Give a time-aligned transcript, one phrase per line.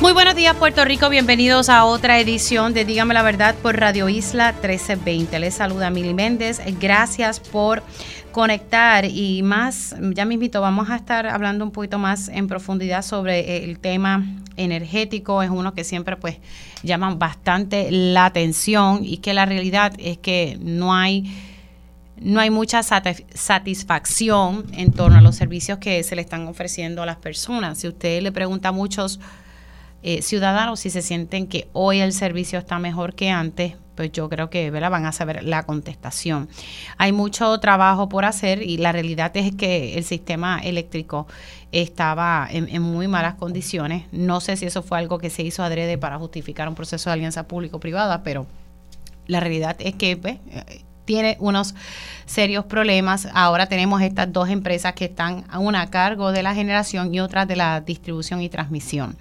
[0.00, 4.08] Muy buenos días Puerto Rico, bienvenidos a otra edición de Dígame la Verdad por Radio
[4.08, 5.38] Isla 1320.
[5.38, 7.82] Les saluda Mili Méndez, gracias por
[8.32, 13.02] conectar y más, ya me invito, vamos a estar hablando un poquito más en profundidad
[13.02, 14.24] sobre el tema
[14.56, 16.38] energético, es uno que siempre pues
[16.82, 21.30] llaman bastante la atención y que la realidad es que no hay
[22.16, 27.06] no hay mucha satisfacción en torno a los servicios que se le están ofreciendo a
[27.06, 27.78] las personas.
[27.78, 29.20] Si usted le pregunta a muchos
[30.02, 34.30] eh, ciudadanos, si se sienten que hoy el servicio está mejor que antes, pues yo
[34.30, 36.48] creo que van a saber la contestación.
[36.96, 41.26] Hay mucho trabajo por hacer y la realidad es que el sistema eléctrico
[41.70, 44.04] estaba en, muy malas condiciones.
[44.10, 47.14] No sé si eso fue algo que se hizo adrede para justificar un proceso de
[47.14, 48.46] alianza público-privada, pero
[49.26, 50.38] la realidad es que pues,
[51.10, 51.74] tiene unos
[52.24, 53.26] serios problemas.
[53.34, 57.46] Ahora tenemos estas dos empresas que están una a cargo de la generación y otra
[57.46, 59.16] de la distribución y transmisión.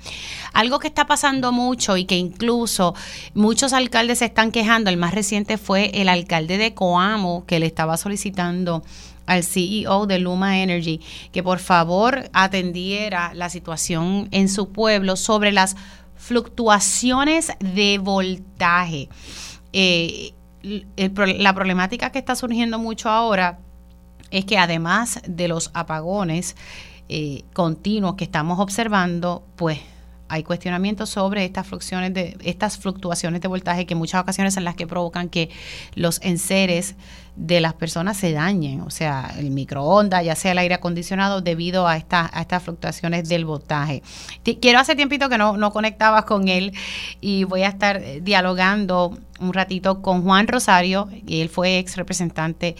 [0.53, 2.93] Algo que está pasando mucho y que incluso
[3.33, 7.65] muchos alcaldes se están quejando, el más reciente fue el alcalde de Coamo que le
[7.65, 8.83] estaba solicitando
[9.25, 15.51] al CEO de Luma Energy que por favor atendiera la situación en su pueblo sobre
[15.51, 15.75] las
[16.17, 19.09] fluctuaciones de voltaje.
[19.73, 23.59] Eh, la problemática que está surgiendo mucho ahora
[24.31, 26.55] es que además de los apagones
[27.07, 29.79] eh, continuos que estamos observando, pues
[30.29, 34.63] hay cuestionamientos sobre estas fluctuaciones de estas fluctuaciones de voltaje que en muchas ocasiones son
[34.63, 35.49] las que provocan que
[35.95, 36.95] los enseres
[37.35, 41.87] de las personas se dañen, o sea, el microondas, ya sea el aire acondicionado, debido
[41.87, 44.03] a, esta, a estas fluctuaciones del voltaje.
[44.61, 46.73] Quiero hace tiempito que no, no conectaba con él
[47.21, 52.75] y voy a estar dialogando un ratito con Juan Rosario, él fue ex representante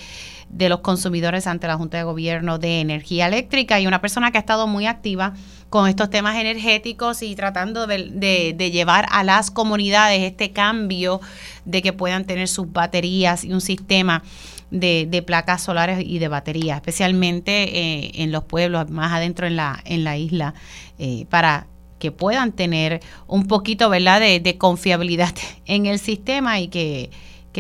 [0.50, 4.40] de los consumidores ante la Junta de Gobierno de Energía Eléctrica y una persona que
[4.40, 5.34] ha estado muy activa
[5.70, 11.22] con estos temas energéticos y tratando de, llevar a las comunidades este cambio
[11.66, 14.24] de que puedan tener sus baterías y un sistema
[14.72, 19.80] de, placas solares y de baterías, especialmente eh, en los pueblos, más adentro en la,
[19.86, 20.54] en la isla,
[20.98, 21.68] eh, para
[22.00, 24.22] que puedan tener un poquito ¿verdad?
[24.22, 27.10] De, confiabilidad en el sistema y que,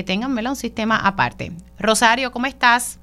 [0.05, 1.51] tengan un sistema aparte.
[1.77, 3.01] Rosario, ¿cómo estás?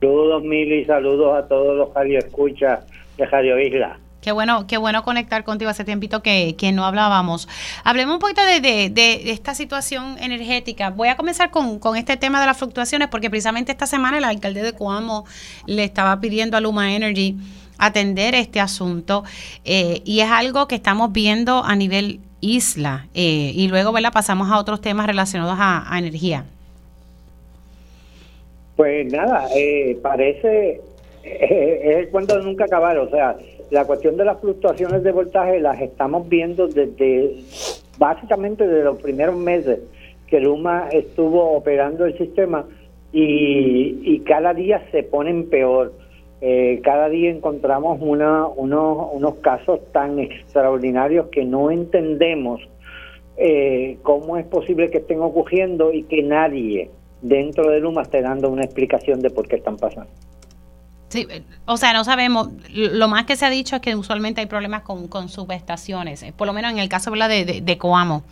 [0.00, 2.80] Saludos, Mili, saludos a todos los radio escucha
[3.16, 4.00] de Radio Isla.
[4.24, 7.46] Qué bueno, qué bueno conectar contigo hace tiempito que, que no hablábamos.
[7.84, 8.90] Hablemos un poquito de,
[9.26, 10.88] esta situación energética.
[10.88, 14.62] Voy a comenzar con, este tema de las fluctuaciones, porque precisamente esta semana el alcalde
[14.62, 15.26] de Cuamo
[15.66, 17.36] le estaba pidiendo a Luma Energy
[17.76, 19.24] atender este asunto
[19.66, 24.12] eh, y es algo que estamos viendo a nivel isla eh, y luego ¿verdad?
[24.14, 26.46] pasamos a otros temas relacionados a, energía.
[28.74, 30.80] Pues nada, eh, parece,
[31.24, 33.36] es el cuento de nunca acabar, o sea,
[33.70, 37.36] la cuestión de las fluctuaciones de voltaje las estamos viendo desde
[37.98, 39.80] básicamente desde los primeros meses
[40.26, 42.66] que Luma estuvo operando el sistema
[43.12, 45.92] y, cada día se ponen peor.
[46.40, 52.60] Eh, cada día encontramos una, unos, unos casos tan extraordinarios que no entendemos
[53.36, 56.90] eh, cómo es posible que estén ocurriendo y que nadie
[57.22, 60.10] dentro de Luma esté dando una explicación de por qué están pasando.
[61.14, 61.28] Sí,
[61.64, 62.48] o sea, no sabemos.
[62.72, 66.34] Lo más que se ha dicho es que usualmente hay problemas con, con subestaciones, eh,
[66.36, 68.24] por lo menos en el caso de, de, Coamo.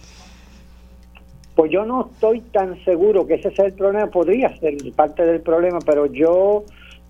[1.54, 5.42] Pues yo no estoy tan seguro que ese sea el problema, podría ser parte del
[5.42, 6.64] problema, pero yo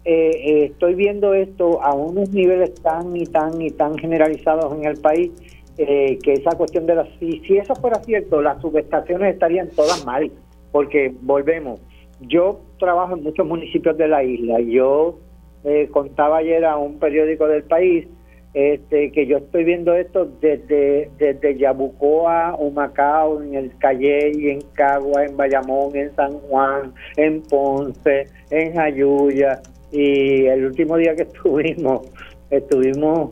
[0.04, 4.84] eh, eh, estoy viendo esto a unos niveles tan y tan y tan generalizados en
[4.84, 5.30] el país
[5.74, 7.08] que esa cuestión de las...
[7.18, 10.30] Si, si eso fuera cierto, las subestaciones estarían todas mal,
[10.70, 11.80] porque volvemos.
[12.20, 15.18] Yo trabajo en muchos municipios de la isla y yo
[15.64, 18.06] eh, contaba ayer a un periódico del país
[18.54, 25.24] este, que yo estoy viendo esto desde, desde Yabucoa, Humacao, en el Calle, en Cagua,
[25.24, 29.62] en Bayamón, en San Juan, en Ponce, en Jayuya.
[29.90, 32.10] Y el último día que estuvimos,
[32.50, 33.30] estuvimos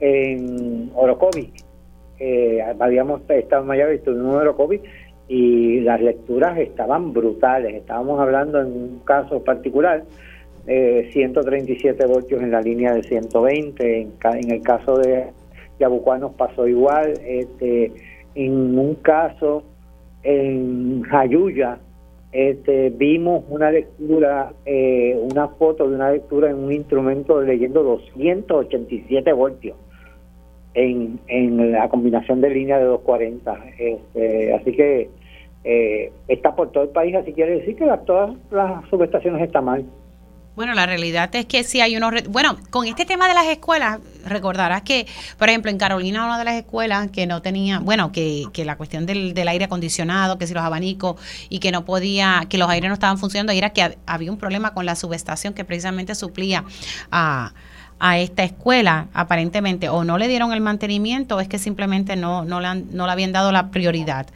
[0.00, 1.52] en Orocovi.
[2.18, 4.80] Eh, habíamos estado en Miami, estuvimos en Orocovi
[5.28, 7.74] y las lecturas estaban brutales.
[7.74, 10.04] Estábamos hablando en un caso particular
[10.64, 14.00] 137 eh, voltios en la línea de 120.
[14.00, 15.26] En, en el caso de
[15.78, 17.14] Yabucoa nos pasó igual.
[17.24, 17.92] Este,
[18.34, 19.64] en un caso
[20.22, 21.78] en Jayuya,
[22.32, 29.32] este, vimos una lectura, eh, una foto de una lectura en un instrumento leyendo 287
[29.32, 29.76] voltios
[30.74, 33.64] en, en la combinación de línea de 240.
[33.78, 35.10] Este, así que
[35.64, 39.84] eh, está por todo el país, así quiere decir que todas las subestaciones están mal.
[40.54, 42.12] Bueno, la realidad es que sí hay unos...
[42.28, 45.06] Bueno, con este tema de las escuelas, recordarás que,
[45.38, 48.76] por ejemplo, en Carolina, una de las escuelas que no tenía, bueno, que, que la
[48.76, 51.18] cuestión del, del, aire acondicionado, que si los abanicos
[51.48, 54.74] y que no podía, que los aires no estaban funcionando, era que había un problema
[54.74, 56.64] con la subestación que precisamente suplía
[57.10, 57.54] a,
[57.98, 62.44] a esta escuela, aparentemente, o no le dieron el mantenimiento, o es que simplemente no,
[62.44, 64.26] no, le, han, no le habían dado la prioridad.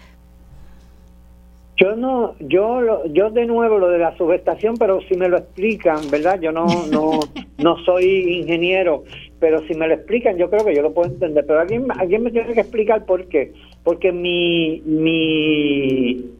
[1.78, 6.10] Yo no, yo, yo de nuevo lo de la subestación, pero si me lo explican,
[6.10, 6.40] ¿verdad?
[6.40, 7.20] Yo no, no,
[7.58, 9.04] no soy ingeniero,
[9.38, 11.44] pero si me lo explican, yo creo que yo lo puedo entender.
[11.46, 13.52] Pero alguien, alguien me tiene que explicar por qué.
[13.84, 16.30] Porque mi, mi,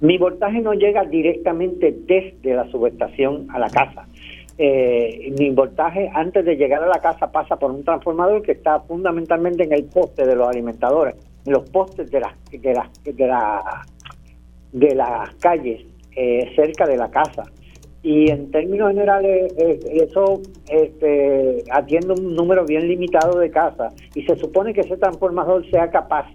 [0.00, 4.06] mi voltaje no llega directamente desde la subestación a la casa.
[4.58, 8.80] Eh, mi voltaje antes de llegar a la casa pasa por un transformador que está
[8.80, 11.14] fundamentalmente en el poste de los alimentadores
[11.46, 13.86] los postes de las de las de, la,
[14.72, 15.84] de las calles
[16.14, 17.44] eh, cerca de la casa
[18.02, 24.36] y en términos generales eso este, atiende un número bien limitado de casas y se
[24.36, 26.26] supone que ese transformador sea capaz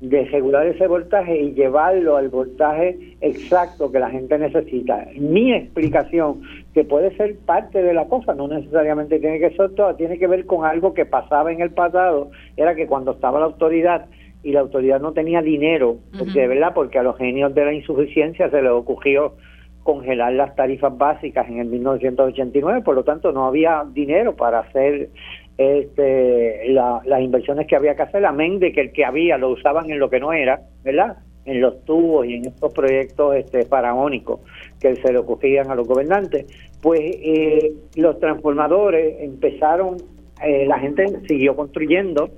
[0.00, 5.08] de regular ese voltaje y llevarlo al voltaje exacto que la gente necesita.
[5.16, 9.96] Mi explicación, que puede ser parte de la cosa, no necesariamente tiene que ser toda,
[9.96, 13.46] tiene que ver con algo que pasaba en el pasado, era que cuando estaba la
[13.46, 14.06] autoridad
[14.42, 17.72] y la autoridad no tenía dinero, porque de verdad, porque a los genios de la
[17.72, 19.34] insuficiencia se les ocurrió
[19.82, 25.08] congelar las tarifas básicas en el 1989, por lo tanto no había dinero para hacer
[25.56, 29.90] este, las inversiones que había que hacer, amén de que el que había lo usaban
[29.90, 31.16] en lo que no era, ¿verdad?
[31.44, 34.40] En los tubos y en estos proyectos este, faraónicos
[34.80, 36.46] que se le ocurrían a los gobernantes.
[36.80, 39.96] Pues eh, los transformadores empezaron,
[40.44, 42.30] eh, la gente siguió construyendo,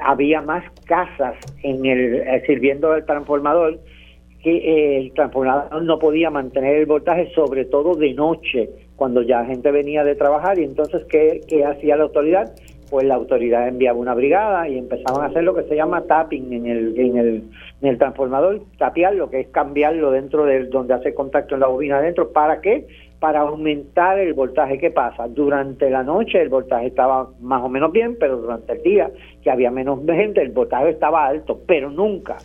[0.00, 3.78] había más casas en el eh, sirviendo del transformador
[4.42, 9.44] que eh, el transformador no podía mantener el voltaje, sobre todo de noche, cuando ya
[9.44, 10.58] gente venía de trabajar.
[10.58, 12.52] Y entonces, ¿qué, qué hacía la autoridad?
[12.88, 16.52] Pues la autoridad enviaba una brigada y empezaban a hacer lo que se llama tapping
[16.52, 17.42] en el, en el,
[17.82, 21.66] en el transformador, tapear, lo que es cambiarlo dentro de donde hace contacto en la
[21.66, 22.30] bobina adentro.
[22.30, 22.86] ¿Para qué?
[23.18, 24.78] Para aumentar el voltaje.
[24.78, 25.26] ¿Qué pasa?
[25.28, 29.10] Durante la noche el voltaje estaba más o menos bien, pero durante el día,
[29.42, 32.36] que había menos gente, el voltaje estaba alto, pero nunca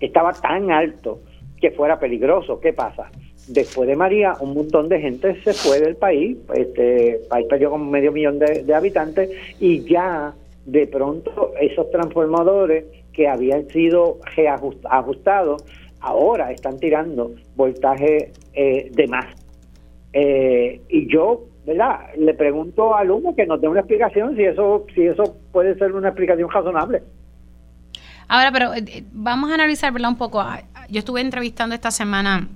[0.00, 1.20] estaba tan alto
[1.60, 2.60] que fuera peligroso.
[2.60, 3.10] ¿Qué pasa?
[3.48, 7.84] Después de María, un montón de gente se fue del país, este país perdió como
[7.84, 9.30] medio millón de, habitantes
[9.60, 10.34] y ya
[10.64, 14.18] de pronto esos transformadores que habían sido
[14.90, 15.64] ajustados
[16.00, 19.45] ahora están tirando voltaje eh, de más
[20.12, 22.00] eh, y yo, ¿verdad?
[22.16, 25.92] Le pregunto al humo que nos dé una explicación si eso, si eso puede ser
[25.92, 27.02] una explicación razonable.
[28.28, 30.10] Ahora, pero eh, vamos a analizar, ¿verdad?
[30.10, 30.40] Un poco.
[30.40, 32.48] Ah, yo estuve entrevistando esta semana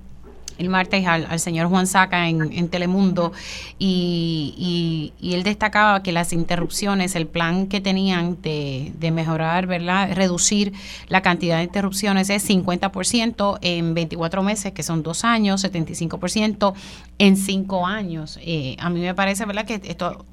[0.61, 3.33] el martes al, señor Juan Saca en, Telemundo
[3.79, 10.13] y, él destacaba que las interrupciones, el plan que tenían de, mejorar, ¿verdad?
[10.13, 10.73] Reducir
[11.07, 16.73] la cantidad de interrupciones es 50% en 24 meses, que son dos años, 75%
[17.17, 18.39] en cinco años.
[18.41, 19.65] Eh, a mí me parece, ¿verdad?
[19.65, 20.25] Que esto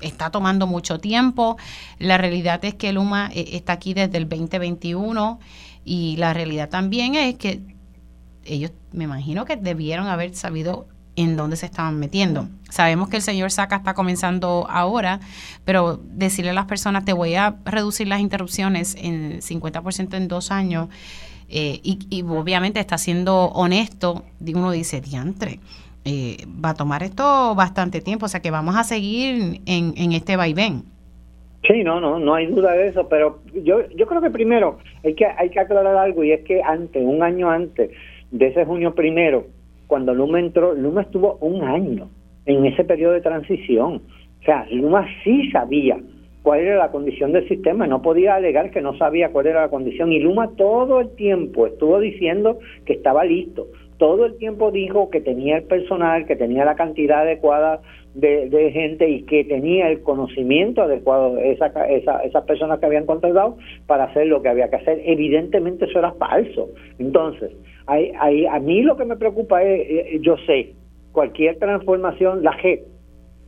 [0.00, 1.56] está tomando mucho tiempo.
[1.98, 5.38] La realidad es que el UMA eh, está aquí desde el 2021
[5.84, 7.60] y la realidad también es que
[8.44, 12.48] ellos me imagino que debieron haber sabido en dónde se estaban metiendo.
[12.70, 15.20] Sabemos que el señor Saca está comenzando ahora,
[15.64, 20.50] pero decirle a las personas, te voy a reducir las interrupciones en 50% en dos
[20.50, 20.88] años,
[21.52, 24.22] eh, y, obviamente está siendo honesto,
[24.54, 25.58] uno dice, diantre,
[26.04, 30.12] eh, va a tomar esto bastante tiempo, o sea que vamos a seguir en, en
[30.12, 30.84] este vaivén.
[31.66, 35.14] Sí, no, no, no hay duda de eso, pero yo, yo creo que primero hay
[35.14, 37.90] que, hay que aclarar algo y es que antes, un año antes,
[38.30, 39.46] de ese junio primero,
[39.86, 42.08] cuando Luma entró, Luma estuvo un año
[42.46, 44.02] en ese periodo de transición.
[44.40, 45.98] O sea, Luma sí sabía
[46.42, 49.68] cuál era la condición del sistema, no podía alegar que no sabía cuál era la
[49.68, 50.12] condición.
[50.12, 53.66] Y Luma todo el tiempo estuvo diciendo que estaba listo,
[53.98, 57.82] todo el tiempo dijo que tenía el personal, que tenía la cantidad adecuada
[58.14, 63.56] de, gente y que tenía el conocimiento adecuado esa, esa, esas personas que habían contratado
[63.86, 65.00] para hacer lo que había que hacer.
[65.04, 66.68] Evidentemente eso era falso.
[66.98, 67.52] Entonces,
[67.86, 70.74] hay, a mí lo que me preocupa es, eh, yo sé,
[71.12, 72.82] cualquier transformación, la G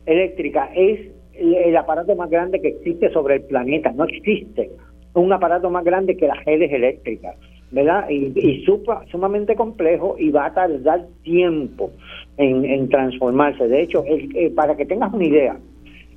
[0.05, 0.99] eléctrica es
[1.33, 3.91] el, aparato más grande que existe sobre el planeta.
[3.91, 4.69] No existe
[5.13, 7.35] un aparato más grande que las redes eléctricas.
[7.71, 8.07] ¿verdad?
[8.07, 8.63] Y,
[9.09, 11.89] sumamente complejo y va a tardar tiempo
[12.37, 13.67] en, transformarse.
[13.67, 15.57] De hecho, eh, para que tengas una idea,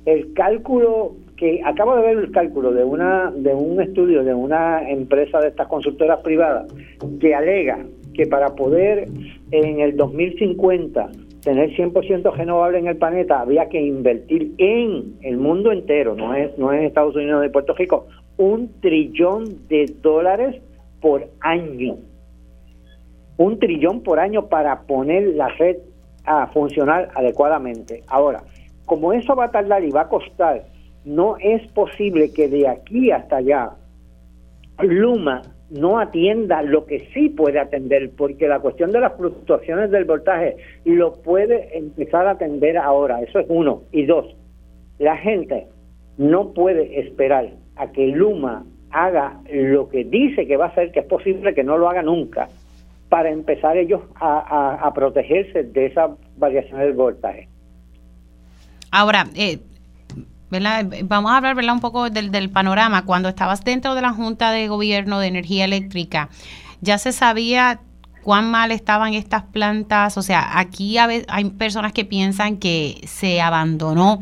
[0.05, 4.89] el cálculo que acabo de ver el cálculo de una de un estudio de una
[4.89, 6.73] empresa de estas consultoras privadas
[7.19, 9.07] que alega que para poder
[9.51, 11.11] en el 2050
[11.43, 16.57] tener 100% renovable en el planeta había que invertir en el mundo entero, no es
[16.57, 18.07] no es Estados Unidos y Puerto Rico,
[18.37, 20.61] un trillón de dólares
[21.01, 21.97] por año.
[23.37, 25.77] Un trillón por año para poner la red
[26.27, 28.03] a funcionar adecuadamente.
[28.07, 28.43] Ahora,
[28.85, 30.65] como eso va a tardar y va a costar,
[31.05, 33.71] no es posible que de aquí hasta allá
[34.79, 40.05] Luma no atienda lo que sí puede atender, porque la cuestión de las fluctuaciones del
[40.05, 43.83] voltaje lo puede empezar a atender ahora, eso es uno.
[43.91, 44.35] Y dos,
[44.99, 45.67] la gente
[46.17, 51.01] no puede esperar a que Luma haga lo que dice que va a hacer, que
[51.01, 52.47] es posible que no lo haga nunca,
[53.09, 57.47] para empezar ellos a, protegerse de esas variaciones del voltaje.
[58.91, 59.59] Ahora, eh,
[61.03, 61.73] vamos a hablar ¿verdad?
[61.73, 63.05] un poco del, del panorama.
[63.05, 66.29] Cuando estabas dentro de la Junta de Gobierno de Energía Eléctrica,
[66.81, 67.79] ya se sabía
[68.23, 70.17] cuán mal estaban estas plantas.
[70.17, 74.21] O sea, aquí hay personas que piensan que se abandonó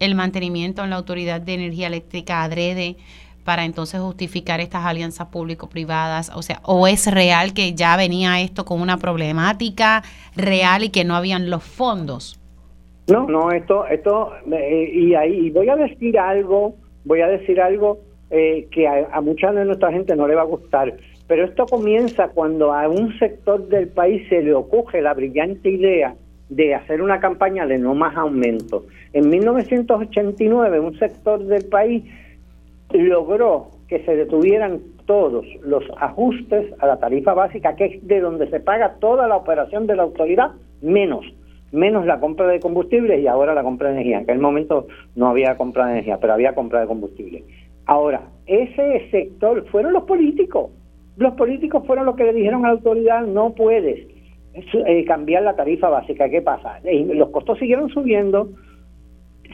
[0.00, 2.96] el mantenimiento en la Autoridad de Energía Eléctrica adrede
[3.48, 6.30] para entonces justificar estas alianzas público-privadas?
[6.36, 10.02] O sea, ¿o es real que ya venía esto con una problemática
[10.36, 12.38] real y que no habían los fondos?
[13.06, 16.74] No, no, esto, esto, eh, y ahí voy a decir algo,
[17.06, 20.44] voy a decir algo eh, que a, mucha de nuestra gente no le va a
[20.44, 20.92] gustar,
[21.26, 26.14] pero esto comienza cuando a un sector del país se le ocurre la brillante idea
[26.50, 28.84] de hacer una campaña de no más aumento.
[29.14, 32.04] En 1989, un sector del país
[32.92, 38.48] logró que se detuvieran todos los ajustes a la tarifa básica, que es de donde
[38.50, 40.52] se paga toda la operación de la autoridad,
[40.82, 41.24] menos
[41.72, 44.18] menos la compra de combustibles y ahora la compra de energía.
[44.18, 47.44] En aquel momento no había compra de energía, pero había compra de combustible.
[47.86, 50.70] Ahora, ese sector fueron los políticos.
[51.16, 54.06] Los políticos fueron los que le dijeron a la autoridad, no puedes
[54.54, 56.28] eh, cambiar la tarifa básica.
[56.28, 56.80] ¿Qué pasa?
[56.84, 58.50] Eh, los costos siguieron subiendo,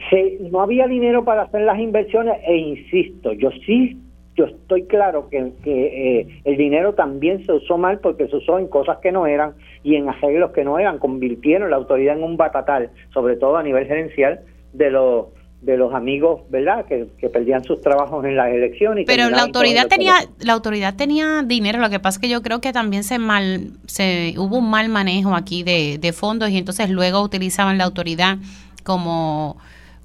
[0.09, 3.99] se, no había dinero para hacer las inversiones e insisto, yo sí
[4.35, 8.67] yo estoy claro que, eh, el dinero también se usó mal porque se usó en
[8.67, 12.35] cosas que no eran y en arreglos que no eran, convirtieron la autoridad en un
[12.35, 14.41] batatal, sobre todo a nivel gerencial,
[14.73, 15.27] de los
[15.61, 16.85] de los amigos, ¿verdad?
[16.85, 19.05] Que, perdían sus trabajos en las elecciones.
[19.07, 21.79] Pero la autoridad tenía la autoridad tenía dinero.
[21.79, 24.89] Lo que pasa es que yo creo que también se mal se hubo un mal
[24.89, 28.37] manejo aquí de, de fondos y entonces luego utilizaban la autoridad
[28.83, 29.57] como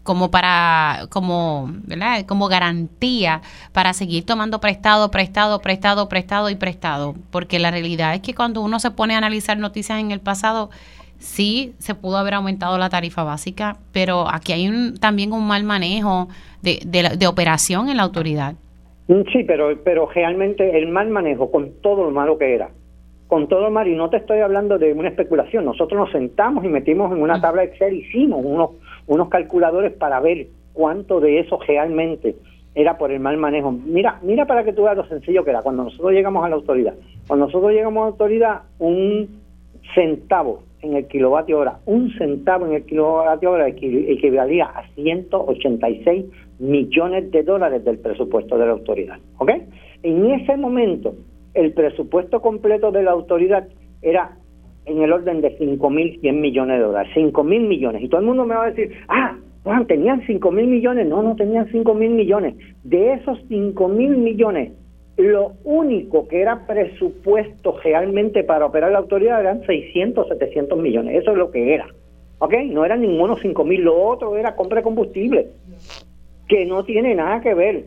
[0.02, 2.24] como para como ¿verdad?
[2.26, 3.42] como garantía
[3.72, 8.62] para seguir tomando prestado prestado prestado prestado y prestado porque la realidad es que cuando
[8.62, 10.70] uno se pone a analizar noticias en el pasado
[11.18, 15.64] sí se pudo haber aumentado la tarifa básica pero aquí hay un, también un mal
[15.64, 16.28] manejo
[16.62, 18.54] de, de, de operación en la autoridad
[19.08, 22.70] mm, sí pero pero realmente el mal manejo con todo lo malo que era
[23.28, 26.64] con todo lo malo y no te estoy hablando de una especulación nosotros nos sentamos
[26.64, 27.40] y metimos en una mm.
[27.42, 28.70] tabla Excel hicimos unos
[29.10, 32.36] unos calculadores para ver cuánto de eso realmente
[32.76, 33.72] era por el mal manejo.
[33.72, 35.62] Mira, mira para que tú veas lo sencillo que era.
[35.62, 36.94] Cuando nosotros llegamos a la autoridad,
[37.26, 39.40] cuando nosotros llegamos a la autoridad, un
[39.96, 46.26] centavo en el kilovatio hora, un centavo en el kilovatio hora equivalía a 186
[46.60, 49.18] millones de dólares del presupuesto de la autoridad.
[49.38, 49.50] ¿Ok?
[50.04, 51.16] En ese momento,
[51.54, 53.66] el presupuesto completo de la autoridad
[54.02, 54.36] era
[54.90, 58.02] en el orden de 5.100 millones de dólares, 5.000 millones.
[58.02, 61.06] Y todo el mundo me va a decir, ah, Juan, tenían 5.000 millones.
[61.06, 62.54] No, no tenían 5.000 millones.
[62.82, 64.72] De esos 5.000 millones,
[65.16, 71.20] lo único que era presupuesto realmente para operar la autoridad eran 600, 700 millones.
[71.20, 71.86] Eso es lo que era.
[72.38, 72.54] ¿Ok?
[72.70, 73.78] No eran ninguno 5.000.
[73.80, 75.48] Lo otro era compra de combustible,
[76.48, 77.84] que no tiene nada que ver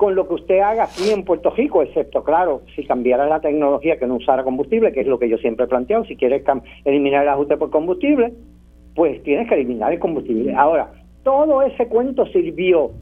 [0.00, 3.98] con lo que usted haga aquí en Puerto Rico, excepto, claro, si cambiara la tecnología
[3.98, 6.42] que no usara combustible, que es lo que yo siempre he planteado, si quieres
[6.86, 8.32] eliminar el ajuste por combustible,
[8.94, 10.54] pues tienes que eliminar el combustible.
[10.54, 10.90] Ahora,
[11.22, 12.92] todo ese cuento sirvió,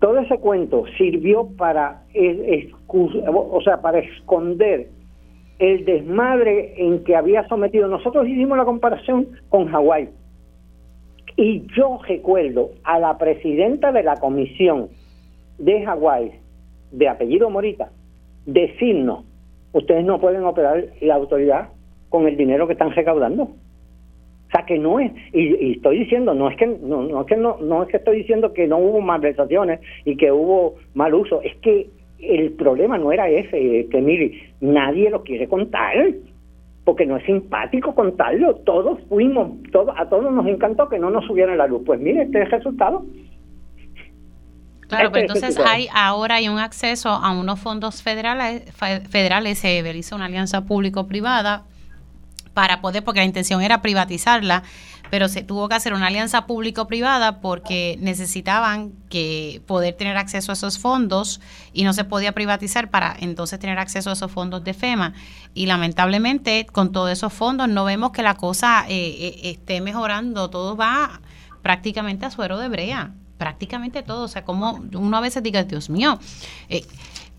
[0.00, 2.04] todo ese cuento sirvió para,
[2.88, 4.88] o sea, para esconder
[5.58, 7.86] el desmadre en que había sometido.
[7.86, 10.08] Nosotros hicimos la comparación con Hawái.
[11.36, 14.88] Y yo recuerdo a la presidenta de la comisión
[15.62, 16.32] de Hawái,
[16.90, 17.90] de apellido Morita,
[18.46, 19.24] decirnos,
[19.72, 21.68] ustedes no pueden operar la autoridad
[22.08, 23.44] con el dinero que están recaudando.
[23.44, 27.36] O sea que no es, y, estoy diciendo, no es que no, no es que
[27.36, 31.40] no, no es que estoy diciendo que no hubo malversaciones y que hubo mal uso,
[31.42, 31.88] es que
[32.18, 35.94] el problema no era ese, que mire, nadie lo quiere contar,
[36.84, 38.56] porque no es simpático contarlo.
[38.56, 41.82] Todos fuimos, todos, a todos nos encantó que no nos subieran la luz.
[41.86, 43.04] Pues mire, este es el resultado.
[44.92, 50.16] Claro, pero entonces hay ahora hay un acceso a unos fondos federales, federales se hizo
[50.16, 51.64] una alianza público-privada
[52.52, 54.62] para poder, porque la intención era privatizarla,
[55.10, 60.54] pero se tuvo que hacer una alianza público-privada porque necesitaban que poder tener acceso a
[60.54, 61.40] esos fondos
[61.72, 65.14] y no se podía privatizar para entonces tener acceso a esos fondos de FEMA.
[65.54, 70.50] Y lamentablemente con todos esos fondos no vemos que la cosa eh, eh, esté mejorando,
[70.50, 71.22] todo va
[71.62, 74.22] prácticamente a suero de brea prácticamente todo.
[74.22, 76.20] O sea, como uno a veces diga, Dios mío,
[76.68, 76.82] eh,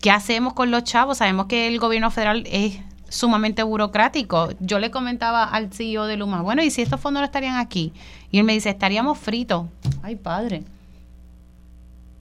[0.02, 1.16] ¿qué hacemos con los chavos?
[1.16, 4.50] Sabemos que el gobierno federal es sumamente burocrático.
[4.60, 7.94] Yo le comentaba al CEO de Luma, bueno, ¿y si estos fondos no estarían aquí?
[8.30, 9.64] Y él me dice, estaríamos fritos.
[10.02, 10.60] Ay, padre.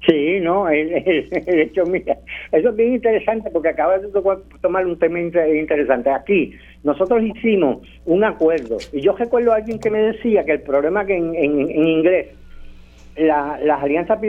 [0.07, 2.17] Sí, no, de hecho, mira,
[2.53, 4.07] eso es bien interesante porque acaba de
[4.61, 6.09] tomar un tema interesante.
[6.09, 10.61] Aquí, nosotros hicimos un acuerdo y yo recuerdo a alguien que me decía que el
[10.61, 12.27] problema que en, en inglés
[13.17, 14.19] la, las alianzas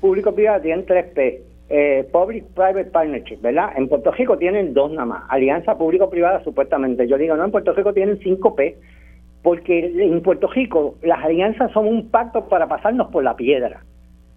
[0.00, 1.42] público-privadas tienen tres P.
[1.74, 3.70] Eh, Public-Private Partnership, ¿verdad?
[3.76, 5.22] En Puerto Rico tienen dos nada más.
[5.30, 7.08] Alianza público-privada, supuestamente.
[7.08, 8.76] Yo digo, no, en Puerto Rico tienen cinco P.
[9.42, 13.82] Porque en Puerto Rico las alianzas son un pacto para pasarnos por la piedra.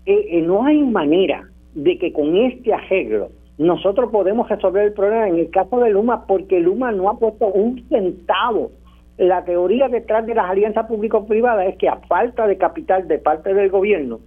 [0.05, 5.27] Eh, eh, no hay manera de que con este arreglo nosotros podemos resolver el problema
[5.27, 8.71] en el caso de Luma porque Luma no ha puesto un centavo
[9.17, 13.53] la teoría detrás de las alianzas público-privadas es que a falta de capital de parte
[13.53, 14.19] del gobierno,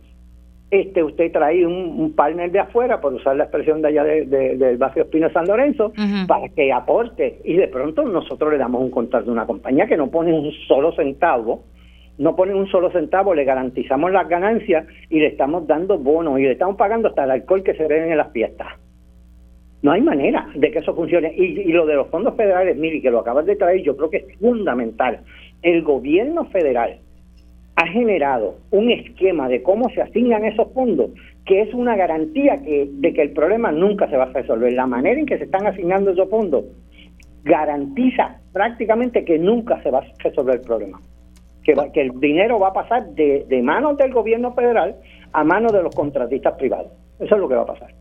[0.71, 5.04] este usted trae un, partner de afuera, por usar la expresión de allá del barrio
[5.04, 5.92] Espino San Lorenzo,
[6.26, 7.40] para que aporte.
[7.45, 10.50] Y de pronto nosotros le damos un contrato de una compañía que no pone un
[10.66, 11.64] solo centavo,
[12.18, 16.42] no pone un solo centavo, le garantizamos las ganancias y le estamos dando bonos y
[16.42, 18.68] le estamos pagando hasta el alcohol que se ven en las fiestas.
[19.82, 21.32] No hay manera de que eso funcione.
[21.37, 24.16] Y, lo de los fondos federales, mire, que lo acabas de traer, yo creo que
[24.18, 25.20] es fundamental.
[25.62, 26.99] El gobierno federal
[27.76, 31.10] ha generado un esquema de cómo se asignan esos fondos
[31.45, 34.71] que es una garantía de que el problema nunca se va a resolver.
[34.75, 36.67] La manera en que se están asignando esos fondos
[37.43, 41.00] garantiza prácticamente que nunca se va a resolver el problema.
[41.62, 44.97] Que, que el dinero va a pasar de, de manos del gobierno federal
[45.32, 46.93] a manos de los contratistas privados.
[47.19, 47.95] Eso es lo que va a pasar.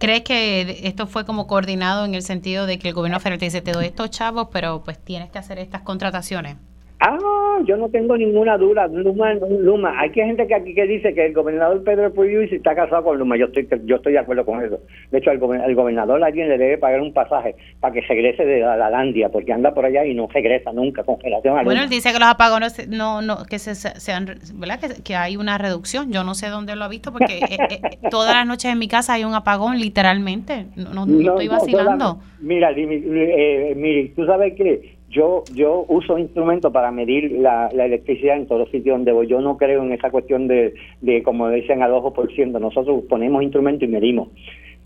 [0.00, 3.44] ¿Crees que esto fue como coordinado en el sentido de que el gobierno federal te
[3.44, 6.56] dice, te doy estos chavos, pero pues tienes que hacer estas contrataciones?
[7.02, 8.86] Ah, yo no tengo ninguna duda.
[8.86, 9.98] Luma, Luma.
[9.98, 12.12] Hay gente que aquí que dice que el gobernador Pedro
[12.46, 13.38] si está casado con Luma.
[13.38, 14.80] Yo estoy yo estoy de acuerdo con eso.
[15.10, 18.90] De hecho, el, gobernador alguien le debe pagar un pasaje para que regrese de la,
[18.90, 21.64] Landia, porque anda por allá y no regresa nunca con relación a Luma.
[21.64, 24.78] Bueno, él dice que los apagones no, no que se, sean, ¿verdad?
[25.02, 26.12] Que, hay una reducción.
[26.12, 28.88] Yo no sé dónde lo ha visto, porque eh, eh, todas las noches en mi
[28.88, 30.66] casa hay un apagón, literalmente.
[30.76, 32.20] No, estoy vacilando.
[32.40, 38.46] mira, eh, mire, tú sabes que yo yo uso instrumentos para medir la, electricidad en
[38.46, 39.26] todos sitios donde voy.
[39.26, 42.60] Yo no creo en esa cuestión de, de como dicen, al ojo por ciento.
[42.60, 44.28] Nosotros ponemos instrumentos y medimos.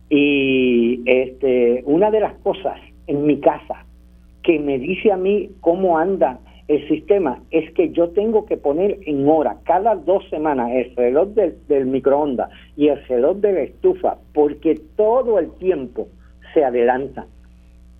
[0.08, 3.84] Y este una de las cosas en mi casa
[4.42, 8.98] que me dice a mí cómo anda el sistema es que yo tengo que poner
[9.04, 13.60] en hora cada dos semanas el reloj del, del microondas y el reloj de la
[13.60, 16.08] estufa porque todo el tiempo
[16.54, 17.26] se adelanta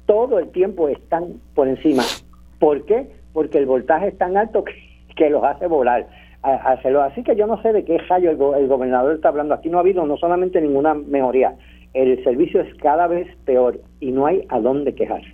[0.07, 2.03] todo el tiempo están por encima.
[2.59, 3.11] ¿Por qué?
[3.33, 6.09] Porque el voltaje es tan alto que, los hace volar.
[6.43, 9.55] Así que yo no sé de qué rayo el, gobernador está hablando.
[9.55, 11.55] Aquí no ha habido no solamente ninguna mejoría,
[11.95, 15.33] el servicio es cada vez peor y no hay a dónde quejarse.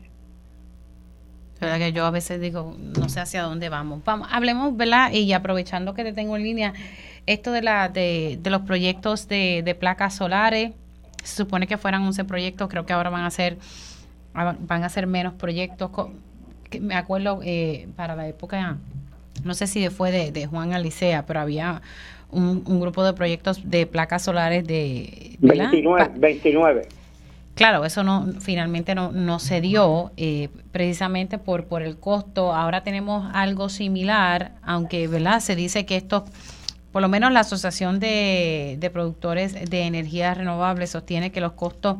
[1.60, 4.04] verdad que yo a veces digo, no sé hacia dónde vamos.
[4.04, 5.10] Vamos, hablemos, ¿verdad?
[5.12, 6.74] Y aprovechando que te tengo en línea,
[7.26, 10.72] esto de la de, de los proyectos de, de placas solares,
[11.24, 13.56] se supone que fueran 11 proyectos, creo que ahora van a ser
[14.34, 15.90] van a ser menos proyectos.
[16.68, 18.78] Que me acuerdo eh, para la época,
[19.44, 21.82] no sé si fue de, Juan Alicea, pero había
[22.30, 25.36] un, grupo de proyectos de placas solares de...
[25.40, 26.88] 29,
[27.54, 32.54] Claro, eso no finalmente no, no se dio eh, precisamente por, por el costo.
[32.54, 35.40] Ahora tenemos algo similar, aunque ¿verdad?
[35.40, 36.24] se dice que esto,
[36.90, 41.96] por lo menos la Asociación de, de Productores de Energías Renovables sostiene que los costos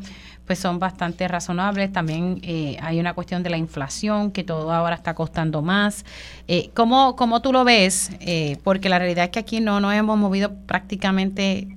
[0.50, 1.92] pues son bastante razonables.
[1.92, 6.04] También eh, hay una cuestión de la inflación, que todo ahora está costando más.
[6.48, 8.10] Eh, ¿cómo, tú lo ves?
[8.18, 11.68] Eh, porque la realidad es que aquí no nos hemos movido prácticamente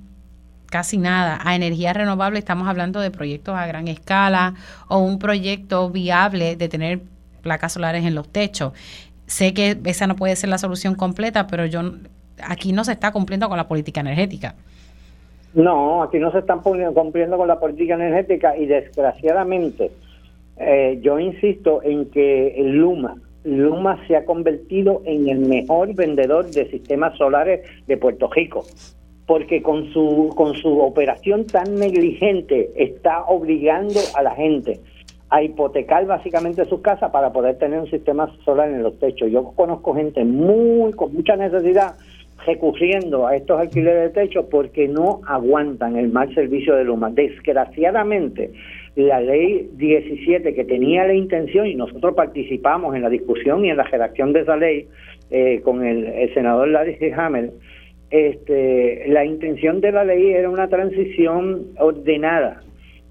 [0.66, 2.40] casi nada a energía renovable.
[2.40, 4.54] Estamos hablando de proyectos a gran escala
[4.88, 7.00] o un proyecto viable de tener
[7.42, 8.72] placas solares en los techos.
[9.28, 11.92] Sé que esa no puede ser la solución completa, pero yo
[12.42, 14.56] aquí no se está cumpliendo con la política energética.
[15.54, 19.90] No, aquí no se están cumpliendo con la política energética y desgraciadamente
[20.56, 26.68] eh, yo insisto en que Luma, Luma se ha convertido en el mejor vendedor de
[26.70, 28.64] sistemas solares de Puerto Rico,
[29.26, 34.80] porque con su, con su operación tan negligente está obligando a la gente
[35.30, 39.30] a hipotecar básicamente sus casas para poder tener un sistema solar en los techos.
[39.30, 41.94] Yo conozco gente muy con mucha necesidad
[42.46, 47.10] recurriendo a estos alquileres de techo porque no aguantan el mal servicio de Luma.
[47.10, 48.50] Desgraciadamente,
[48.96, 53.76] la ley 17 que tenía la intención, y nosotros participamos en la discusión y en
[53.76, 54.88] la redacción de esa ley
[55.30, 57.50] eh, con el, senador Larry Hammer,
[58.10, 62.62] este, la intención de la ley era una transición ordenada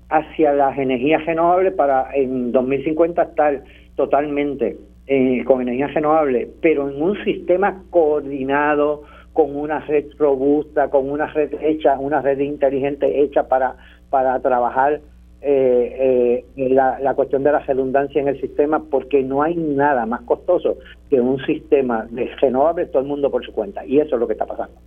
[0.09, 3.63] hacia las energías renovables para en 2050 estar
[3.95, 11.09] totalmente eh, con energías renovables, pero en un sistema coordinado, con una red robusta, con
[11.09, 13.75] una red hecha, una red inteligente hecha para,
[14.09, 15.01] para trabajar
[15.41, 20.05] eh, eh, la, la, cuestión de la redundancia en el sistema, porque no hay nada
[20.05, 20.77] más costoso
[21.09, 23.85] que un sistema de renovables todo el mundo por su cuenta.
[23.85, 24.79] Y eso es lo que está pasando.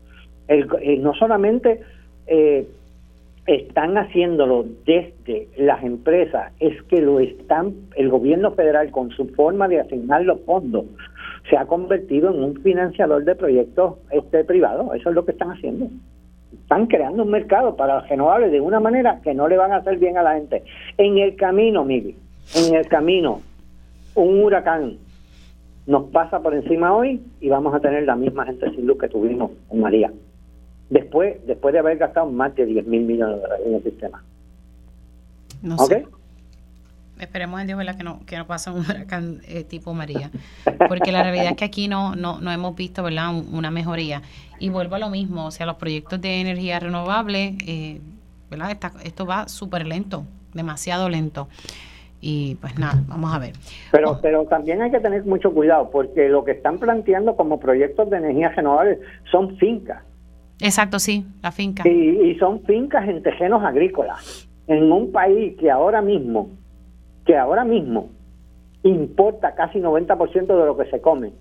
[0.49, 1.81] Eh, no solamente
[2.27, 2.67] eh,
[3.47, 9.69] están haciéndolo desde las empresas, es que lo están, el gobierno federal con su forma
[9.69, 10.87] de asignar los fondos,
[11.49, 14.95] se ha convertido en un financiador de proyectos este privados.
[14.95, 15.89] Eso es lo que están haciendo
[16.53, 19.77] están creando un mercado para los renovables de una manera que no le van a
[19.77, 20.65] hacer bien a la gente.
[20.99, 22.17] En el camino, Miguel,
[22.55, 23.41] en el camino,
[24.15, 24.99] un huracán
[25.87, 29.09] nos pasa por encima hoy y vamos a tener la misma gente sin luz que
[29.09, 30.11] tuvimos en María.
[30.91, 34.25] Después, después de haber gastado más de 10 mil millones de dólares en el sistema.
[35.63, 36.07] No sé.
[37.19, 40.31] Esperemos en Dios que no, que no pase un huracán eh, tipo María,
[40.89, 43.35] porque la realidad es que aquí no, no, no hemos visto ¿verdad?
[43.53, 44.21] una mejoría.
[44.59, 48.01] Y vuelvo a lo mismo, o sea, los proyectos de energía renovable, eh,
[48.51, 48.77] ¿verdad?
[49.03, 51.49] esto va súper lento, demasiado lento.
[52.21, 53.53] Y pues nada, vamos a ver.
[53.93, 54.19] Pero, oh.
[54.21, 58.19] pero también hay que tener mucho cuidado, porque lo que están planteando como proyectos de
[58.19, 60.03] energía renovable son fincas.
[60.61, 61.87] Exacto, sí, la finca.
[61.89, 66.51] Y, son fincas en terrenos agrícolas, en un país que ahora mismo
[67.25, 68.11] que ahora mismo
[68.85, 71.33] importa casi 90% de lo que se come.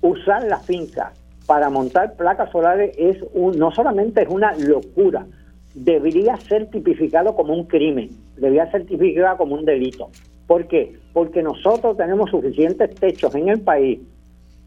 [0.00, 1.12] Usar la finca
[1.46, 5.26] para montar placas solares es un, no solamente es una locura,
[5.74, 10.10] debería ser tipificado como un crimen, debería ser tipificado como un delito.
[10.46, 10.96] ¿Por qué?
[11.12, 13.98] Porque nosotros tenemos suficientes techos en el país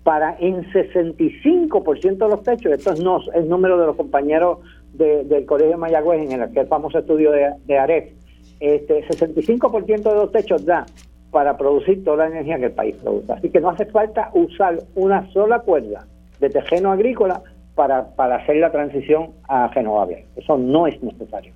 [0.06, 4.60] para en 65% de los techos, esto es no, el número de los compañeros
[4.94, 8.12] del Colegio Mayagüez en el, famoso estudio de, de AREF,
[8.60, 10.86] este 65% de los techos da
[11.32, 13.34] para producir toda la energía que el país produce.
[13.34, 16.06] Así que no hace falta usar una sola cuerda
[16.40, 17.42] de terreno agrícola
[17.74, 20.26] para, para hacer la transición a renovables.
[20.36, 21.52] Eso no es necesario.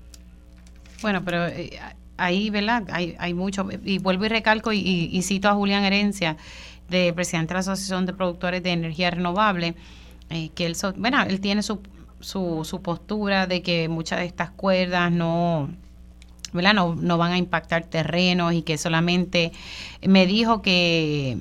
[1.03, 1.69] Bueno, pero eh,
[2.17, 2.83] ahí, ¿verdad?
[2.91, 6.37] Hay, hay mucho, y vuelvo y recalco y, cito a Julián Herencia,
[6.89, 9.75] de presidente de la Asociación de Productores de Energía Renovable,
[10.29, 11.81] eh, que él, bueno, él tiene su,
[12.19, 15.69] su, su postura de que muchas de estas cuerdas no
[16.53, 19.51] no, no van a impactar terrenos y que solamente
[20.01, 21.37] me dijo que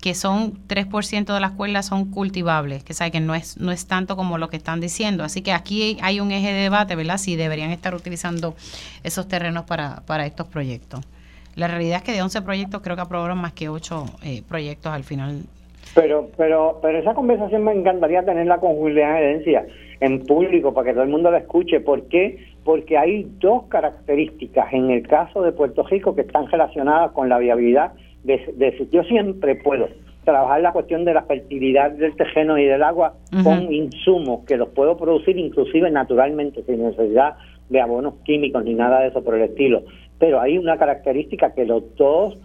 [0.00, 3.86] que son 3% de las cuerdas son cultivables, que sabe que no es no es
[3.86, 5.24] tanto como lo que están diciendo.
[5.24, 7.16] Así que aquí hay un eje de debate, ¿verdad?
[7.16, 8.54] Si deberían estar utilizando
[9.02, 11.00] esos terrenos para, para estos proyectos.
[11.56, 14.92] La realidad es que de 11 proyectos creo que aprobaron más que 8 eh, proyectos
[14.92, 15.42] al final.
[15.94, 19.66] Pero pero pero esa conversación me encantaría tenerla con Julián Herencia
[20.00, 21.80] en público para que todo el mundo la escuche.
[21.80, 22.54] ¿Por qué?
[22.64, 27.38] porque hay dos características en el caso de Puerto Rico que están relacionadas con la
[27.38, 27.92] viabilidad
[28.24, 29.86] de, yo siempre puedo
[30.24, 34.70] trabajar la cuestión de la fertilidad del terreno y del agua con insumos que los
[34.70, 37.34] puedo producir inclusive naturalmente sin necesidad
[37.68, 39.82] de abonos químicos ni nada de eso por el estilo
[40.18, 42.38] pero hay una característica que los dos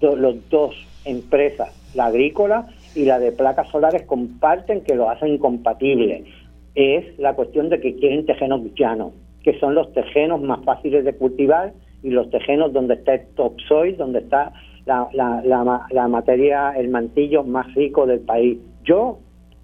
[0.00, 6.24] los dos empresas la agrícola y la de placas solares comparten que lo hacen incompatible
[6.76, 9.12] es la cuestión de que quieren tejenos llanos,
[9.42, 13.96] que son los tejenos más fáciles de cultivar y los tejenos donde está el topsoil,
[13.96, 14.52] donde está
[14.84, 18.58] la, la, materia, el mantillo más rico del país.
[18.84, 19.18] Yo,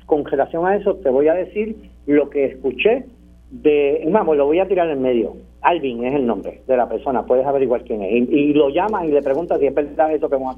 [0.07, 3.05] con relación a eso, te voy a decir lo que escuché
[3.53, 5.37] de, vamos, lo voy a tirar en medio.
[5.61, 8.11] Alvin es el nombre de la persona, puedes averiguar quién es.
[8.11, 10.57] Y, lo llamas y le preguntas si es verdad eso que hemos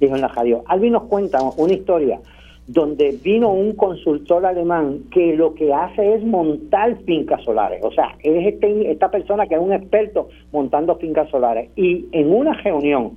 [0.00, 0.62] dijo en la radio.
[0.66, 2.20] Alvin nos cuenta una historia
[2.66, 7.82] donde vino un consultor alemán que lo que hace es montar fincas solares.
[7.82, 11.70] O sea, es este, esta persona que es un experto montando fincas solares.
[11.76, 13.12] Y en una reunión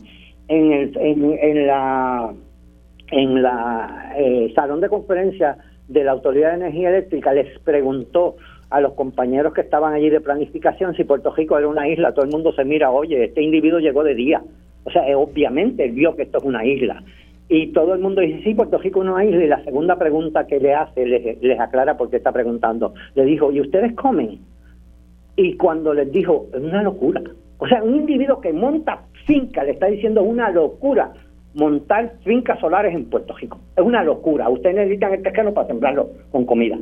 [0.47, 2.33] en, el, en, la
[3.11, 5.57] en la eh, salón de conferencia
[5.89, 8.37] de la Autoridad de Energía Eléctrica les preguntó
[8.71, 12.25] a los compañeros que estaban allí de planificación si Puerto Rico era una isla, todo
[12.25, 14.41] el mundo se mira, oye, este individuo llegó de día.
[14.85, 17.03] O sea, obviamente él vio que esto es una isla.
[17.49, 19.43] Y todo el mundo dice, sí, Puerto Rico es una isla.
[19.43, 22.93] Y la segunda pregunta que le hace, les, aclara por qué está preguntando.
[23.13, 24.39] Le dijo, ¿y ustedes comen?
[25.35, 27.21] Y cuando les dijo, es una locura.
[27.57, 31.11] O sea, un individuo que monta finca, le está diciendo una locura
[31.53, 33.59] montar fincas solares en Puerto Rico.
[33.75, 34.49] Es una locura.
[34.49, 36.77] Ustedes necesitan el terreno para sembrarlo con comida.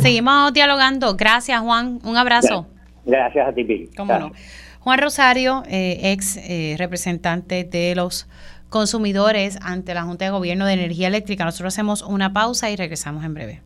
[0.00, 1.16] Seguimos dialogando.
[1.16, 2.00] Gracias, Juan.
[2.04, 2.66] Un abrazo.
[3.04, 3.90] Gracias a ti, Bill.
[3.96, 4.32] ¿Cómo no?
[4.80, 8.28] Juan Rosario, eh, ex eh, representante de los
[8.68, 11.44] consumidores ante la Junta de Gobierno de Energía Eléctrica.
[11.44, 13.65] Nosotros hacemos una pausa y regresamos en breve.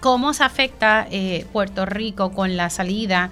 [0.00, 3.30] cómo se afecta eh, Puerto Rico con la salida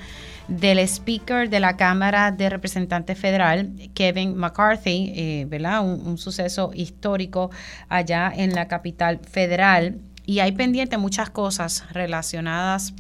[0.49, 5.85] del speaker de la Cámara de Representantes Federal, Kevin McCarthy, eh, ¿verdad?
[5.85, 7.51] Un, suceso histórico
[7.89, 9.99] allá en la capital federal.
[10.25, 12.95] Y hay pendiente muchas cosas relacionadas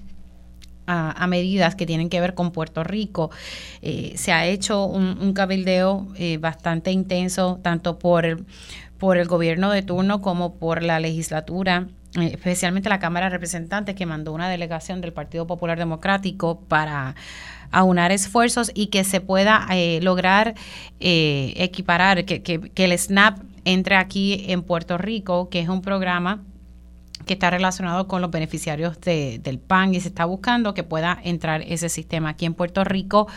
[0.87, 3.31] a, medidas que tienen que ver con Puerto Rico.
[3.83, 8.46] Eh, se ha hecho un, cabildeo eh, bastante intenso, tanto por el,
[8.98, 14.06] por el gobierno de turno como por la legislatura especialmente la Cámara de Representantes que
[14.06, 17.14] mandó una delegación del Partido Popular Democrático para
[17.70, 19.66] aunar esfuerzos y que se pueda
[20.00, 20.54] lograr
[21.00, 26.42] equiparar, que, que, que el SNAP entre aquí en Puerto Rico, que es un programa
[27.28, 31.62] que está relacionado con los beneficiarios del PAN y se está buscando que pueda entrar
[31.62, 33.28] ese sistema aquí en Puerto Rico,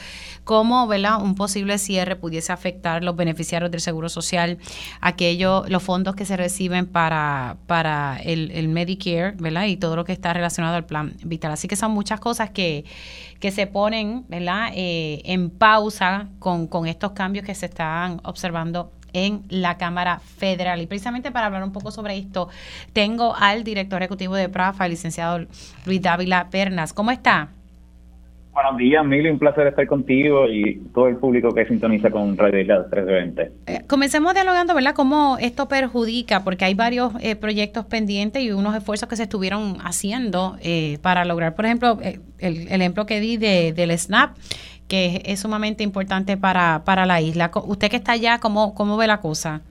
[0.43, 1.21] como ¿verdad?
[1.21, 4.57] un posible cierre pudiese afectar los beneficiarios del Seguro Social,
[5.01, 9.65] aquellos, los fondos que se reciben para, para el, Medicare, ¿verdad?
[9.65, 11.51] Y todo lo que está relacionado al plan vital.
[11.51, 12.85] Así que son muchas cosas que,
[13.39, 14.69] que se ponen, ¿verdad?
[14.73, 20.81] Eh, en pausa con, con estos cambios que se están observando en la Cámara Federal.
[20.81, 22.49] Y precisamente para hablar un poco sobre esto,
[22.93, 25.45] tengo al director ejecutivo de PRAFA, el licenciado
[25.85, 26.93] Luis Dávila Pernas.
[26.93, 27.49] ¿Cómo está?
[28.53, 29.29] Buenos días, Mili.
[29.29, 33.51] Un placer estar contigo y todo el público que sintoniza con Radio Isla 320.
[33.67, 34.93] Eh, comencemos dialogando, ¿verdad?
[34.93, 39.77] Cómo esto perjudica, porque hay varios eh, proyectos pendientes y unos esfuerzos que se estuvieron
[39.85, 41.97] haciendo eh, para lograr, por ejemplo,
[42.39, 44.35] el, ejemplo que di de, del SNAP,
[44.91, 47.49] que es, sumamente importante para, para la isla.
[47.65, 49.61] Usted que está allá, ¿cómo, cómo ve la cosa?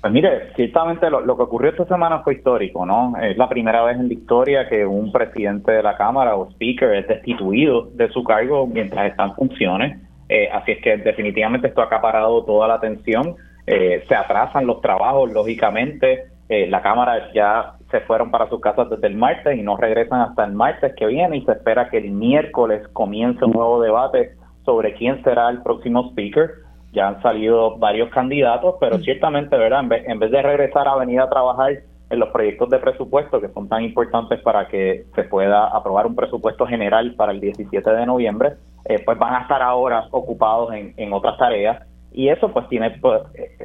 [0.00, 3.12] Pues mire, ciertamente lo, que ocurrió esta semana fue histórico, ¿no?
[3.20, 6.94] Es la primera vez en la historia que un presidente de la Cámara o speaker
[6.94, 10.00] es destituido de su cargo mientras está en funciones.
[10.30, 13.36] Eh, así es que definitivamente esto ha acaparado toda la atención.
[13.66, 16.28] Eh, se atrasan los trabajos, lógicamente.
[16.48, 20.20] Eh, la Cámara ya se fueron para sus casas desde el martes y no regresan
[20.20, 24.32] hasta el martes que viene y se espera que el miércoles comience un nuevo debate
[24.66, 26.50] sobre quién será el próximo speaker.
[26.92, 29.80] Ya han salido varios candidatos, pero ciertamente, ¿verdad?
[29.90, 31.72] En vez, de regresar a venir a trabajar
[32.10, 36.14] en los proyectos de presupuesto que son tan importantes para que se pueda aprobar un
[36.14, 38.54] presupuesto general para el 17 de noviembre,
[38.84, 41.82] eh, pues van a estar ahora ocupados en, en otras tareas
[42.12, 43.56] y eso pues tiene pues, eh,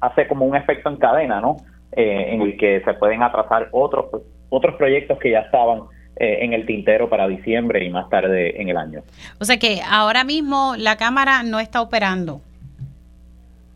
[0.00, 1.56] hace como un efecto en cadena, ¿no?
[1.96, 4.06] Eh, en el que se pueden atrasar otros
[4.48, 5.82] otros proyectos que ya estaban
[6.16, 9.02] eh, en el tintero para diciembre y más tarde en el año.
[9.40, 12.40] O sea que ahora mismo la cámara no está operando.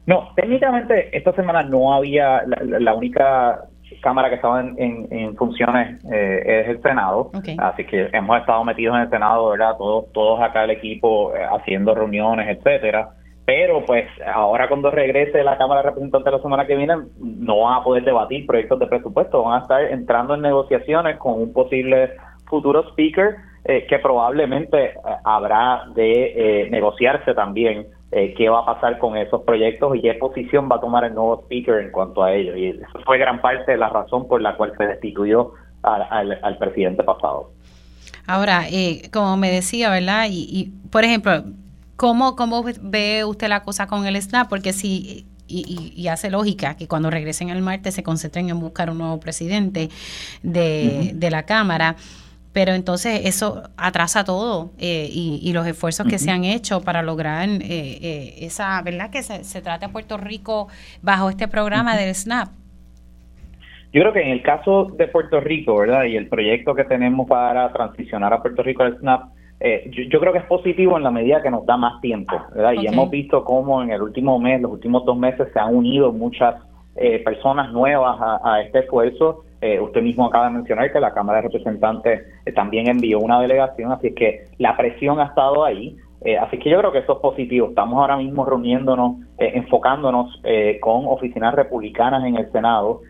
[0.06, 3.60] No, técnicamente esta semana no había la, única
[4.00, 9.02] cámara que estaba en, funciones eh, es el Senado, así que hemos estado metidos en
[9.02, 9.76] el Senado, ¿verdad?
[9.76, 13.10] Todos, todos acá el equipo haciendo reuniones, etcétera
[13.48, 17.80] pero pues ahora cuando regrese la Cámara de Representantes la semana que viene no van
[17.80, 22.12] a poder debatir proyectos de presupuesto, van a estar entrando en negociaciones con un posible
[22.44, 24.92] futuro speaker eh, que probablemente eh,
[25.24, 30.68] habrá de eh, negociarse también qué va a pasar con esos proyectos y qué posición
[30.70, 32.54] va a tomar el nuevo speaker en cuanto a ellos.
[32.54, 36.58] Y eso fue gran parte de la razón por la cual se destituyó al, al,
[36.58, 37.50] presidente pasado.
[38.26, 38.62] Ahora,
[39.12, 40.26] como me decía, ¿verdad?
[40.30, 41.44] Y, y por ejemplo,
[41.98, 44.48] ¿Cómo, ¿Cómo ve usted la cosa con el SNAP?
[44.48, 48.98] Porque si y, hace lógica que cuando regresen el martes se concentren en buscar un
[48.98, 49.88] nuevo presidente
[50.44, 51.96] de, la Cámara,
[52.52, 57.48] pero entonces eso atrasa todo eh, y, los esfuerzos que se han hecho para lograr
[57.48, 59.10] eh, eh, esa, ¿verdad?
[59.10, 60.68] Que se, se trate a Puerto Rico
[61.02, 62.50] bajo este programa del SNAP.
[63.92, 66.04] Yo creo que en el caso de Puerto Rico, ¿verdad?
[66.04, 70.32] Y el proyecto que tenemos para transicionar a Puerto Rico al SNAP, eh, yo, creo
[70.32, 72.74] que es positivo en la medida que nos da más tiempo, ¿verdad?
[72.80, 76.12] Y hemos visto cómo en el último mes, los últimos dos meses, se han unido
[76.12, 76.54] muchas
[76.94, 79.44] eh, personas nuevas a, este esfuerzo.
[79.60, 82.22] Eh, usted mismo acaba de mencionar que la Cámara de Representantes
[82.54, 85.96] también envió una delegación, así que la presión ha estado ahí.
[86.40, 87.68] así que yo creo que eso es positivo.
[87.68, 90.40] Estamos ahora mismo reuniéndonos, enfocándonos
[90.80, 93.00] con oficinas republicanas en el Senado,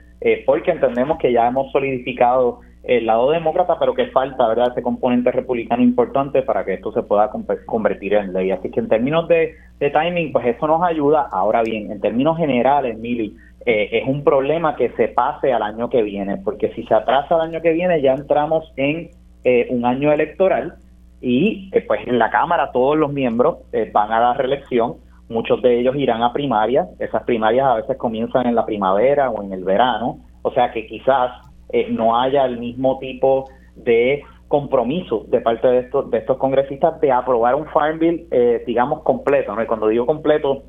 [0.47, 5.31] porque entendemos que ya hemos solidificado el lado demócrata, pero que falta, ¿verdad?, ese componente
[5.31, 7.31] republicano importante para que esto se pueda
[7.67, 8.51] convertir en ley.
[8.51, 11.29] Así que en términos de, timing, pues eso nos ayuda.
[11.31, 15.91] Ahora bien, en términos generales, Mili, eh, es un problema que se pase al año
[15.91, 19.11] que viene, porque si se atrasa al año que viene ya entramos en
[19.45, 20.77] eh, un año electoral
[21.21, 23.59] y eh, pues en la Cámara todos los miembros
[23.93, 24.95] van a la reelección,
[25.29, 29.43] muchos de ellos irán a primarias, esas primarias a veces comienzan en la primavera o
[29.43, 31.33] en el verano, o sea que quizás
[31.71, 37.01] eh, no haya el mismo tipo de compromiso de parte de estos de estos congresistas
[37.01, 39.55] de aprobar un Farm Bill, eh, digamos, completo.
[39.61, 40.65] Y cuando digo completo,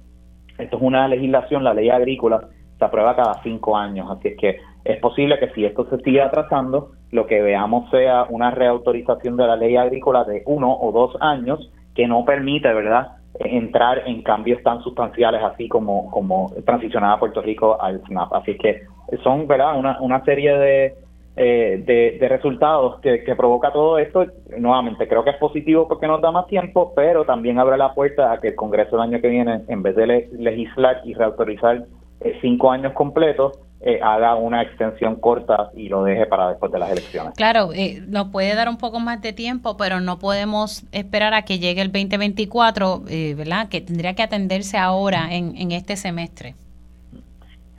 [0.57, 4.09] esto es una legislación, la ley agrícola, se aprueba cada cinco años.
[4.12, 8.25] Así es que es posible que si esto se siga atrasando, lo que veamos sea
[8.29, 13.15] una reautorización de la ley agrícola de uno o dos años que no permite, ¿verdad?,
[13.39, 18.33] entrar en cambios tan sustanciales así como, como transicionar a Puerto Rico al SNAP.
[18.33, 18.81] Así que
[19.24, 20.95] son verdad una, una serie de,
[21.36, 24.26] eh, de, resultados que, que, provoca todo esto.
[24.58, 28.32] Nuevamente, creo que es positivo porque nos da más tiempo, pero también abre la puerta
[28.32, 31.86] a que el Congreso el año que viene, en vez de legislar y reautorizar
[32.22, 36.80] eh, cinco años completos, eh, haga una extensión corta y lo deje para después de
[36.80, 37.34] las elecciones.
[37.36, 41.43] Claro, eh, nos puede dar un poco más de tiempo, pero no podemos esperar a
[41.43, 43.69] que llegue el 2024, eh, ¿verdad?
[43.69, 46.56] Que tendría que atenderse ahora en, en este semestre.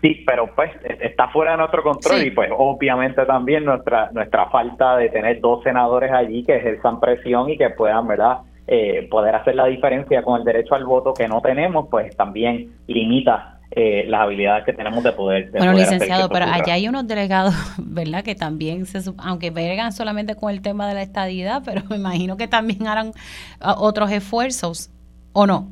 [0.02, 4.96] Sí, pero pues está fuera de nuestro control y pues obviamente también nuestra nuestra falta
[4.96, 8.38] de tener dos senadores allí que ejerzan presión y que puedan, ¿verdad?
[8.66, 12.72] Eh, poder hacer la diferencia con el derecho al voto que no tenemos, pues también
[12.86, 15.50] limita eh, las habilidades que tenemos de poder.
[15.50, 18.24] bueno, licenciado, pero allá hay unos delegados, ¿verdad?
[18.24, 22.36] Que también, se, aunque vergan solamente con el tema de la estadidad, pero me imagino
[22.36, 23.12] que también harán
[23.60, 24.90] ah, otros esfuerzos,
[25.32, 25.68] ¿o no?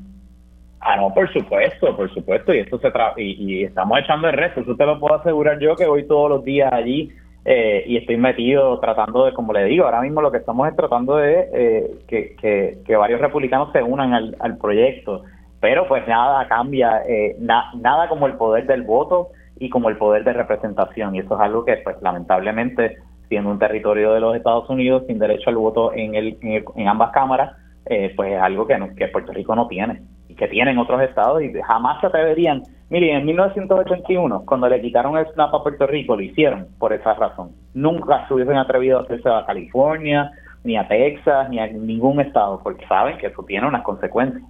[0.81, 4.77] Ah, no, por supuesto, por supuesto, y esto se y, estamos echando el resto, eso
[4.77, 7.11] te lo puedo asegurar yo que voy todos los días allí
[7.45, 10.77] eh, y estoy metido tratando de, como le digo, ahora mismo lo que estamos es
[10.77, 15.25] tratando de eh, que, que, varios republicanos se unan al, al proyecto
[15.61, 20.25] pero pues nada cambia, eh, nada como el poder del voto y como el poder
[20.25, 21.17] de representación.
[21.17, 25.19] Y eso es algo que pues lamentablemente, siendo un territorio de los Estados Unidos sin
[25.19, 29.33] derecho al voto en, el, en, ambas cámaras, eh, pues es algo que, que Puerto
[29.33, 30.03] Rico no tiene
[30.39, 32.63] que tienen otros estados y jamás se atreverían.
[32.91, 37.13] Miren, en 1981, cuando le quitaron el SNAP a Puerto Rico, lo hicieron por esa
[37.15, 37.51] razón.
[37.75, 40.31] Nunca se hubiesen atrevido a hacerse a California,
[40.65, 44.43] ni a Texas, ni a ningún estado, porque saben que eso tiene unas consecuencias.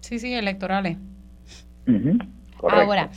[0.00, 0.98] Sí, sí, electorales.
[2.62, 3.10] Ahora,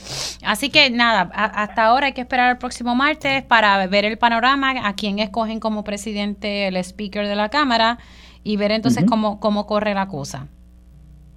[0.44, 4.86] así que nada, hasta ahora hay que esperar el próximo martes para ver el panorama,
[4.86, 7.98] a quién escogen como presidente el speaker de la Cámara
[8.44, 10.46] y ver entonces cómo, cómo corre la cosa.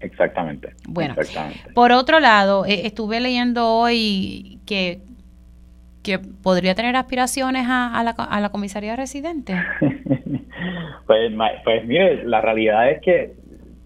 [0.04, 0.74] Exactamente.
[0.88, 1.16] Bueno,
[1.74, 5.02] por otro lado, eh, estuve leyendo hoy que,
[6.04, 9.56] que podría tener aspiraciones a, la, a la comisaría residente.
[11.08, 13.34] pues, pues mire, la realidad es que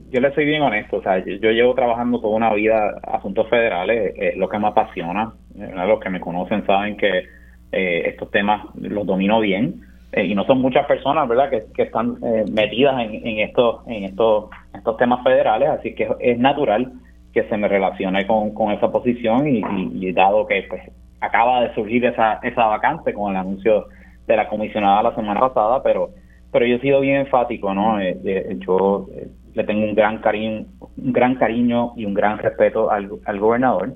[0.09, 4.13] yo le soy bien honesto, o sea, yo, llevo trabajando toda una vida asuntos federales,
[4.15, 7.25] es lo que me apasiona, los que me conocen saben que
[7.73, 9.86] eh, estos temas los domino bien
[10.17, 14.49] eh, y no son muchas personas, ¿verdad?, que, están eh, metidas en, estos en estos
[14.75, 16.91] estos temas federales, así que es natural
[17.33, 20.81] que se me relacione con, con esa posición y, dado que pues
[21.21, 23.85] acaba de surgir esa esa vacante con el anuncio
[24.25, 26.09] de la comisionada la semana pasada, pero
[26.51, 27.99] pero yo he sido bien enfático, ¿no?
[28.01, 29.07] yo
[29.53, 30.65] le tengo un gran cariño,
[30.97, 33.93] un gran cariño y un gran respeto al, gobernador.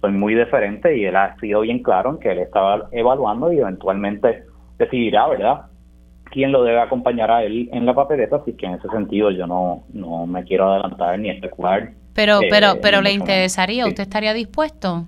[0.00, 3.58] Soy muy deferente y él ha sido bien claro en que él estaba evaluando y
[3.58, 4.44] eventualmente
[4.78, 5.62] decidirá, ¿verdad?,
[6.30, 9.46] quién lo debe acompañar a él en la papeleta, así que en ese sentido yo
[9.46, 11.92] no, no me quiero adelantar ni especular.
[12.14, 15.06] Pero, pero, pero le interesaría, ¿usted estaría dispuesto?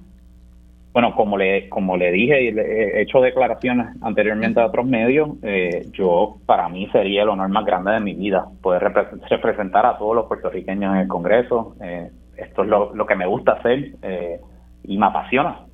[0.92, 5.28] Bueno, como le, como le dije y le he hecho declaraciones anteriormente a otros medios,
[5.42, 8.94] eh, yo para mí sería el honor más grande de mi vida, poder
[9.28, 11.76] representar a todos los puertorriqueños en el Congreso.
[11.82, 14.40] Eh, esto es lo, que me gusta hacer eh,
[14.84, 15.66] y me apasiona.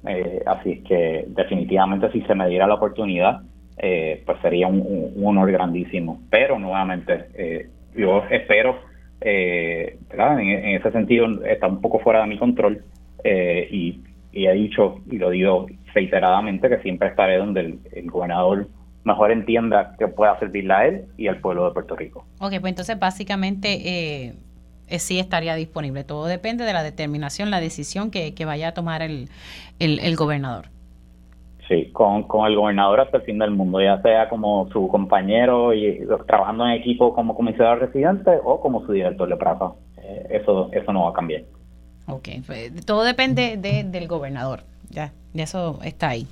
[0.46, 3.42] así que definitivamente si se me diera la oportunidad,
[3.76, 6.22] pues sería un, honor grandísimo.
[6.30, 8.78] Pero nuevamente, yo espero,
[9.20, 10.40] ¿verdad?
[10.40, 12.82] En, en, ese sentido está un poco fuera de mi control
[13.24, 14.00] y
[14.32, 18.68] y he dicho, y lo digo reiteradamente que siempre estaré donde el, gobernador
[19.04, 22.24] mejor entienda que pueda servirle a él y al pueblo de Puerto Rico.
[22.40, 23.68] Ok, pues entonces básicamente
[24.28, 24.34] eh,
[24.88, 26.04] eh, sí estaría disponible.
[26.04, 29.28] Todo depende de la determinación, la decisión que, vaya a tomar el,
[29.78, 30.66] el, gobernador.
[31.68, 35.72] Sí, con, con, el gobernador hasta el fin del mundo, ya sea como su compañero
[35.72, 39.72] y trabajando en equipo como comisionado residente o como su director de plaza.
[40.02, 41.42] Eh, eso, eso no va a cambiar.
[42.06, 44.60] Ok, pues, todo depende de, del gobernador.
[44.90, 46.26] Ya, eso está ahí.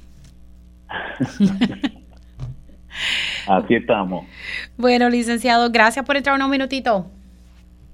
[3.46, 4.26] Así estamos.
[4.76, 7.04] Bueno, licenciado, gracias por entrar unos minutitos.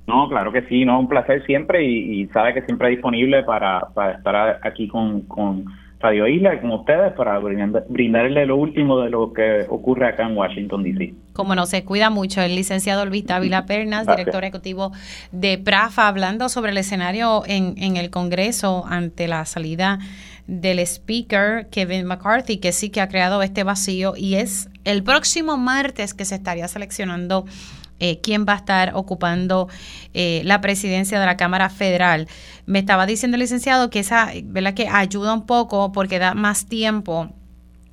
[0.07, 3.89] No, claro que sí, no, un placer siempre y, sabe que siempre es disponible para,
[3.93, 5.65] para estar aquí con, con
[6.07, 10.85] Radio Isla con ustedes para brindarle lo último de lo que ocurre acá en Washington,
[10.85, 11.15] D.C.
[11.33, 14.93] Como no se cuida mucho, el licenciado Luis Dávila Pernas, director ejecutivo
[15.33, 19.99] de PRAFA, hablando sobre el escenario en, en el Congreso ante la salida
[20.47, 25.57] del speaker Kevin McCarthy, que sí que ha creado este vacío y es el próximo
[25.57, 27.47] martes que se estaría seleccionando
[27.99, 29.69] eh, quién va a estar ocupando
[30.13, 32.29] eh, la presidencia de la Cámara Federal.
[32.67, 34.75] Me estaba diciendo el licenciado que esa, ¿verdad?
[34.75, 37.33] Que ayuda un poco porque da más tiempo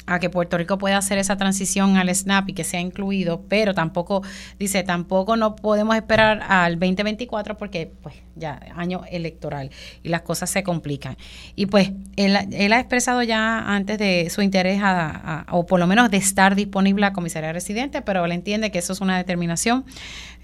[0.06, 3.74] a que Puerto Rico pueda hacer esa transición al SNAP y que sea incluido, pero
[3.74, 4.22] tampoco,
[4.60, 9.70] dice, tampoco no podemos esperar al 2024 porque pues ya año electoral
[10.02, 11.18] y las cosas se complican.
[11.56, 16.10] Y pues él, ha expresado ya antes de su interés a, o por lo menos
[16.12, 19.86] de estar disponible a comisaría residente, pero él entiende que eso es una determinación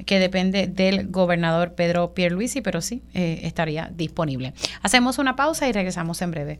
[0.05, 4.53] que depende del gobernador Pedro Pierluisi, pero sí eh, estaría disponible.
[4.81, 6.59] Hacemos una pausa y regresamos en breve.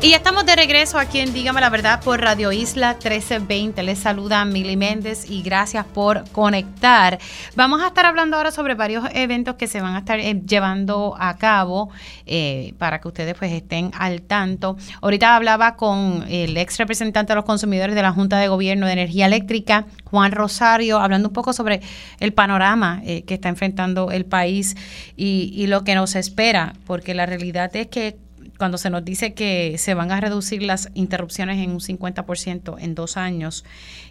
[0.00, 3.82] y estamos de regreso aquí en Dígame la Verdad por Radio Isla 1320.
[3.82, 7.18] Les saluda Mili Méndez y gracias por conectar.
[7.56, 11.16] Vamos a estar hablando ahora sobre varios eventos que se van a estar eh, llevando
[11.18, 11.90] a cabo
[12.26, 14.76] eh, para que ustedes pues estén al tanto.
[15.02, 18.92] Ahorita hablaba con el ex representante de los consumidores de la Junta de Gobierno de
[18.92, 21.80] Energía Eléctrica, Juan Rosario, hablando un poco sobre
[22.20, 24.76] el panorama eh, que está enfrentando el país
[25.16, 28.27] y, y lo que nos espera, porque la realidad es que
[28.58, 32.94] cuando se nos dice que se van a reducir las interrupciones en un 50% en
[32.94, 33.64] dos años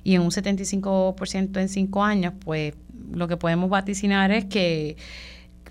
[0.03, 2.73] y en un 75% en cinco años, pues
[3.11, 4.95] lo que podemos vaticinar es que,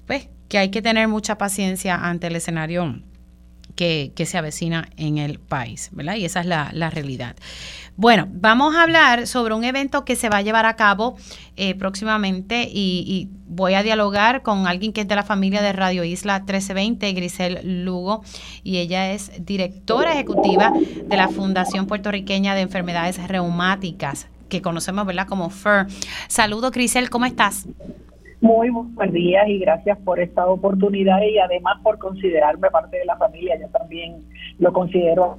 [0.07, 3.01] pues, que hay que tener mucha paciencia ante el escenario
[3.77, 6.17] que, se avecina en el país, ¿verdad?
[6.17, 7.37] Y esa es la, la realidad.
[7.99, 11.17] Bueno, vamos a hablar sobre un evento que se va a llevar a cabo
[11.57, 16.05] eh, próximamente y, voy a dialogar con alguien que es de la familia de Radio
[16.05, 18.23] Isla 1320, Grisel Lugo,
[18.65, 25.29] y ella es directora ejecutiva de la Fundación Puertorriqueña de Enfermedades Reumáticas, que conocemos, ¿verdad?
[25.29, 25.87] Como FER.
[26.29, 27.67] Saludos, Grisel, ¿cómo estás?
[28.47, 33.17] Muy buenos días y gracias por esta oportunidad y además por considerarme parte de la
[33.17, 33.59] familia.
[33.61, 34.23] Yo también
[34.61, 35.39] lo considero.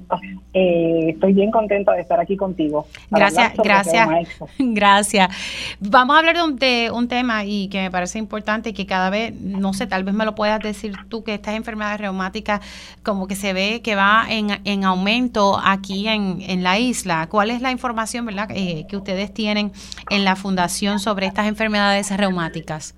[0.53, 2.85] Eh, estoy bien contenta de estar aquí contigo.
[3.09, 4.09] Gracias, gracias,
[4.59, 5.77] gracias.
[5.79, 9.71] Vamos a hablar de un, tema y que me parece importante que cada vez, no
[9.71, 12.59] sé, tal vez me lo puedas decir tú, que estas enfermedades reumáticas
[13.03, 17.27] como que se ve que va en, en aumento aquí en, en la isla.
[17.31, 19.71] ¿Cuál es la información, verdad, eh, que ustedes tienen
[20.09, 22.96] en la fundación sobre estas enfermedades reumáticas?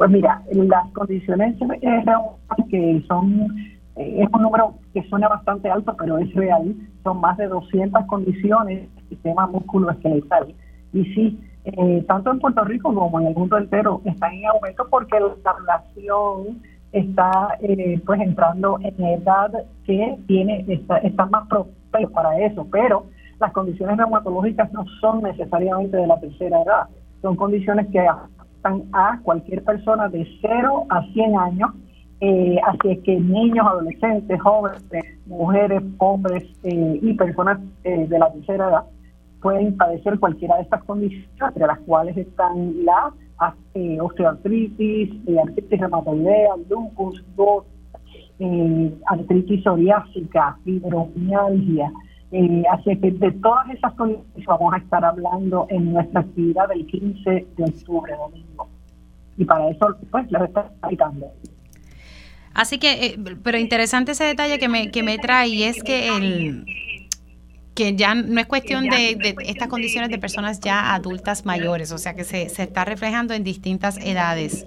[0.00, 2.04] Pues mira, las condiciones eh,
[2.70, 3.54] que son,
[3.96, 6.74] eh, es un número que suena bastante alto, pero es real,
[7.04, 10.54] son más de 200 condiciones del sistema musculoesqueletal.
[10.94, 14.86] Y sí, eh, tanto en Puerto Rico como en el mundo entero están en aumento
[14.88, 17.58] porque la población está
[18.06, 19.52] pues entrando en edad
[19.84, 23.04] que tiene está, está más propenso para eso, pero
[23.38, 26.88] las condiciones reumatológicas no son necesariamente de la tercera edad,
[27.20, 28.00] son condiciones que
[28.92, 31.70] a cualquier persona de 0 a 100 años,
[32.20, 34.82] eh, así que niños, adolescentes, jóvenes,
[35.26, 38.84] mujeres, hombres eh, y personas eh, de la tercera edad
[39.40, 43.10] pueden padecer cualquiera de estas condiciones, entre las cuales están la
[44.02, 47.24] osteoartritis, artritis reumatoidea, lupus,
[49.06, 51.90] artritis psoriásica, fibromialgia,
[52.32, 56.86] eh, así que de todas esas condiciones vamos a estar hablando en nuestra actividad del
[56.86, 58.68] 15 de octubre, domingo.
[59.36, 61.26] Y para eso, pues, les está explicando.
[62.54, 66.08] Así que, eh, pero interesante ese detalle que me, que me trae y es que
[66.08, 66.64] el
[67.74, 72.14] que ya no es cuestión de, estas condiciones de personas ya adultas mayores, o sea
[72.14, 74.66] que se, se está reflejando en distintas edades.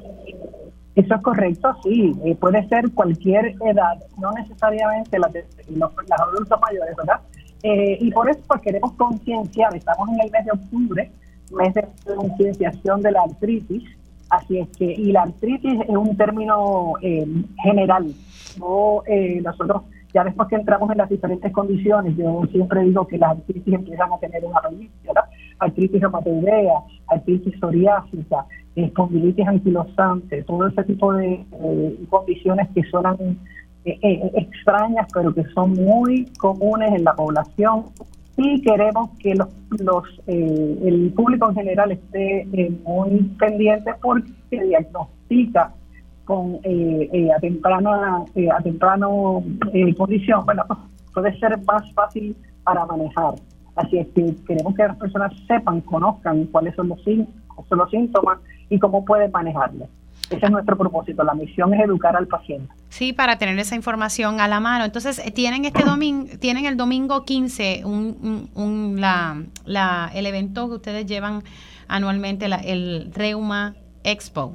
[0.96, 2.14] Eso es correcto, sí.
[2.24, 5.32] Eh, puede ser cualquier edad, no necesariamente las,
[5.76, 7.20] los, adultos mayores, ¿verdad?
[7.64, 11.12] Eh, y por eso pues, queremos concienciar, estamos en el mes de octubre,
[11.52, 13.84] mes de concienciación de la artritis,
[14.30, 17.26] así es que, y la artritis es un término eh,
[17.64, 18.14] general,
[18.60, 19.02] no
[19.42, 19.84] nosotros
[20.14, 24.14] ya después que entramos en las diferentes condiciones, yo siempre digo que las artritis empiezan
[24.14, 24.92] a tener una raíz.
[25.58, 26.74] Artritis reumatoidea,
[27.08, 28.46] artritis psoriásica,
[28.76, 31.46] espondilitis anquilosante, todo ese tipo de
[32.10, 33.38] condiciones que son eh, eh,
[33.86, 37.86] extrañas, pero que son muy comunes en la población.
[38.36, 39.48] Y queremos que los,
[39.80, 42.48] los eh, el público en general esté
[42.84, 45.72] muy pendiente porque diagnostica
[46.26, 49.44] con eh, eh, a temprana eh, a temprano
[49.98, 50.80] condición, bueno, pues,
[51.14, 53.36] puede ser más fácil para manejar.
[53.76, 58.40] Así es que queremos que las personas sepan, conozcan cuáles son los, son los síntomas
[58.70, 59.90] y cómo pueden manejarlos.
[60.30, 61.24] Ese es nuestro propósito.
[61.24, 62.72] La misión es educar al paciente.
[62.94, 64.86] Sí, para tener esa información a la mano.
[64.86, 70.76] Entonces, tienen este domingo, tienen el domingo 15 un, un, la, la, el evento que
[70.76, 71.42] ustedes llevan
[71.88, 73.74] anualmente, el Reuma
[74.04, 74.54] Expo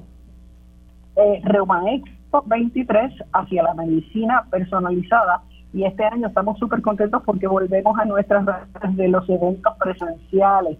[1.17, 5.43] eh, Expo 23 hacia la medicina personalizada
[5.75, 10.79] y este año estamos súper contentos porque volvemos a nuestras redes de los eventos presenciales.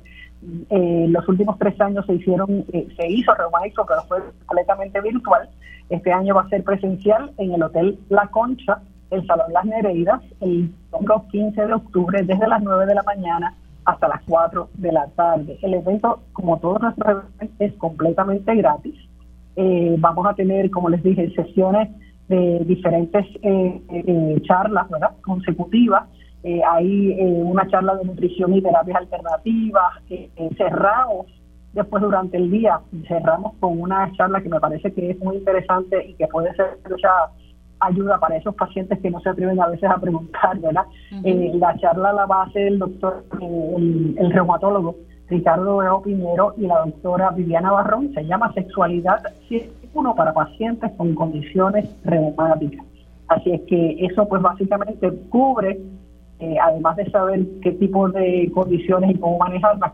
[0.71, 5.01] Eh, los últimos tres años se hicieron, eh, se hizo Reuma Expo, pero fue completamente
[5.01, 5.49] virtual.
[5.91, 8.81] Este año va a ser presencial en el Hotel La Concha,
[9.11, 13.55] el Salón Las Nereidas, el domingo 15 de octubre, desde las 9 de la mañana
[13.85, 15.59] hasta las 4 de la tarde.
[15.63, 18.95] El evento, como todos nuestros eventos, es completamente gratis
[19.61, 21.89] eh, vamos a tener, como les dije, sesiones
[22.29, 25.11] de diferentes eh, eh, charlas ¿verdad?
[25.21, 26.05] consecutivas.
[26.45, 29.95] hay una charla de nutrición y terapias alternativas.
[30.57, 31.27] cerramos
[31.79, 36.07] después durante el día, cerramos con una charla que me parece que es muy interesante
[36.07, 37.09] y que puede ser mucha
[37.81, 40.85] ayuda para esos pacientes que no se atreven a veces a preguntar, ¿verdad?
[41.55, 44.97] la charla la va a hacer el doctor, el, el reumatólogo
[45.29, 48.13] Ricardo Eo Piñero y la doctora Viviana Barrón.
[48.15, 49.23] Se llama Sexualidad
[49.95, 52.85] 1 para pacientes con condiciones reumáticas.
[53.29, 55.79] Así es que eso pues básicamente cubre,
[56.41, 59.93] eh, además de saber qué tipo de condiciones y cómo manejarlas,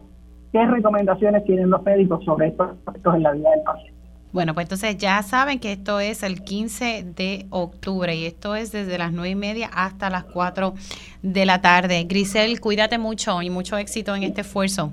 [0.55, 3.93] qué recomendaciones tienen los médicos sobre estos aspectos en la vida del paciente.
[4.33, 8.71] Bueno, pues entonces ya saben que esto es el 15 de octubre y esto es
[8.71, 10.75] desde las 9 y media hasta las 4
[11.23, 12.05] de la tarde.
[12.05, 14.93] Grisel, cuídate mucho y mucho éxito en este esfuerzo.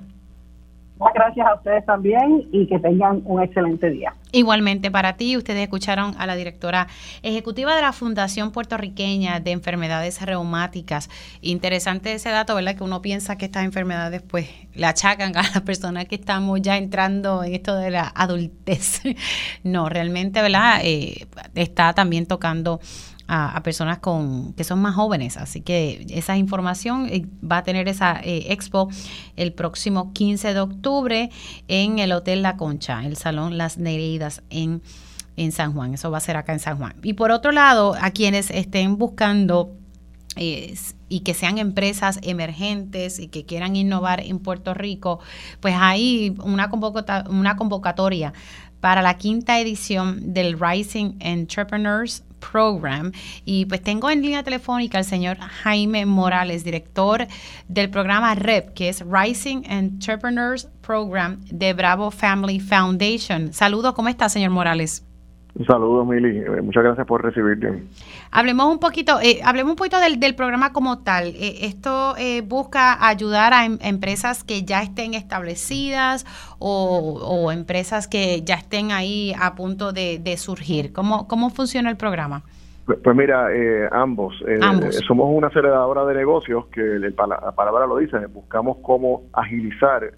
[1.02, 4.14] Muchas gracias a ustedes también y que tengan un excelente día.
[4.30, 6.86] Igualmente para ti, ustedes escucharon a la directora
[7.24, 11.10] ejecutiva de la Fundación Puertorriqueña de Enfermedades Reumáticas.
[11.40, 12.76] Interesante ese dato, ¿verdad?
[12.76, 16.78] Que uno piensa que estas enfermedades pues le achacan a las personas que estamos ya
[16.78, 19.02] entrando en esto de la adultez.
[19.64, 20.80] No, realmente, ¿verdad?
[20.82, 22.80] Eh, está también tocando
[23.34, 25.38] a, personas con que son más jóvenes.
[25.38, 28.90] Así que esa información eh, va a tener esa eh, expo
[29.36, 31.30] el próximo 15 de octubre
[31.66, 34.82] en el Hotel La Concha, el Salón Las Nereidas en,
[35.36, 35.94] en San Juan.
[35.94, 36.94] Eso va a ser acá en San Juan.
[37.02, 39.72] Y por otro lado, a quienes estén buscando
[40.34, 45.20] y que sean empresas emergentes y que quieran innovar en Puerto Rico,
[45.60, 46.70] pues hay una,
[47.28, 48.32] una convocatoria
[48.80, 53.12] para la quinta edición del Rising Entrepreneurs Program.
[53.44, 57.26] Y pues tengo en línea telefónica al señor Jaime Morales, director
[57.68, 63.52] del programa REP, que es Rising Entrepreneurs Program de Bravo Family Foundation.
[63.52, 65.04] Saludos, ¿cómo está, señor Morales?
[65.54, 66.38] Un saludo, Mili.
[66.38, 67.82] Eh, muchas gracias por recibirme.
[68.30, 71.28] Hablemos un poquito, eh, hablemos un poquito del, del programa como tal.
[71.28, 76.24] Eh, esto eh, busca ayudar a em, empresas que ya estén establecidas
[76.58, 80.90] o, o, empresas que ya estén ahí a punto de, de surgir.
[80.94, 82.42] ¿Cómo, ¿Cómo funciona el programa?
[82.86, 83.48] Pues, pues mira,
[83.92, 84.42] ambos.
[84.62, 84.96] ambos.
[85.06, 88.26] Somos una aceleradora de negocios que la palabra lo dice.
[88.26, 90.12] Buscamos cómo agilizar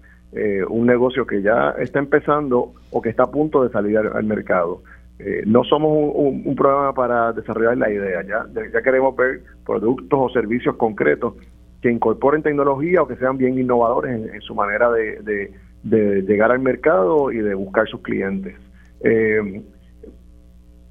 [0.69, 4.81] un negocio que ya está empezando o que está a punto de salir al mercado.
[5.19, 10.29] Eh, no somos un, programa para desarrollar la idea, ya, ya queremos ver productos o
[10.29, 11.35] servicios concretos
[11.81, 15.51] que incorporen tecnología o que sean bien innovadores en, su manera de,
[15.83, 18.55] llegar al mercado y de buscar sus clientes.
[19.01, 19.61] Eh,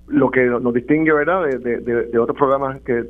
[0.06, 3.04] lo que nos distingue verdad de, otros programas que,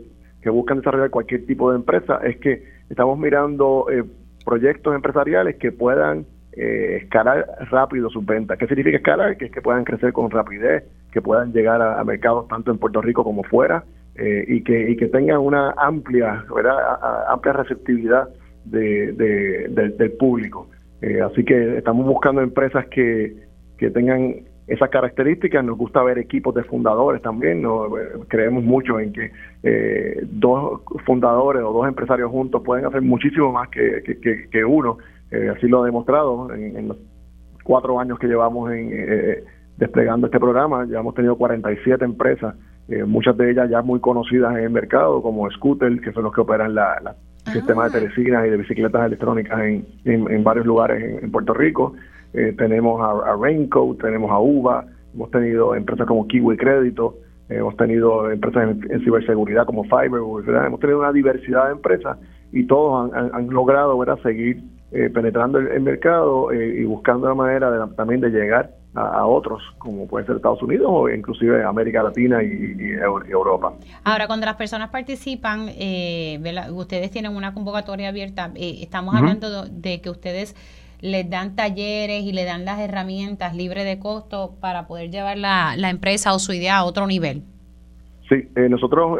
[0.50, 4.04] buscan desarrollar cualquier tipo de empresa es que estamos mirando eh,
[4.44, 6.24] proyectos empresariales que puedan
[6.56, 8.58] eh, escalar rápido sus ventas.
[8.58, 9.36] ¿Qué significa escalar?
[9.36, 13.00] Que es que puedan crecer con rapidez, que puedan llegar a, mercados tanto en Puerto
[13.00, 13.84] Rico como fuera
[14.16, 16.76] eh, y, que, y que tengan una amplia, ¿verdad?
[17.28, 18.28] amplia receptividad
[18.64, 19.12] de,
[19.98, 20.68] del público.
[21.02, 23.36] Eh, así que estamos buscando empresas que,
[23.76, 25.64] que tengan esas características.
[25.64, 27.62] Nos gusta ver equipos de fundadores también.
[27.62, 27.88] ¿no?
[28.28, 29.30] Creemos mucho en que
[29.62, 34.02] eh, dos fundadores o dos empresarios juntos pueden hacer muchísimo más que,
[34.50, 34.98] que, uno.
[35.34, 36.98] Eh, así lo ha demostrado en, los
[37.62, 39.44] cuatro años que llevamos en,
[39.76, 40.86] desplegando este programa.
[40.88, 42.54] Ya hemos tenido 47 empresas,
[43.06, 46.42] muchas de ellas ya muy conocidas en el mercado, como Scooter, que son los que
[46.42, 47.16] operan la, la
[47.52, 48.00] sistemas de ah.
[48.00, 51.94] telesinas y de bicicletas electrónicas en, en, varios lugares en, Puerto Rico.
[52.32, 57.16] Eh, tenemos a, a, Raincoat, tenemos a UVA, hemos tenido empresas como Kiwi Crédito,
[57.48, 60.20] eh, hemos tenido empresas en, ciberseguridad como Fiber,
[60.66, 62.18] hemos tenido una diversidad de empresas
[62.52, 64.18] y todos han, logrado ¿verdad?
[64.22, 64.62] seguir
[64.94, 70.06] eh, penetrando el, mercado y buscando la manera de, también de llegar a, otros, como
[70.06, 72.92] puede ser Estados Unidos o inclusive América Latina y,
[73.28, 73.72] Europa.
[74.04, 76.38] Ahora, cuando las personas participan, eh,
[76.72, 80.54] ustedes tienen una convocatoria abierta, eh, estamos hablando de que ustedes
[81.00, 85.74] les dan talleres y le dan las herramientas libres de costo para poder llevar la,
[85.76, 87.42] la empresa o su idea a otro nivel.
[88.28, 89.18] Sí, eh, nosotros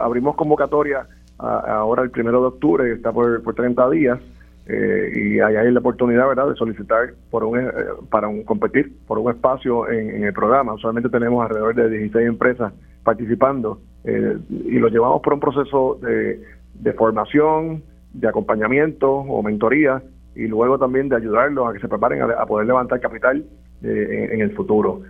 [0.00, 4.18] abrimos convocatoria ahora el primero de octubre, está por, por 30 días.
[4.66, 7.72] Eh, y ahí hay la oportunidad verdad de solicitar por un, eh,
[8.10, 10.74] para un, competir por un espacio en, el programa.
[10.74, 16.92] Usualmente tenemos alrededor de 16 empresas participando eh, y lo llevamos por un proceso de,
[16.94, 17.82] formación
[18.14, 20.02] de acompañamiento o mentoría
[20.34, 23.44] y luego también de ayudarlos a que se preparen a, poder levantar capital
[23.82, 25.02] en, el futuro.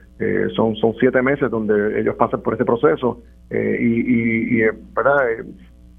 [0.56, 4.62] Son son siete meses donde ellos pasan por este proceso y, y
[4.94, 5.16] verdad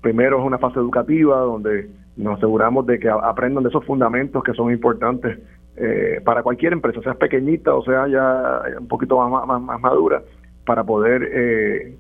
[0.01, 4.53] primero es una fase educativa donde nos aseguramos de que aprendan de esos fundamentos que
[4.53, 5.39] son importantes
[5.78, 10.22] eh, para cualquier empresa, sea pequeñita o sea ya un poquito más, más, madura,
[10.66, 11.97] para poder eh,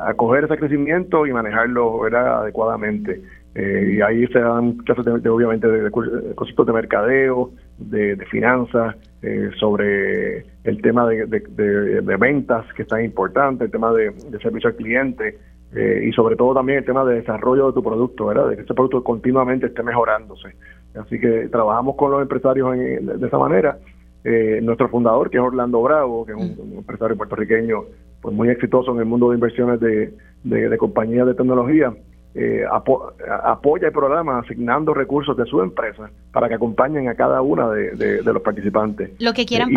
[0.00, 3.22] acoger ese crecimiento y manejarlo adecuadamente.
[3.54, 8.96] Eh, y ahí se dan clases de, obviamente de, conceptos de mercadeo, de, finanzas,
[9.58, 11.24] sobre el tema de,
[12.18, 14.12] ventas que es tan importante, el tema de,
[14.42, 15.38] servicio al cliente,
[15.74, 18.48] eh, y sobre todo también el tema de desarrollo de tu producto, ¿verdad?
[18.48, 20.54] De que este producto continuamente esté mejorándose.
[20.94, 23.78] Así que trabajamos con los empresarios de, esa manera.
[24.22, 27.84] Eh, nuestro fundador, que es Orlando Bravo, que es un, empresario puertorriqueño
[28.22, 30.14] pues muy exitoso en el mundo de inversiones de,
[30.44, 31.92] de, compañías de tecnología,
[32.34, 32.64] eh,
[33.44, 38.22] apoya el programa asignando recursos de su empresa para que acompañen a cada una de,
[38.24, 39.10] los participantes.
[39.20, 39.74] Lo que quieran y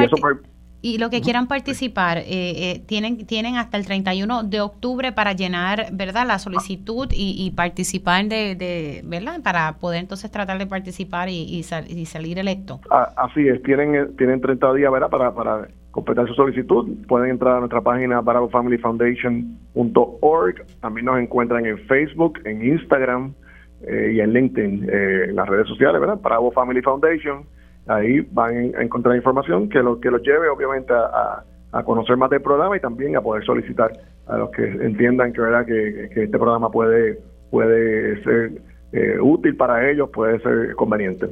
[0.97, 5.87] los que quieran participar, eh, eh, tienen, tienen hasta el 31 de octubre para llenar,
[5.91, 11.63] ¿verdad?, la solicitud y, participar de, ¿verdad?, para poder entonces tratar de participar y, y,
[12.05, 12.79] salir electo.
[13.17, 16.87] así es, tienen, eh, tienen 30 días, ¿verdad?, para, para completar su solicitud.
[17.07, 20.65] Pueden entrar a nuestra página bravofamilyfoundation.org.
[20.79, 23.33] También nos encuentran en Facebook, en Instagram
[23.81, 27.45] y en LinkedIn, en las redes sociales, ¿verdad?, Bravo Family Foundation
[27.87, 31.43] ahí van a encontrar información que lo que los lleve obviamente a,
[31.85, 33.91] conocer más del programa y también a poder solicitar
[34.25, 37.19] a los que entiendan que verdad que, este programa puede
[37.51, 38.61] puede ser
[38.93, 41.27] eh, útil para ellos, puede ser conveniente.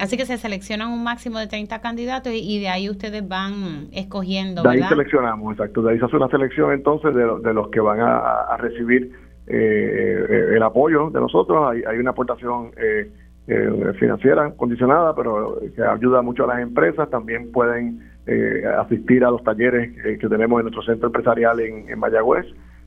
[0.00, 4.62] Así que se seleccionan un máximo de 30 candidatos y, de ahí ustedes van escogiendo.
[4.62, 5.82] De ahí seleccionamos, exacto.
[5.82, 9.12] De ahí se hace una selección entonces de, de los que van a, recibir
[9.46, 11.70] eh, eh, el apoyo de nosotros.
[11.70, 13.08] Hay, hay una aportación eh,
[13.46, 17.10] eh, financiera condicionada, pero que ayuda mucho a las empresas.
[17.10, 21.88] También pueden eh, asistir a los talleres eh, que tenemos en nuestro centro empresarial en,
[21.90, 22.46] en Mayagüez.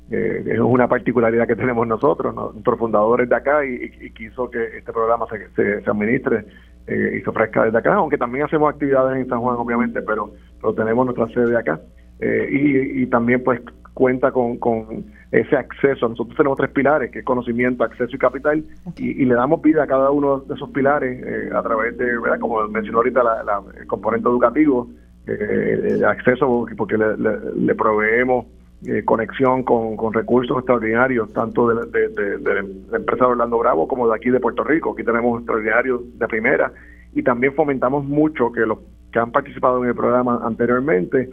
[0.09, 5.25] es una particularidad que tenemos nosotros, nuestros fundadores de acá, y, quiso que este programa
[5.29, 6.45] se, se, administre
[6.87, 10.73] y se ofrezca desde acá, aunque también hacemos actividades en San Juan, obviamente, pero, pero
[10.73, 11.79] tenemos nuestra sede acá.
[12.19, 13.61] y, y también pues
[13.93, 16.07] cuenta con, con ese acceso.
[16.07, 18.63] Nosotros tenemos tres pilares, que es conocimiento, acceso y capital,
[18.97, 22.07] y, le damos vida a cada uno de esos pilares eh, a través de,
[22.39, 24.89] como mencionó ahorita, la, el componente educativo,
[25.25, 28.45] eh, el acceso, porque le, proveemos
[28.85, 32.53] eh, conexión con, con, recursos extraordinarios, tanto de, de, de,
[32.89, 34.93] la empresa de Orlando Bravo como de aquí de Puerto Rico.
[34.93, 36.71] Aquí tenemos extraordinarios de primera
[37.13, 38.79] y también fomentamos mucho que los
[39.11, 41.29] que han participado en el programa anteriormente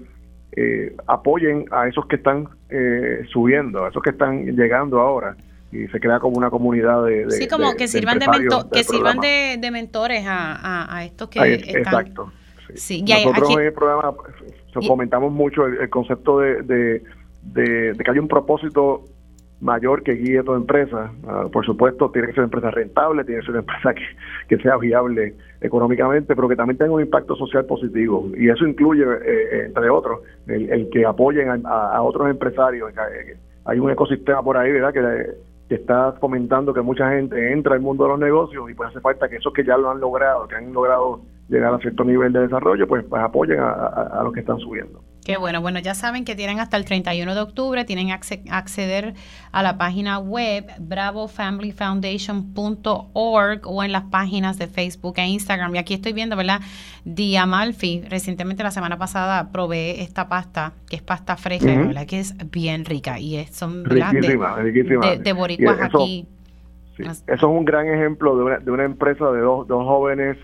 [0.56, 5.36] eh, apoyen a esos que están eh, subiendo, a esos que están llegando ahora
[5.72, 8.26] y se crea como una comunidad de, sí como que sirvan de,
[8.72, 12.32] que sirvan de, mentores a, a, estos que están exacto
[12.74, 13.02] sí.
[13.02, 14.14] nosotros en el programa
[14.86, 17.02] fomentamos mucho el, concepto de,
[17.42, 19.04] de, que hay un propósito
[19.60, 21.10] mayor que guíe a toda empresa.
[21.26, 23.94] Ah, por supuesto, tiene que ser una empresa rentable, tiene que ser una empresa
[24.48, 25.34] que, sea viable
[25.64, 28.28] económicamente, pero que también tenga un impacto social positivo.
[28.36, 32.92] Y eso incluye, eh, eh, entre otros, el, que apoyen a, otros empresarios.
[32.92, 37.80] Eh, hay un ecosistema por ahí, ¿verdad?, que, está fomentando que mucha gente entre al
[37.80, 40.46] mundo de los negocios y pues hace falta que esos que ya lo han logrado,
[40.46, 44.38] que han logrado llegar a cierto nivel de desarrollo, pues, pues apoyen a los que
[44.38, 45.00] están subiendo.
[45.24, 45.62] Qué bueno.
[45.62, 49.14] Bueno, ya saben que tienen hasta el 31 de octubre, tienen que acceder
[49.52, 55.74] a la página web bravofamilyfoundation.org o en las páginas de Facebook e Instagram.
[55.76, 56.60] Y aquí estoy viendo, ¿verdad?
[57.06, 62.04] Diamalfi, recientemente la semana pasada probé esta pasta, que es pasta fresca, ¿verdad?
[62.06, 65.16] Que es bien rica y es, son riquísima, de, riquísima.
[65.16, 66.26] de, boricuas aquí.
[66.98, 70.36] Eso es un gran ejemplo de una, de una empresa de dos, dos jóvenes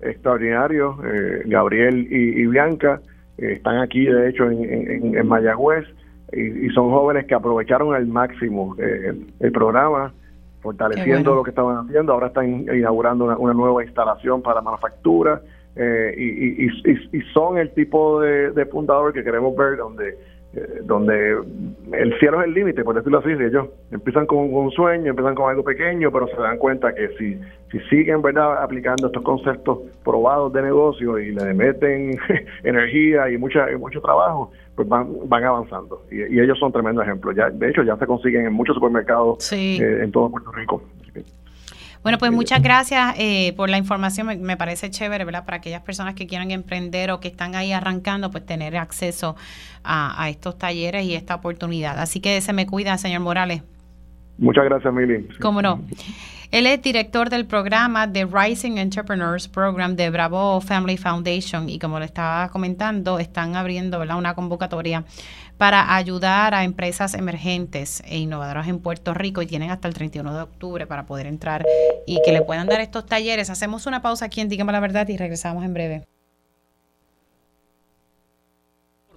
[0.00, 3.02] extraordinarios, eh, Gabriel y Bianca,
[3.38, 5.84] están aquí de hecho en, en, Mayagüez
[6.32, 10.12] y, son jóvenes que aprovecharon al máximo eh, el, programa,
[10.60, 12.12] fortaleciendo lo que estaban haciendo.
[12.12, 15.42] Ahora están inaugurando una, nueva instalación para manufactura
[15.76, 20.16] eh, y, y, son el tipo de, de fundador que queremos ver donde
[20.56, 21.38] eh, donde
[21.92, 25.50] el cielo es el límite, por decirlo así, ellos empiezan con, un sueño, empiezan con
[25.50, 27.40] algo pequeño, pero se dan cuenta que si,
[27.70, 32.18] si siguen verdad aplicando estos conceptos probados de negocio y le meten
[32.62, 36.02] energía y mucha mucho trabajo, pues van, van avanzando.
[36.10, 37.34] Y, ellos son tremendo ejemplos.
[37.34, 40.82] Ya, de hecho, ya se consiguen en muchos supermercados eh, en todo Puerto Rico.
[42.04, 44.42] Bueno, pues muchas gracias eh, por la información.
[44.42, 45.46] Me, parece chévere, ¿verdad?
[45.46, 49.36] Para aquellas personas que quieran emprender o que están ahí arrancando, pues tener acceso
[49.82, 51.98] a, estos talleres y esta oportunidad.
[51.98, 53.62] Así que se me cuida, señor Morales.
[54.36, 55.26] Muchas gracias, Mili.
[55.40, 55.80] ¿Cómo no?
[56.50, 61.98] Él es director del programa de Rising Entrepreneurs Program de Bravo Family Foundation y como
[61.98, 64.18] le estaba comentando, están abriendo ¿verdad?
[64.18, 65.04] una convocatoria
[65.58, 70.34] para ayudar a empresas emergentes e innovadoras en Puerto Rico y tienen hasta el 31
[70.34, 71.64] de octubre para poder entrar
[72.06, 73.50] y que le puedan dar estos talleres.
[73.50, 76.13] Hacemos una pausa aquí en Dígame la Verdad y regresamos en breve.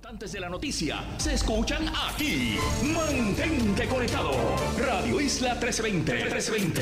[0.09, 2.57] Antes de la noticia se escuchan aquí.
[2.81, 4.31] Mantente conectado.
[4.79, 6.13] Radio Isla 1320.
[6.13, 6.81] 1320.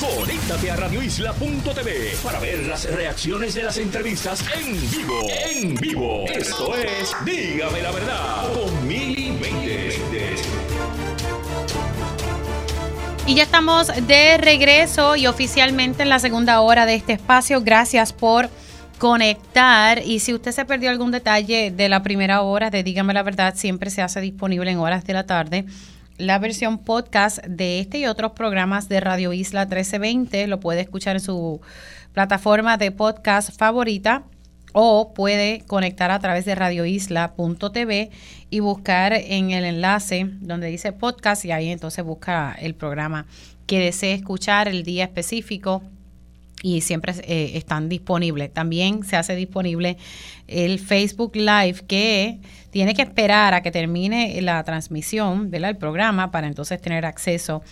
[0.00, 5.20] Conéctate a radioisla.tv para ver las reacciones de las entrevistas en vivo.
[5.28, 6.24] En vivo.
[6.26, 9.38] Esto es Dígame la verdad con Mili
[13.26, 17.60] Y ya estamos de regreso y oficialmente en la segunda hora de este espacio.
[17.60, 18.48] Gracias por
[18.98, 23.22] conectar y si usted se perdió algún detalle de la primera hora de Dígame la
[23.22, 25.64] verdad, siempre se hace disponible en horas de la tarde.
[26.16, 31.16] La versión podcast de este y otros programas de Radio Isla 1320 lo puede escuchar
[31.16, 31.60] en su
[32.12, 34.24] plataforma de podcast favorita
[34.72, 38.10] o puede conectar a través de radioisla.tv
[38.50, 43.26] y buscar en el enlace donde dice podcast y ahí entonces busca el programa
[43.66, 45.82] que desee escuchar el día específico
[46.62, 48.52] y siempre eh, están disponibles.
[48.52, 49.96] También se hace disponible
[50.46, 52.40] el Facebook Live que
[52.70, 57.62] tiene que esperar a que termine la transmisión del programa para entonces tener acceso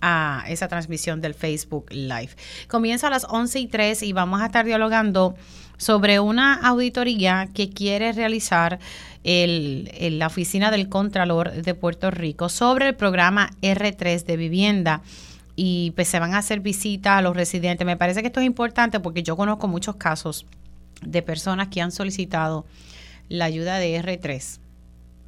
[0.00, 2.30] a esa transmisión del Facebook Live.
[2.66, 5.36] Comienza a las 11 y 3 y vamos a estar dialogando
[5.76, 8.80] sobre una auditoría que quiere realizar
[9.24, 15.02] el, la Oficina del Contralor de Puerto Rico sobre el programa R3 de vivienda
[15.56, 17.86] y pues se van a hacer visitas a los residentes.
[17.86, 20.46] Me parece que esto es importante porque yo conozco muchos casos
[21.04, 22.64] de personas que han solicitado
[23.28, 24.58] la ayuda de R3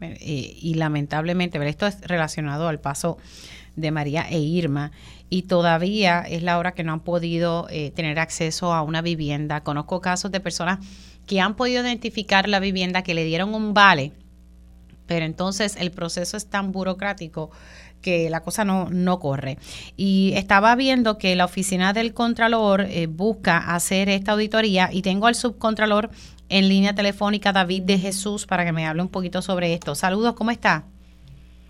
[0.01, 0.17] eh,
[0.61, 3.19] y lamentablemente, pero esto es relacionado al paso
[3.77, 4.93] de María e Irma
[5.31, 9.63] y todavía es la hora que no han podido eh, tener acceso a una vivienda.
[9.63, 10.79] Conozco casos de personas
[11.27, 14.13] que han podido identificar la vivienda, que le dieron un vale,
[15.07, 17.51] pero entonces el proceso es tan burocrático
[18.05, 19.57] que la cosa no, no corre.
[19.97, 25.27] Y estaba viendo que la oficina del Contralor eh, busca hacer esta auditoría y tengo
[25.27, 26.11] al subcontralor
[26.51, 29.95] en línea telefónica, David de Jesús, para que me hable un poquito sobre esto.
[29.95, 30.85] Saludos, ¿cómo está?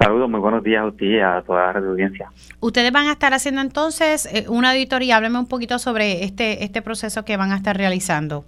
[0.00, 2.28] Saludos, muy buenos días a usted y a toda la audiencia.
[2.58, 5.16] Ustedes van a estar haciendo entonces eh, una auditoría.
[5.16, 8.44] Hábleme un poquito sobre este, este proceso que van a estar realizando.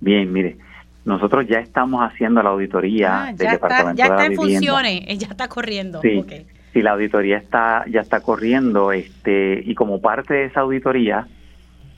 [0.00, 0.56] Bien, mire,
[1.04, 5.48] nosotros ya estamos haciendo la auditoría ah, del Departamento ya está en funciones, ya está
[5.48, 6.00] corriendo.
[6.00, 6.24] Sí,
[6.72, 11.26] si la auditoría está ya está corriendo este y como parte de esa auditoría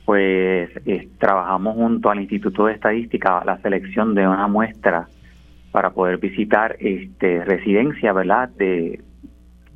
[0.04, 0.70] pues
[1.18, 5.08] trabajamos junto al Instituto de Estadística la selección de una muestra
[5.70, 9.00] para poder visitar este residencias verdad de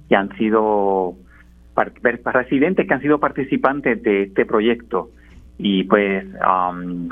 [0.08, 1.14] que han sido
[2.32, 5.10] residentes que han sido participantes de este proyecto.
[5.58, 6.24] Y pues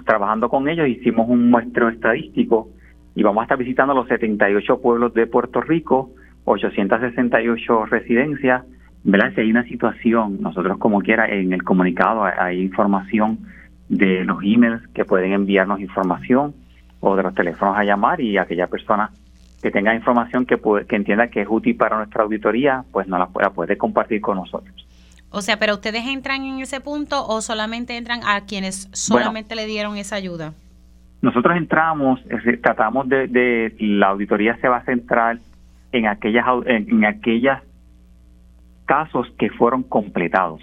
[0.04, 2.68] trabajando con ellos hicimos un muestreo estadístico
[3.14, 6.10] y vamos a estar visitando los 78 pueblos de Puerto Rico
[6.44, 8.64] 868 residencias,
[9.04, 9.32] ¿verdad?
[9.34, 13.38] Si hay una situación, nosotros como quiera, en el comunicado hay información
[13.88, 16.54] de los emails que pueden enviarnos información
[17.00, 19.10] o de los teléfonos a llamar y aquella persona
[19.60, 23.26] que tenga información que, que entienda que es útil para nuestra auditoría, pues no la
[23.26, 24.74] pueda, puede compartir con nosotros.
[25.30, 29.66] O sea, pero ustedes entran en ese punto o solamente entran a quienes solamente le
[29.66, 30.52] dieron esa ayuda.
[31.22, 32.20] Nosotros entramos,
[32.62, 35.38] tratamos de, la auditoría se va a centrar
[35.92, 37.62] en aquellas en, aquellas
[38.86, 40.62] casos que fueron completados.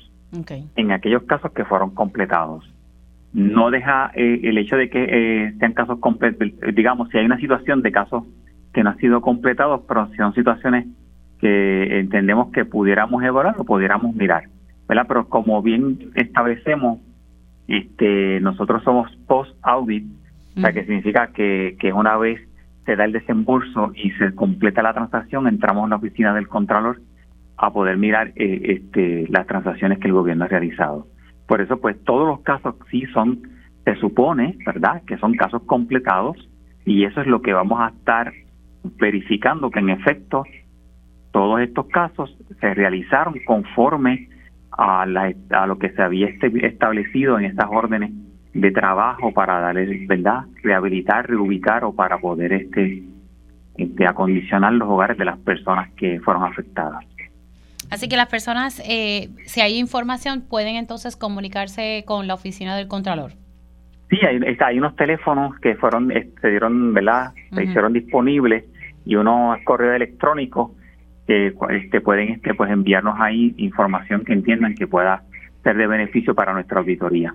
[0.76, 2.70] En aquellos casos que fueron completados.
[3.34, 7.40] No deja eh, el hecho de que eh, sean casos completados, digamos, si hay una
[7.40, 8.24] situación de casos
[8.74, 10.86] que no han sido completados, pero son situaciones
[11.40, 14.44] que entendemos que pudiéramos evaluar o pudiéramos mirar.
[14.88, 15.06] ¿verdad?
[15.08, 17.00] Pero como bien establecemos,
[17.68, 20.06] este, nosotros somos post-audit,
[20.58, 22.42] o sea, que significa que, que una vez
[22.90, 27.00] se da el desembolso y se completa la transacción, entramos en la oficina del Contralor
[27.56, 31.06] a poder mirar eh, este, las transacciones que el gobierno ha realizado.
[31.48, 33.42] Por eso, pues todos los casos sí son,
[33.86, 36.36] se supone, ¿verdad?, que son casos completados
[36.84, 38.34] y eso es lo que vamos a estar
[38.98, 40.42] verificando que en efecto
[41.32, 44.30] todos estos casos se realizaron conforme
[44.72, 48.12] a, la, a lo que se había establecido en estas órdenes
[48.54, 53.04] de trabajo para darle, ¿verdad?, rehabilitar, reubicar o para poder este,
[53.78, 57.06] este acondicionar los hogares de las personas que fueron afectadas.
[57.90, 62.88] Así que las personas, eh, si hay información, pueden entonces comunicarse con la oficina del
[62.88, 63.32] Contralor.
[64.10, 67.34] Sí, hay, hay unos teléfonos que fueron, se dieron, ¿verdad?
[67.54, 68.66] Se hicieron disponibles
[69.06, 70.72] y unos correos electrónicos
[71.28, 75.24] que este, pueden este, pues enviarnos ahí información que entiendan que pueda
[75.64, 77.34] ser de beneficio para nuestra auditoría.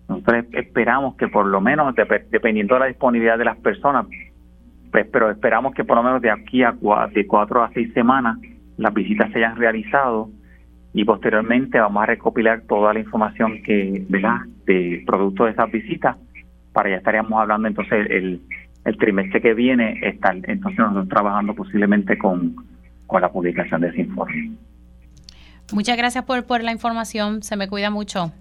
[0.08, 4.06] Nosotros esperamos que por lo menos, dependiendo de la disponibilidad de las personas,
[4.90, 6.74] pues, pero esperamos que por lo menos de aquí a
[7.12, 8.36] de cuatro a seis semanas
[8.76, 10.28] las visitas se hayan realizado
[10.92, 16.16] y posteriormente vamos a recopilar toda la información que, ¿verdad?, de producto de esas visitas
[16.72, 18.40] para ya estaríamos hablando entonces el,
[18.84, 22.56] el trimestre que viene, estar entonces nosotros trabajando posiblemente con,
[23.06, 24.52] con la publicación de ese informe.
[25.72, 28.32] Muchas gracias por, por la información, se me cuida mucho.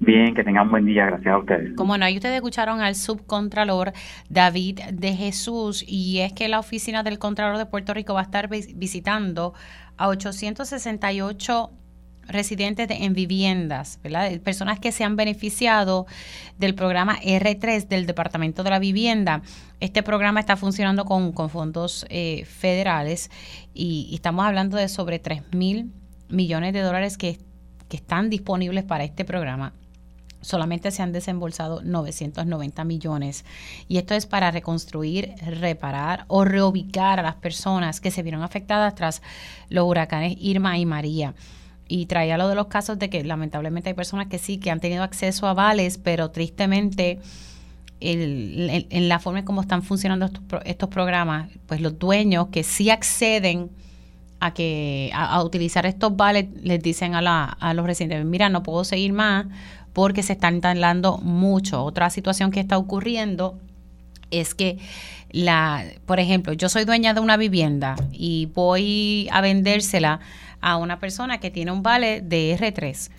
[0.00, 1.74] Bien, que tengan un buen día, gracias a ustedes.
[1.74, 3.92] Como no, ahí ustedes escucharon al subcontralor
[4.28, 8.22] David de Jesús y es que la oficina del Contralor de Puerto Rico va a
[8.22, 9.54] estar visitando
[9.96, 11.70] a 868
[12.28, 14.30] residentes en viviendas, ¿verdad?
[14.40, 16.06] personas que se han beneficiado
[16.58, 19.42] del programa R3 del Departamento de la Vivienda.
[19.80, 23.30] Este programa está funcionando con, fondos eh, federales
[23.74, 25.90] y, estamos hablando de sobre 3 mil
[26.28, 27.38] millones de dólares que,
[27.88, 29.72] que están disponibles para este programa
[30.40, 33.44] solamente se han desembolsado 990 millones.
[33.88, 38.94] Y esto es para reconstruir, reparar o reubicar a las personas que se vieron afectadas
[38.94, 39.22] tras
[39.68, 41.34] los huracanes Irma y María
[41.88, 44.80] y traía lo de los casos de que lamentablemente hay personas que sí, que han
[44.80, 47.18] tenido acceso a vales, pero tristemente
[48.00, 50.30] en la forma en cómo están funcionando
[50.64, 53.70] estos, programas, pues los dueños que sí acceden
[54.40, 58.62] a que a, utilizar estos vales les dicen a, la, a los residentes, mira, no
[58.62, 59.46] puedo seguir más
[59.92, 61.82] porque se están tardando mucho.
[61.82, 63.58] Otra situación que está ocurriendo
[64.30, 64.78] es que
[65.30, 70.20] la, por ejemplo, yo soy dueña de una vivienda y voy a vendérsela
[70.60, 73.10] a una persona que tiene un vale de R3.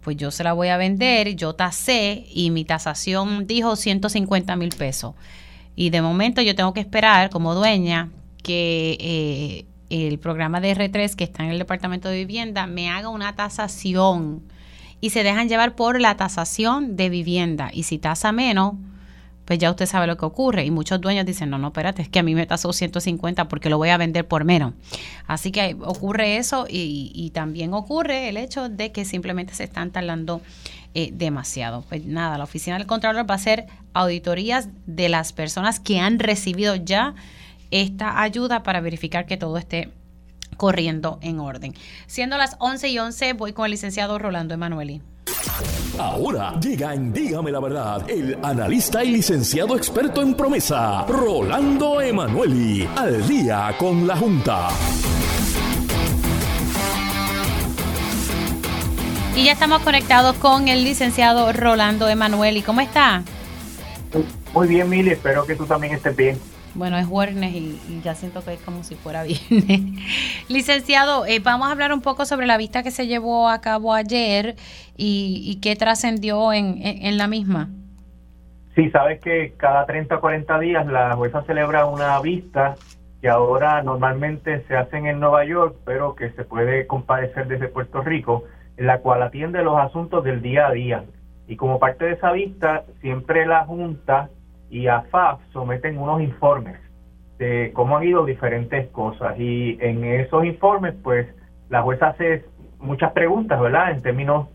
[0.00, 4.70] Pues yo se la voy a vender, yo tasé y mi tasación dijo 150 mil
[4.70, 5.14] pesos.
[5.76, 8.10] Y de momento yo tengo que esperar como dueña
[8.42, 13.08] que eh, el programa de R3 que está en el Departamento de Vivienda me haga
[13.08, 14.42] una tasación
[15.00, 17.70] y se dejan llevar por la tasación de vivienda.
[17.72, 18.74] Y si tasa menos,
[19.44, 20.64] pues ya usted sabe lo que ocurre.
[20.64, 23.68] Y muchos dueños dicen, no, no, espérate, es que a mí me tasó 150 porque
[23.68, 24.72] lo voy a vender por menos.
[25.26, 30.40] Así que ocurre eso y, también ocurre el hecho de que simplemente se están tardando
[30.94, 31.82] eh, demasiado.
[31.88, 36.18] Pues nada, la oficina del Contralor va a hacer auditorías de las personas que han
[36.18, 37.14] recibido ya
[37.74, 39.90] esta ayuda para verificar que todo esté
[40.56, 41.74] corriendo en orden.
[42.06, 45.02] Siendo las 11 y 11, voy con el licenciado Rolando Emanueli.
[45.98, 52.88] Ahora llega en Dígame la Verdad el analista y licenciado experto en promesa, Rolando Emanueli,
[52.96, 54.68] al día con la Junta.
[59.34, 62.62] Y ya estamos conectados con el licenciado Rolando Emanueli.
[62.62, 63.24] ¿Cómo está?
[64.52, 65.10] Muy bien, Mili.
[65.10, 66.53] Espero que tú también estés bien.
[66.74, 69.80] Bueno, es viernes y, ya siento que es como si fuera viernes.
[70.48, 73.94] Licenciado, eh, vamos a hablar un poco sobre la vista que se llevó a cabo
[73.94, 74.56] ayer
[74.96, 77.68] y, qué trascendió en, en, la misma.
[78.74, 82.74] Sí, sabes que cada 30 o 40 días la jueza celebra una vista
[83.20, 88.02] que ahora normalmente se hacen en Nueva York, pero que se puede comparecer desde Puerto
[88.02, 88.44] Rico,
[88.76, 91.04] en la cual atiende los asuntos del día a día.
[91.46, 94.28] Y como parte de esa vista, siempre la Junta
[94.70, 96.78] y AFAF someten unos informes
[97.38, 101.26] de cómo han ido diferentes cosas y en esos informes pues
[101.68, 102.44] la jueza hace
[102.78, 103.90] muchas preguntas, ¿verdad?
[103.90, 104.48] En términos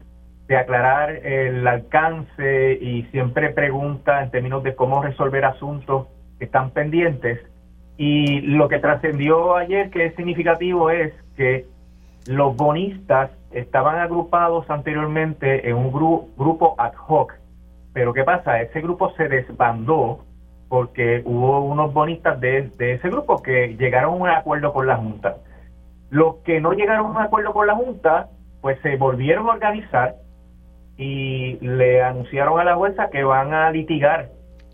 [0.48, 6.08] de aclarar el alcance y siempre pregunta en términos de cómo resolver asuntos
[6.38, 7.40] que están pendientes.
[7.98, 11.66] Y lo que trascendió ayer que es significativo es que
[12.28, 17.34] los bonistas estaban agrupados anteriormente en un grupo ad hoc
[18.00, 18.62] pero ¿qué pasa?
[18.62, 20.20] Ese grupo se desbandó
[20.70, 25.36] porque hubo unos bonistas de, ese grupo que llegaron a un acuerdo con la Junta.
[26.10, 28.30] Los que no llegaron a un acuerdo con la Junta,
[28.62, 30.16] pues se volvieron a organizar
[30.96, 34.30] y le anunciaron a la jueza que van a litigar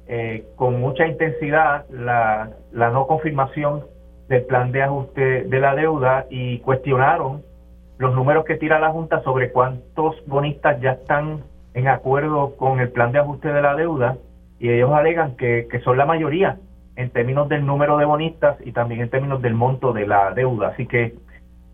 [0.05, 3.86] eh, con mucha intensidad la, la no confirmación
[4.30, 7.41] del plan de ajuste de la deuda y cuestionaron
[7.97, 11.41] los números que tira la Junta sobre cuántos bonistas ya están
[11.76, 14.17] en acuerdo con el plan de ajuste de la deuda
[14.59, 16.57] y ellos alegan que, son la mayoría
[16.95, 20.69] en términos del número de bonistas y también en términos del monto de la deuda.
[20.69, 21.15] Así que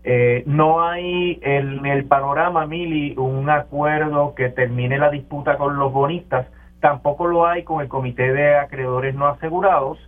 [0.04, 5.94] eh, no hay en el panorama, Mili, un acuerdo que termine la disputa con los
[5.94, 6.48] bonistas,
[6.80, 10.00] tampoco lo hay con el comité de acreedores no asegurados,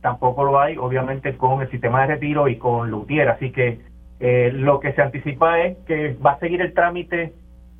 [0.00, 3.28] tampoco lo hay obviamente con el sistema de retiro y con Lutier.
[3.28, 3.80] Así que
[4.20, 7.34] eh, lo que se anticipa es que va a seguir el trámite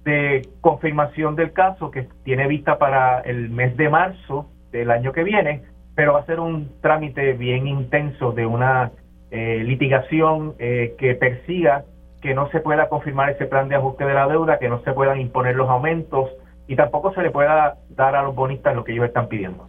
[0.04, 5.24] de confirmación del caso que tiene vista para el mes de marzo del año que
[5.24, 5.62] viene,
[5.94, 8.90] pero va a ser un trámite bien intenso de una
[9.30, 11.84] eh, litigación eh, que persiga
[12.20, 14.92] que no se pueda confirmar ese plan de ajuste de la deuda, que no se
[14.92, 16.30] puedan imponer los aumentos
[16.66, 19.68] y tampoco se le pueda dar a los bonistas lo que ellos están pidiendo.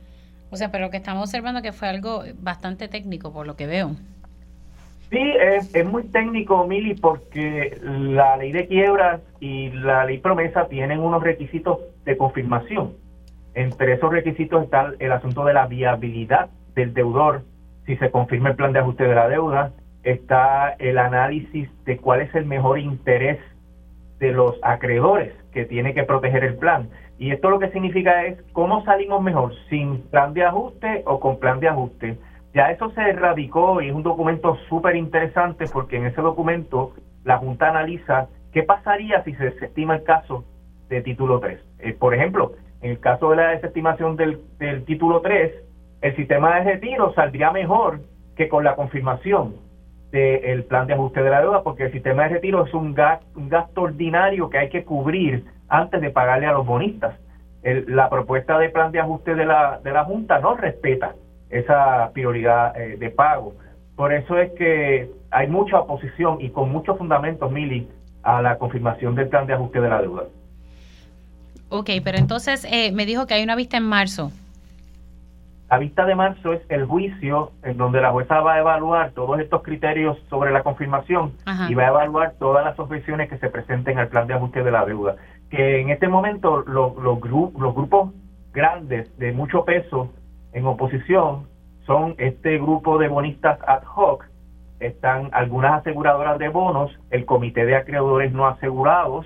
[0.52, 3.68] O sea, pero lo que estamos observando que fue algo bastante técnico por lo que
[3.68, 3.92] veo.
[5.10, 11.00] Sí, es, muy técnico, Mili, porque la ley de quiebras y la ley promesa tienen
[11.00, 12.94] unos requisitos de confirmación.
[13.54, 17.44] Entre esos requisitos está el asunto de la viabilidad del deudor,
[17.86, 19.72] si se confirma el plan de ajuste de la deuda,
[20.04, 23.40] está el análisis de cuál es el mejor interés
[24.20, 26.90] de los acreedores que tiene que proteger el plan.
[27.18, 31.40] Y esto lo que significa es cómo salimos mejor, sin plan de ajuste o con
[31.40, 32.18] plan de ajuste
[32.56, 36.94] ya eso se erradicó y es un documento súper interesante porque en ese documento
[37.26, 40.46] la Junta analiza qué pasaría si se desestima el caso
[40.88, 41.60] de título 3.
[41.80, 44.40] Eh, por ejemplo, en el caso de la desestimación del,
[44.86, 45.52] título 3,
[46.00, 48.00] el sistema de retiro saldría mejor
[48.38, 49.56] que con la confirmación
[50.14, 53.82] del plan de ajuste de la deuda, porque el sistema de retiro es un gasto,
[53.82, 57.20] ordinario que hay que cubrir antes de pagarle a los bonistas.
[57.64, 61.16] la propuesta de plan de ajuste de la, de la Junta no respeta
[61.50, 63.56] esa prioridad eh, de pago.
[63.96, 67.88] Por eso es que hay mucha oposición y con muchos fundamentos, Mili,
[68.24, 70.24] a la confirmación del plan de ajuste de la deuda.
[71.70, 74.32] Ok, pero entonces eh, me dijo que hay una vista en marzo.
[75.70, 79.40] La vista de marzo es el juicio en donde la jueza va a evaluar todos
[79.40, 81.34] estos criterios sobre la confirmación
[81.68, 84.72] y va a evaluar todas las objeciones que se presenten al plan de ajuste de
[84.72, 85.16] la deuda.
[85.50, 88.12] Que en este momento los, los grupos
[88.54, 90.12] grandes de mucho peso
[90.56, 91.48] en oposición
[91.86, 94.26] son este grupo de bonistas ad hoc,
[94.80, 99.26] están algunas aseguradoras de bonos, el comité de acreedores no asegurados,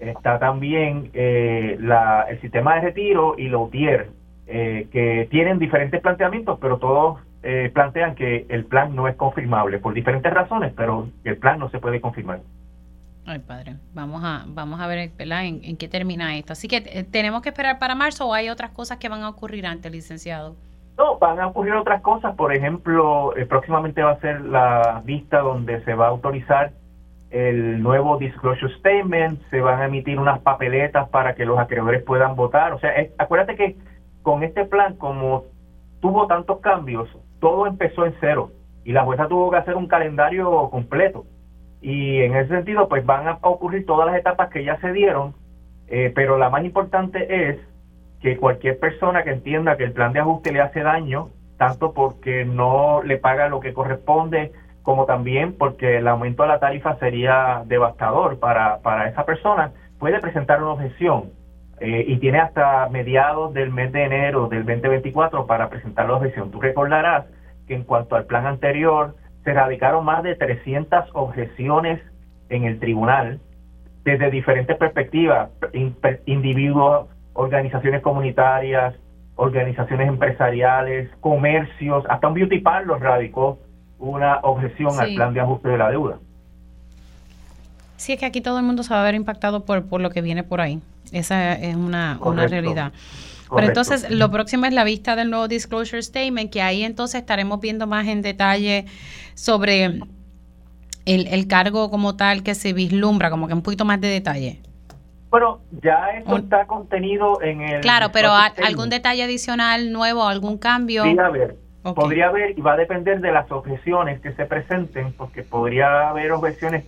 [0.00, 4.10] está también eh, la, el sistema de retiro y los UTIER,
[4.48, 9.78] eh, que tienen diferentes planteamientos, pero todos eh, plantean que el plan no es confirmable
[9.78, 12.40] por diferentes razones, pero el plan no se puede confirmar.
[13.28, 16.52] Ay, padre, vamos a, vamos a ver En, qué termina esto.
[16.52, 19.28] Así que eh, tenemos que esperar para marzo o hay otras cosas que van a
[19.28, 20.54] ocurrir antes, licenciado.
[20.96, 22.36] No, van a ocurrir otras cosas.
[22.36, 26.70] Por ejemplo, eh, próximamente va a ser la vista donde se va a autorizar
[27.30, 32.36] el nuevo disclosure statement, se van a emitir unas papeletas para que los acreedores puedan
[32.36, 32.72] votar.
[32.74, 33.76] O sea, acuérdate que
[34.22, 35.46] con este plan, como
[36.00, 37.08] tuvo tantos cambios,
[37.40, 38.52] todo empezó en cero
[38.84, 41.26] y la jueza tuvo que hacer un calendario completo
[41.86, 45.34] y en ese sentido pues van a ocurrir todas las etapas que ya se dieron
[45.88, 47.58] Eh, pero la más importante es
[48.20, 51.28] que cualquier persona que entienda que el plan de ajuste le hace daño,
[51.58, 54.50] tanto porque no le paga lo que corresponde,
[54.82, 59.70] como también porque el aumento de la tarifa sería devastador para, para esa persona,
[60.00, 61.30] puede presentar una objeción.
[61.78, 66.50] Eh, y tiene hasta mediados del mes de enero del 2024 para presentar la objeción.
[66.50, 67.26] Tú recordarás
[67.68, 69.14] que en cuanto al plan anterior,
[69.46, 72.02] se radicaron más de 300 objeciones
[72.48, 73.38] en el tribunal
[74.04, 75.50] desde diferentes perspectivas,
[76.26, 78.96] individuos, organizaciones comunitarias,
[79.36, 83.58] organizaciones empresariales, comercios, hasta un beauty parlor radicó
[84.00, 86.18] una objeción al plan de ajuste de la deuda.
[87.96, 90.10] Sí, es que aquí todo el mundo se va a ver impactado por, por lo
[90.10, 90.80] que viene por ahí.
[91.12, 92.92] Esa es una, una realidad.
[93.54, 97.60] Pero entonces lo próximo es la vista del nuevo disclosure statement, que ahí entonces estaremos
[97.60, 98.86] viendo más en detalle
[99.34, 99.84] sobre
[101.04, 104.60] el, el cargo como tal que se vislumbra, como que un poquito más de detalle.
[105.30, 107.80] Bueno, ya eso está contenido en el...
[107.80, 111.02] Claro, pero algún detalle adicional nuevo, algún cambio.
[111.02, 115.42] Podría haber, podría haber y va a depender de las objeciones que se presenten, porque
[115.42, 116.84] podría haber objeciones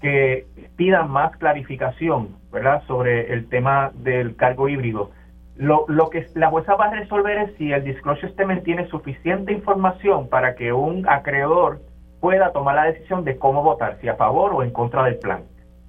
[0.00, 5.10] que pidan más clarificación, ¿verdad?, sobre el tema del cargo híbrido.
[5.56, 9.52] Lo, lo que la jueza va a resolver es si el disclosure statement tiene suficiente
[9.52, 11.80] información para que un acreedor
[12.20, 15.44] pueda tomar la decisión de cómo votar, si a favor o en contra del plan.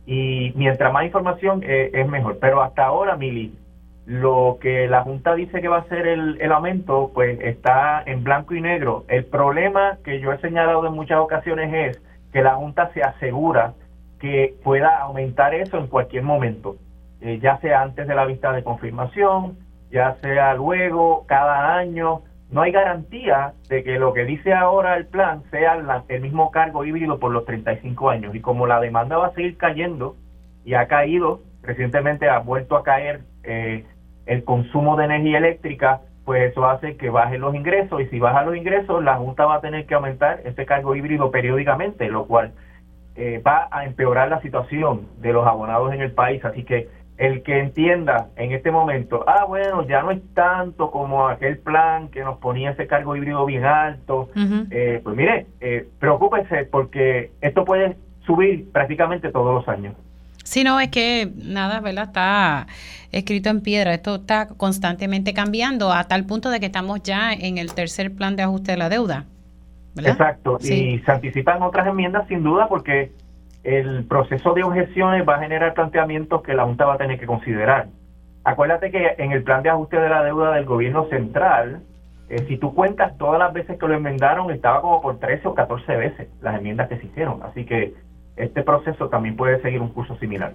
[0.05, 2.37] Y mientras más información eh, es mejor.
[2.39, 3.53] Pero hasta ahora, Mili,
[4.05, 8.23] lo que la Junta dice que va a ser el, el aumento, pues está en
[8.23, 9.03] blanco y negro.
[9.09, 12.01] El problema que yo he señalado en muchas ocasiones es
[12.31, 13.73] que la Junta se asegura
[14.19, 16.77] que pueda aumentar eso en cualquier momento.
[17.21, 19.57] Eh, ya sea antes de la vista de confirmación,
[19.91, 22.21] ya sea luego, cada año.
[22.49, 26.85] No hay garantía de que lo que dice ahora el plan sea el mismo cargo
[26.85, 28.35] híbrido por los 35 años.
[28.35, 30.15] Y como la demanda va a seguir cayendo
[30.63, 33.83] y ha caído, recientemente ha vuelto a caer eh,
[34.25, 38.01] el consumo de energía eléctrica, pues eso hace que bajen los ingresos.
[38.01, 41.31] Y si bajan los ingresos, la Junta va a tener que aumentar ese cargo híbrido
[41.31, 42.53] periódicamente, lo cual
[43.15, 46.43] eh, va a empeorar la situación de los abonados en el país.
[46.45, 46.87] Así que
[47.17, 52.09] el que entienda en este momento, ah, bueno, ya no es tanto como aquel plan
[52.09, 54.29] que nos ponía ese cargo híbrido bien alto,
[54.69, 59.95] eh, pues mire, eh, preocúpese porque esto puede subir prácticamente todos los años.
[60.43, 62.05] Sí, no, es que nada, ¿verdad?
[62.05, 62.67] Está
[63.11, 67.57] escrito en piedra, esto está constantemente cambiando a tal punto de que estamos ya en
[67.57, 69.25] el tercer plan de ajuste de la deuda.
[69.97, 73.11] Exacto, y se anticipan otras enmiendas sin duda porque
[73.67, 77.25] el proceso de objeciones va a generar planteamientos que la Junta va a tener que
[77.25, 77.87] considerar.
[78.45, 81.81] Acuérdate que en el plan de ajuste de la deuda del gobierno central,
[82.29, 85.53] eh, si tú cuentas todas las veces que lo enmendaron, estaba como por 13 o
[85.53, 87.43] 14 veces las enmiendas que se hicieron.
[87.43, 87.93] Así que
[88.37, 90.53] este proceso también puede seguir un curso similar.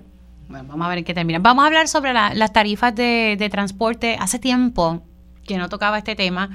[0.48, 1.38] Bueno, vamos a ver qué termina.
[1.38, 4.16] Vamos a hablar sobre las tarifas de transporte.
[4.18, 5.02] Hace tiempo
[5.46, 6.50] que no tocaba este tema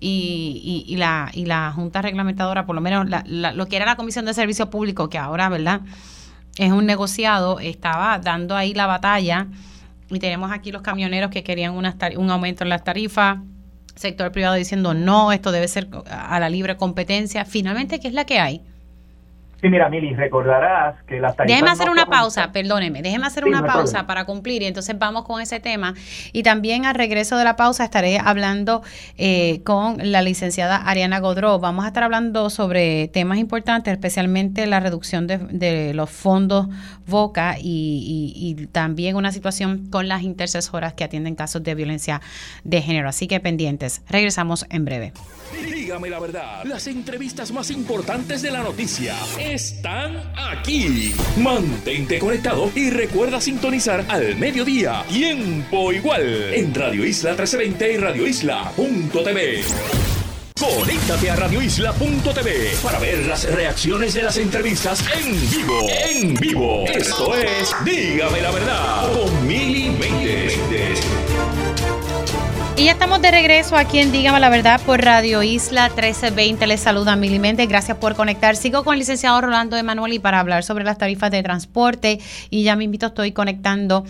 [0.00, 4.24] y, y, la, y la Junta Reglamentadora, por lo menos lo que era la Comisión
[4.24, 5.82] de Servicio Público, que ahora, ¿verdad?
[6.56, 9.46] Es un negociado, estaba dando ahí la batalla
[10.10, 13.38] y tenemos aquí los camioneros que querían un aumento en las tarifas,
[13.94, 17.44] sector privado diciendo no, esto debe ser a la libre competencia.
[17.44, 18.62] Finalmente, ¿qué es la que hay?
[19.62, 21.54] Sí, mira, Mili, recordarás que las tarifas...
[21.54, 25.40] Déjeme hacer una pausa, perdóneme, déjeme hacer una pausa para cumplir y entonces vamos con
[25.40, 25.94] ese tema.
[26.32, 28.82] Y también al regreso de la pausa estaré hablando
[29.18, 31.60] eh, con la licenciada Ariana Godró.
[31.60, 36.66] Vamos a estar hablando sobre temas importantes, especialmente la reducción de, los fondos
[37.06, 42.20] VOCA y, y, también una situación con las intercesoras que atienden casos de violencia
[42.64, 43.08] de género.
[43.08, 44.02] Así que pendientes.
[44.08, 45.12] Regresamos en breve.
[45.72, 49.14] Dígame la verdad, las entrevistas más importantes de la noticia
[49.52, 51.14] están aquí.
[51.36, 58.26] Mantente conectado y recuerda sintonizar al mediodía, tiempo igual, en Radio Isla 1320 y Radio
[58.26, 59.62] Isla.tv.
[60.58, 65.88] Conéctate a radioisla.tv para ver las reacciones de las entrevistas en vivo.
[66.08, 66.84] En vivo.
[66.86, 69.46] Esto es Dígame la verdad con
[72.76, 76.66] y ya estamos de regreso aquí en Dígame la Verdad por Radio Isla 1320.
[76.66, 77.68] Les saluda Mili Méndez.
[77.68, 78.56] Gracias por conectar.
[78.56, 82.20] Sigo con el licenciado Rolando Emanuel y para hablar sobre las tarifas de transporte.
[82.50, 84.04] Y ya me invito, estoy conectando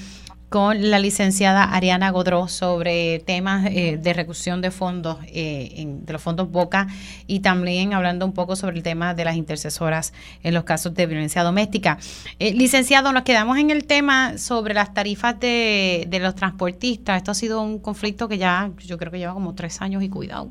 [0.53, 6.21] con la licenciada Ariana Godró sobre temas eh, de reducción de fondos, eh, de los
[6.21, 6.89] fondos Boca,
[7.27, 10.13] y también hablando un poco sobre el tema de las intercesoras
[10.43, 11.97] en los casos de violencia doméstica.
[12.39, 17.17] Eh, licenciado, nos quedamos en el tema sobre las tarifas de, de los transportistas.
[17.17, 20.11] Esto ha sido un conflicto que ya, yo creo que lleva como tres años y
[20.11, 20.51] cuidado.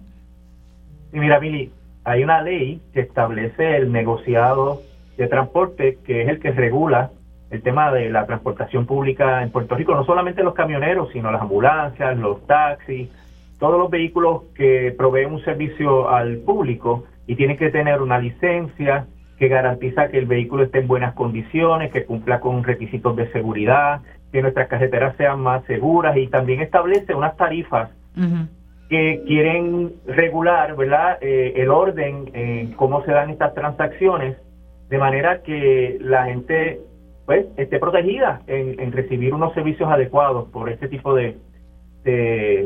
[1.12, 1.72] Sí, mira, Mili,
[2.06, 4.82] hay una ley que establece el negociado
[5.18, 7.12] de transporte, que es el que regula
[7.52, 11.42] el tema de la transportación pública en Puerto Rico, no solamente los camioneros, sino las
[11.42, 13.10] ambulancias, los taxis,
[13.60, 19.06] todos los vehículos que proveen un servicio al público y tienen que tener una licencia
[19.38, 24.02] que garantiza que el vehículo esté en buenas condiciones, que cumpla con requisitos de seguridad,
[24.32, 27.90] que nuestras carreteras sean más seguras y también establece unas tarifas
[28.90, 31.18] que quieren regular, ¿verdad?
[31.22, 34.38] Eh, el orden en cómo se dan estas transacciones
[34.90, 36.82] de manera que la gente
[37.32, 41.38] pues esté protegida en, recibir unos servicios adecuados por este tipo de,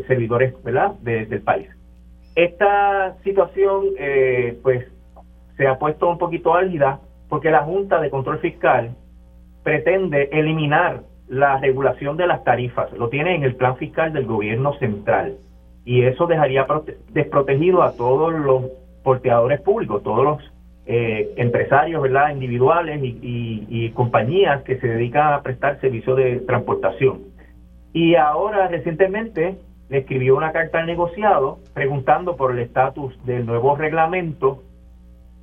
[0.07, 0.93] servidores, ¿verdad?
[1.01, 1.67] del país.
[2.33, 4.87] Esta situación, eh, pues,
[5.55, 8.95] se ha puesto un poquito álgida porque la Junta de Control Fiscal
[9.63, 12.91] pretende eliminar la regulación de las tarifas.
[12.93, 15.35] Lo tiene en el plan fiscal del gobierno central
[15.85, 16.65] y eso dejaría
[17.09, 18.63] desprotegido a todos los
[19.03, 20.54] porteadores públicos, todos los
[20.87, 27.21] eh, empresarios verdad individuales y, compañías que se dedican a prestar servicios de transportación.
[27.93, 29.57] Y ahora recientemente
[29.89, 34.63] le escribió una carta al negociado preguntando por el estatus del nuevo reglamento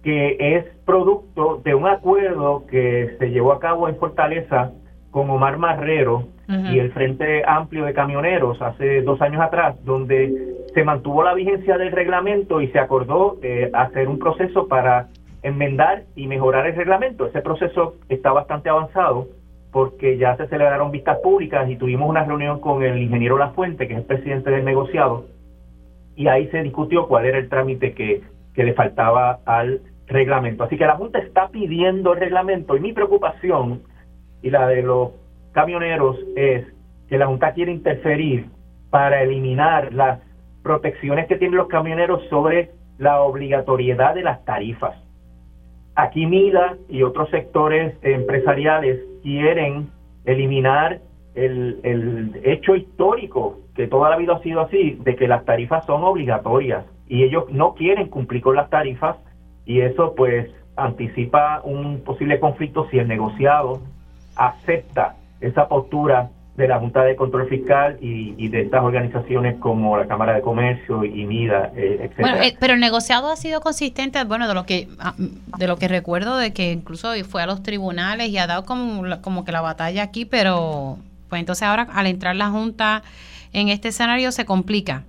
[0.03, 4.73] que es producto de un acuerdo que se llevó a cabo en Fortaleza
[5.11, 10.85] con Omar Marrero y el Frente Amplio de Camioneros hace dos años atrás, donde se
[10.85, 15.09] mantuvo la vigencia del reglamento y se acordó eh, hacer un proceso para
[15.43, 17.27] enmendar y mejorar el reglamento.
[17.27, 19.29] Ese proceso está bastante avanzado
[19.73, 23.89] porque ya se celebraron vistas públicas y tuvimos una reunión con el ingeniero La Fuente,
[23.89, 25.25] que es el presidente del negociado,
[26.15, 28.23] y ahí se discutió cuál era el trámite que,
[28.55, 30.65] que le faltaba al reglamento.
[30.65, 33.83] Así que la Junta está pidiendo el reglamento y mi preocupación
[34.43, 35.13] y la de los
[35.53, 36.67] camioneros es
[37.09, 38.47] que la Junta quiere interferir
[38.91, 40.21] para eliminar las
[40.63, 44.95] protecciones que tienen los camioneros sobre la obligatoriedad de las tarifas.
[45.95, 49.91] Aquí MIDA y otros sectores empresariales quieren
[50.25, 51.01] eliminar
[51.35, 55.85] el, el hecho histórico, que toda la vida ha sido así, de que las tarifas
[55.87, 59.17] son obligatorias y ellos no quieren cumplir con las tarifas
[59.65, 63.81] y eso pues anticipa un posible conflicto si el negociado
[64.37, 70.07] acepta esa postura de la Junta de Control Fiscal y, de estas organizaciones como la
[70.07, 72.21] Cámara de Comercio y MIDA, eh, etc.
[72.21, 75.77] Bueno, eh, pero el negociado ha sido consistente, bueno, de lo que ah, de lo
[75.77, 79.53] que recuerdo de que incluso fue a los tribunales y ha dado como, como que
[79.53, 80.99] la batalla aquí, pero
[81.31, 83.03] pues entonces ahora al entrar la Junta
[83.55, 85.05] en este escenario se complica.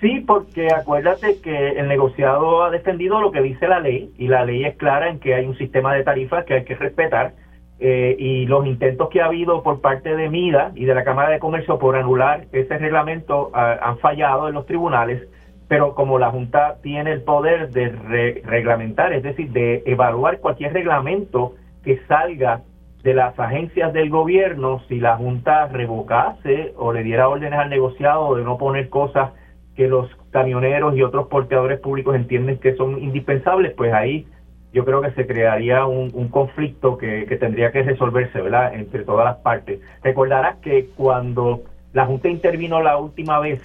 [0.00, 4.44] Sí, porque acuérdate que el negociado ha defendido lo que dice la ley y la
[4.44, 7.32] ley es clara en que hay un sistema de tarifas que hay que respetar
[7.78, 11.30] eh, y los intentos que ha habido por parte de MIDA y de la Cámara
[11.30, 15.28] de Comercio por anular ese reglamento ah, han fallado en los tribunales,
[15.68, 21.54] pero como la Junta tiene el poder de reglamentar, es decir, de evaluar cualquier reglamento
[21.84, 22.62] que salga
[23.02, 28.34] de las agencias del gobierno, si la Junta revocase o le diera órdenes al negociado
[28.34, 29.30] de no poner cosas
[29.76, 34.26] que los camioneros y otros porteadores públicos entienden que son indispensables, pues ahí
[34.76, 39.36] yo creo que se crearía un, conflicto que, tendría que resolverse, ¿verdad?, entre todas las
[39.36, 39.80] partes.
[40.02, 41.62] Recordarás que cuando
[41.94, 43.62] la Junta intervino la última vez,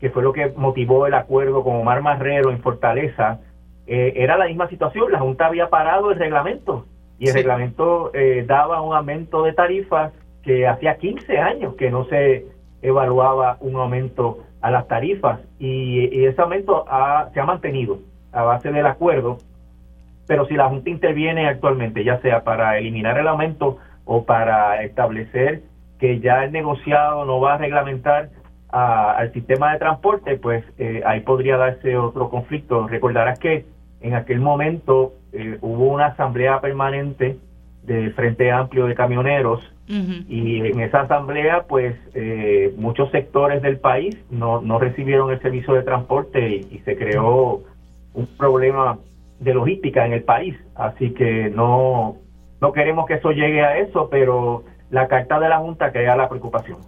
[0.00, 3.40] que fue lo que motivó el acuerdo con Omar Marrero en Fortaleza,
[3.88, 6.86] eh, era la misma situación, la Junta había parado el reglamento
[7.18, 10.12] y el reglamento eh, daba un aumento de tarifas
[10.44, 12.46] que hacía 15 años que no se
[12.82, 16.84] evaluaba un aumento a las tarifas y, ese aumento
[17.34, 17.98] se ha mantenido
[18.30, 19.38] a base del acuerdo,
[20.26, 25.62] pero si la Junta interviene actualmente, ya sea para eliminar el aumento o para establecer
[25.98, 28.30] que ya el negociado no va a reglamentar
[28.72, 32.88] al sistema de transporte, pues eh, ahí podría darse otro conflicto.
[32.88, 33.66] Recordarás que
[34.00, 37.36] en aquel momento eh, hubo una asamblea permanente
[37.82, 44.16] del Frente Amplio de Camioneros y en esa asamblea pues eh, muchos sectores del país
[44.30, 47.62] no, no recibieron el servicio de transporte y, se creó
[48.14, 48.98] un problema
[49.42, 52.16] de logística en el país así que no
[52.60, 56.28] no queremos que eso llegue a eso pero la carta de la junta crea la
[56.28, 56.78] preocupación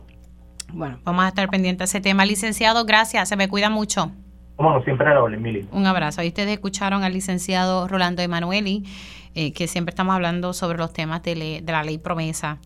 [0.73, 4.11] bueno vamos a estar pendientes de ese tema licenciado gracias se me cuida mucho
[4.57, 5.67] bueno siempre la Mili.
[5.73, 6.21] Un abrazo.
[6.21, 8.85] Ahí ustedes escucharon al licenciado Rolando Emanueli,
[9.35, 12.59] eh, que siempre estamos hablando sobre los temas de, de la ley promesa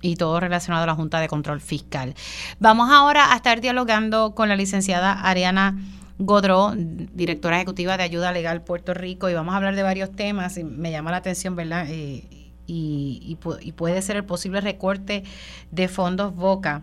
[0.00, 2.14] y todo relacionado a la Junta de Control Fiscal.
[2.60, 5.76] Vamos ahora a estar dialogando con la licenciada Ariana
[6.18, 10.56] Godró, directora ejecutiva de Ayuda Legal Puerto Rico, y vamos a hablar de varios temas.
[10.58, 11.86] Y me llama la atención, ¿verdad?
[11.88, 12.24] Eh,
[12.66, 15.24] y, y, puede ser el posible recorte
[15.70, 16.82] de fondos Boca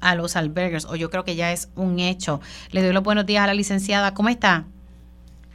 [0.00, 2.40] a los albergues, o yo creo que ya es un hecho.
[2.72, 4.14] Le doy los buenos días a la licenciada.
[4.14, 4.64] ¿Cómo está?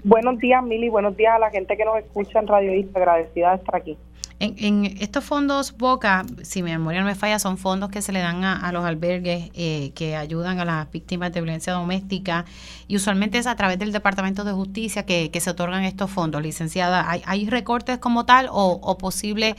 [0.03, 0.89] Buenos días, Mili.
[0.89, 2.91] Buenos días a la gente que nos escucha en Radio Isla.
[2.95, 3.97] Agradecida de estar aquí.
[4.39, 8.19] En, estos fondos Boca, si mi memoria no me falla, son fondos que se le
[8.19, 12.45] dan a, los albergues eh, que ayudan a las víctimas de violencia doméstica
[12.88, 17.05] y usualmente es a través del Departamento de Justicia que, se otorgan estos fondos, licenciada.
[17.09, 19.55] ¿Hay, recortes como tal o, o posible,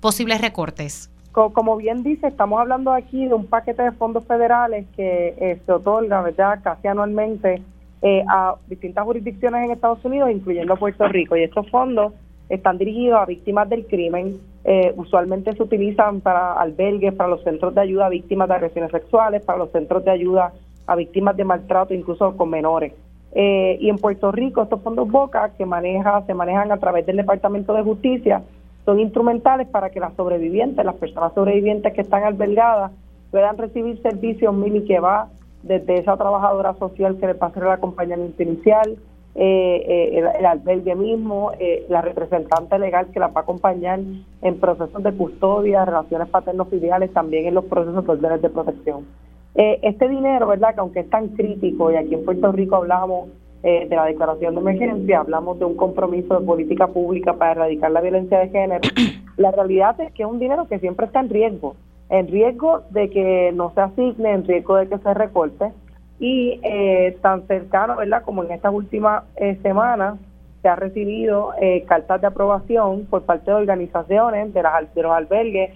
[0.00, 1.10] posibles recortes?
[1.32, 5.72] Como bien dice, estamos hablando aquí de un paquete de fondos federales que eh, se
[5.72, 6.58] otorga ¿verdad?
[6.64, 7.62] casi anualmente
[8.02, 11.36] eh, a distintas jurisdicciones en Estados Unidos, incluyendo Puerto Rico.
[11.36, 12.12] Y estos fondos
[12.48, 14.38] están dirigidos a víctimas del crimen.
[14.64, 18.90] Eh, usualmente se utilizan para albergues, para los centros de ayuda a víctimas de agresiones
[18.90, 20.52] sexuales, para los centros de ayuda
[20.86, 22.92] a víctimas de maltrato, incluso con menores.
[23.34, 27.74] y en Puerto Rico, estos fondos BOCA que maneja, se manejan a través del Departamento
[27.74, 28.42] de Justicia,
[28.88, 32.90] son instrumentales para que las sobrevivientes, las personas sobrevivientes que están albergadas,
[33.30, 35.28] puedan recibir servicios mili que va
[35.62, 38.96] desde esa trabajadora social que le pase el acompañamiento inicial,
[39.34, 39.84] eh,
[40.14, 44.00] eh, el, albergue mismo, eh, la representante legal que la va a acompañar
[44.42, 49.06] en procesos de custodia, relaciones paterno-filiales, también en los procesos de órdenes de protección.
[49.54, 50.74] este dinero, ¿verdad?
[50.74, 53.28] Que aunque es tan crítico, y aquí en Puerto Rico hablamos
[53.64, 57.90] eh, de la declaración de emergencia, hablamos de un compromiso de política pública para erradicar
[57.90, 58.88] la violencia de género.
[59.36, 61.74] La realidad es que es un dinero que siempre está en riesgo,
[62.08, 65.72] en riesgo de que no se asigne, en riesgo de que se recorte.
[66.18, 68.22] Y eh, tan cercano, ¿verdad?
[68.22, 70.18] Como en estas últimas eh, semanas,
[70.62, 71.52] se ha recibido
[71.86, 75.70] cartas de aprobación por parte de organizaciones, de, las, de los albergues,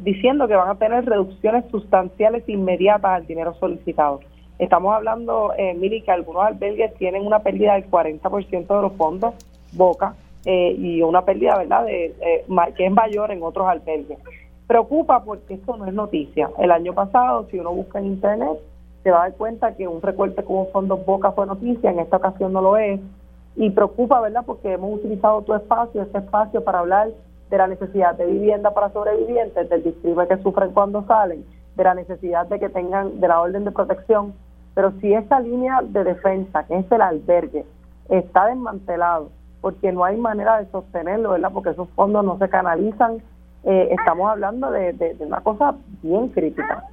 [0.00, 4.20] diciendo que van a tener reducciones sustanciales inmediatas al dinero solicitado.
[4.58, 9.34] Estamos hablando, eh, Mili, que algunos albergues tienen una pérdida del 40% de los fondos
[9.72, 10.14] Boca
[10.46, 14.18] eh, y una pérdida, ¿verdad?, de, eh, que es mayor en otros albergues.
[14.66, 16.48] Preocupa porque esto no es noticia.
[16.58, 18.58] El año pasado, si uno busca en Internet,
[19.06, 22.16] se va a dar cuenta que un recorte como fondos Boca fue noticia, en esta
[22.16, 23.00] ocasión no lo es.
[23.54, 27.10] Y preocupa, ¿verdad?, porque hemos utilizado tu espacio, este espacio, para hablar
[27.48, 31.44] de la necesidad de vivienda para sobrevivientes, del discrimen que sufren cuando salen,
[31.76, 34.34] de la necesidad de que tengan, de la orden de protección
[34.76, 37.64] pero si esa línea de defensa, que es el albergue,
[38.10, 39.30] está desmantelado,
[39.62, 41.50] porque no hay manera de sostenerlo, ¿verdad?
[41.50, 43.22] Porque esos fondos no se canalizan,
[43.64, 46.84] eh, estamos hablando de, una cosa bien crítica.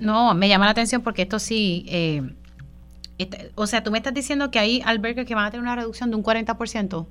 [0.00, 2.22] No, me llama la atención porque esto sí, eh,
[3.18, 5.76] este, o sea, tú me estás diciendo que hay albergues que van a tener una
[5.76, 7.06] reducción de un 40%.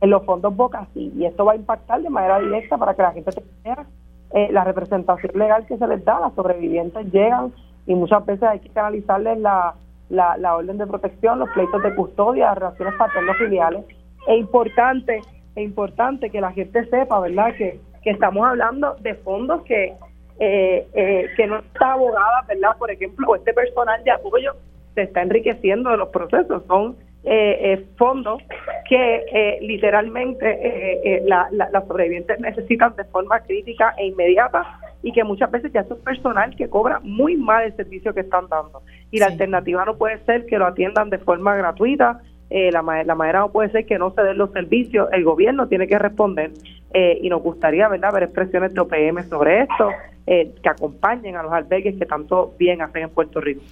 [0.00, 3.02] En los fondos Boca sí, y esto va a impactar de manera directa para que
[3.02, 3.30] la gente
[3.62, 3.86] tenga
[4.32, 7.52] eh, la representación legal que se les da, las sobrevivientes llegan
[7.86, 9.74] y muchas veces hay que canalizarles la,
[10.08, 13.84] la, orden de protección, los pleitos de custodia, las relaciones paterno-filiales.
[14.26, 15.20] Es importante,
[15.54, 19.96] es importante que la gente sepa, ¿verdad?, que, que estamos hablando de fondos que,
[20.44, 22.76] eh, eh, que no está abogada, ¿verdad?
[22.76, 24.56] Por ejemplo, este personal de apoyo
[24.92, 26.64] se está enriqueciendo de los procesos.
[26.66, 28.42] Son eh, fondos
[28.88, 35.72] que literalmente la, las sobrevivientes necesitan de forma crítica e inmediata y que muchas veces
[35.72, 38.82] ya es un personal que cobra muy mal el servicio que están dando.
[39.12, 42.20] Y la alternativa no puede ser que lo atiendan de forma gratuita,
[42.54, 45.68] eh, la, la manera no puede ser que no se den los servicios, el gobierno
[45.68, 46.50] tiene que responder
[46.92, 49.88] eh, y nos gustaría verdad ver expresiones de OPM sobre esto,
[50.26, 53.62] eh, que acompañen a los albergues que tanto bien hacen en Puerto Rico.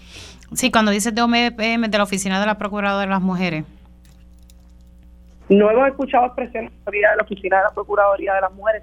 [0.52, 3.64] Sí, cuando dices de OPM, de la Oficina de la Procuradora de las Mujeres.
[5.48, 8.82] No hemos escuchado expresiones de la Oficina de la Procuraduría de las Mujeres,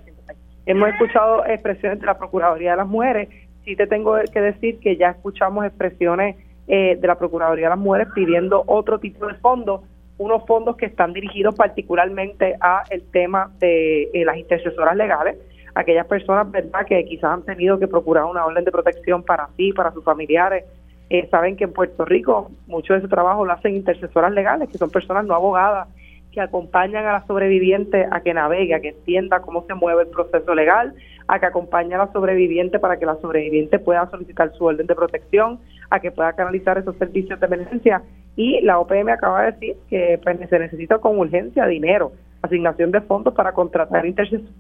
[0.66, 3.30] Hemos escuchado expresiones de la Procuraduría de las Mujeres.
[3.64, 6.36] Sí te tengo que decir que ya escuchamos expresiones
[6.68, 9.82] eh, de la Procuraduría de las Mujeres pidiendo otro tipo de fondos,
[10.18, 15.38] unos fondos que están dirigidos particularmente a el tema de eh, las intercesoras legales,
[15.78, 19.72] aquellas personas verdad que quizás han tenido que procurar una orden de protección para sí,
[19.74, 20.66] para sus familiares.
[21.10, 24.78] Eh, saben que en Puerto Rico mucho de ese trabajo lo hacen intercesoras legales, que
[24.78, 25.88] son personas no abogadas
[26.32, 30.10] que acompañan a la sobreviviente a que navegue, a que entienda cómo se mueve el
[30.10, 30.94] proceso legal,
[31.28, 34.96] a que acompañe a la sobreviviente para que la sobreviviente pueda solicitar su orden de
[34.96, 35.60] protección,
[35.90, 38.02] a que pueda canalizar esos servicios de emergencia.
[38.36, 43.02] Y la OPM acaba de decir que pues, se necesita con urgencia dinero, asignación de
[43.02, 44.54] fondos para contratar intercesoras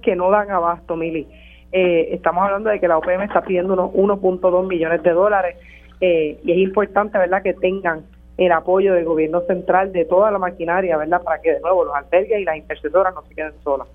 [0.00, 1.26] que no dan abasto, Mili.
[1.72, 5.56] Eh, estamos hablando de que la OPM está pidiendo unos 1.2 millones de dólares
[6.00, 8.04] eh, y es importante, ¿verdad?, que tengan
[8.36, 11.22] el apoyo del gobierno central de toda la maquinaria, ¿verdad?
[11.22, 13.88] Para que de nuevo los albergues y las intercesoras no se queden solas.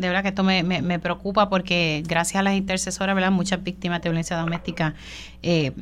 [0.00, 3.30] de verdad que esto me, me, preocupa porque gracias a las intercesoras, ¿verdad?
[3.30, 4.94] Muchas víctimas de violencia doméstica
[5.42, 5.72] eh,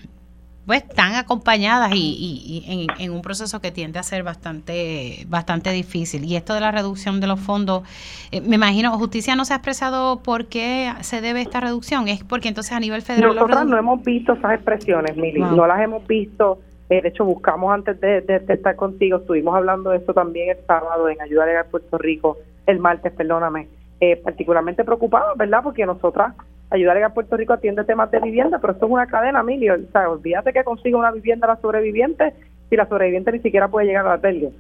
[0.67, 6.25] pues están acompañadas y, y, en, un proceso que tiende a ser bastante bastante difícil.
[6.25, 7.83] Y esto de la reducción de los fondos,
[8.33, 12.09] eh, me imagino, justicia no se ha expresado por qué se debe esta reducción.
[12.09, 13.35] Es porque entonces a nivel federal...
[13.35, 16.59] Nosotros no hemos visto esas expresiones, Mili, no las hemos visto
[16.91, 21.09] Eh, de hecho, buscamos antes de, estar contigo, estuvimos hablando de esto también el sábado
[21.09, 22.37] en Ayuda Legal Puerto Rico,
[22.67, 23.69] el martes, perdóname,
[24.01, 25.61] eh, particularmente preocupados, ¿verdad?
[25.63, 26.35] Porque nosotras,
[26.71, 29.75] Ayuda Legal Puerto Rico atiende temas de vivienda, pero esto es una cadena, Emilio.
[29.75, 32.35] O sea, olvídate que consiga una vivienda la sobreviviente
[32.69, 34.51] si la sobreviviente ni siquiera puede llegar al albergue.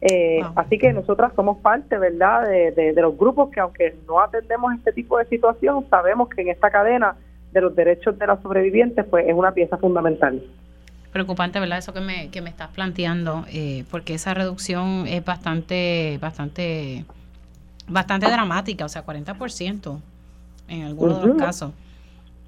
[0.00, 4.72] Eh, Así que nosotras somos parte, ¿verdad?, de, de, los grupos que aunque no atendemos
[4.74, 7.16] este tipo de situación, sabemos que en esta cadena
[7.52, 10.40] de los derechos de las sobrevivientes, pues es una pieza fundamental.
[11.12, 11.78] Preocupante, ¿verdad?
[11.78, 17.04] Eso que me, que me estás planteando, eh, porque esa reducción es bastante, bastante,
[17.88, 20.00] bastante dramática, o sea, 40%
[20.68, 21.72] en algunos de los casos.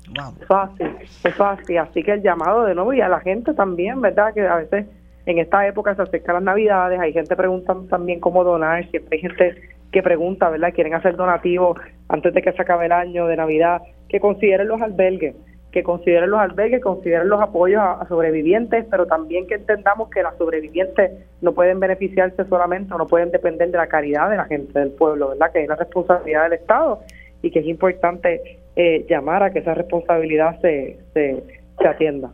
[0.09, 0.35] Wow.
[0.41, 1.79] Es fácil, es fácil.
[1.79, 4.35] Así que el llamado de nuevo y a la gente también, ¿verdad?
[4.35, 4.87] Que a veces
[5.27, 9.21] en esta época se acercan las navidades, hay gente preguntando también cómo donar, siempre hay
[9.21, 9.63] gente
[9.93, 10.73] que pregunta, ¿verdad?
[10.75, 14.81] Quieren hacer donativos antes de que se acabe el año de Navidad, que consideren los
[14.81, 15.35] albergues,
[15.73, 20.37] que consideren los albergues, consideren los apoyos a, sobrevivientes, pero también que entendamos que las
[20.37, 24.79] sobrevivientes no pueden beneficiarse solamente o no pueden depender de la caridad de la gente
[24.79, 25.53] del pueblo, ¿verdad?
[25.53, 27.01] Que es la responsabilidad del Estado
[27.43, 31.43] y que es importante eh, llamar a que esa responsabilidad se, se,
[31.79, 32.31] se atienda.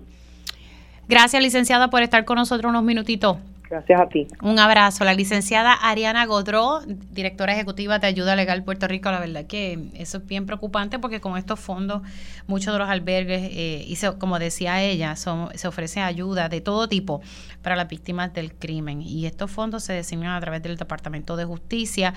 [1.08, 3.36] Gracias, licenciada, por estar con nosotros unos minutitos.
[3.68, 4.28] Gracias a ti.
[4.42, 5.04] Un abrazo.
[5.04, 9.10] La licenciada Ariana Godró, directora ejecutiva de Ayuda Legal Puerto Rico.
[9.10, 12.02] La verdad que eso es bien preocupante porque con estos fondos
[12.46, 17.22] muchos de los albergues, eh, y como decía ella, se ofrece ayuda de todo tipo
[17.62, 19.02] para las víctimas del crimen.
[19.02, 22.14] Y estos fondos se designan a través del Departamento de Justicia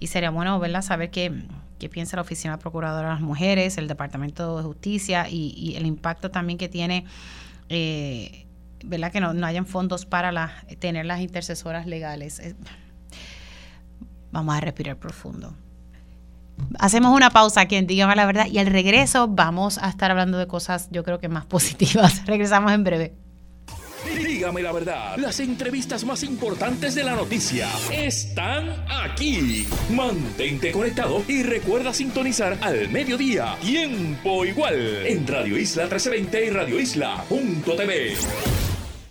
[0.00, 0.82] y sería bueno ¿verdad?
[0.82, 1.32] saber qué,
[1.78, 6.30] qué piensa la Oficina Procuradora de las Mujeres, el Departamento de Justicia y, el impacto
[6.30, 7.06] también que tiene...
[7.70, 8.46] Eh,
[8.84, 9.12] ¿verdad?
[9.12, 12.38] Que no, no hayan fondos para la, tener las intercesoras legales.
[12.40, 12.54] Eh,
[14.32, 15.54] vamos a respirar profundo.
[16.78, 20.38] Hacemos una pausa aquí en Dígame la Verdad y al regreso vamos a estar hablando
[20.38, 22.26] de cosas yo creo que más positivas.
[22.26, 23.14] Regresamos en breve.
[24.16, 29.66] Dígame la verdad, las entrevistas más importantes de la noticia están aquí.
[29.90, 36.80] Mantente conectado y recuerda sintonizar al mediodía, tiempo igual, en Radio Isla 1320 y Radio
[36.80, 38.69] Isla.tv.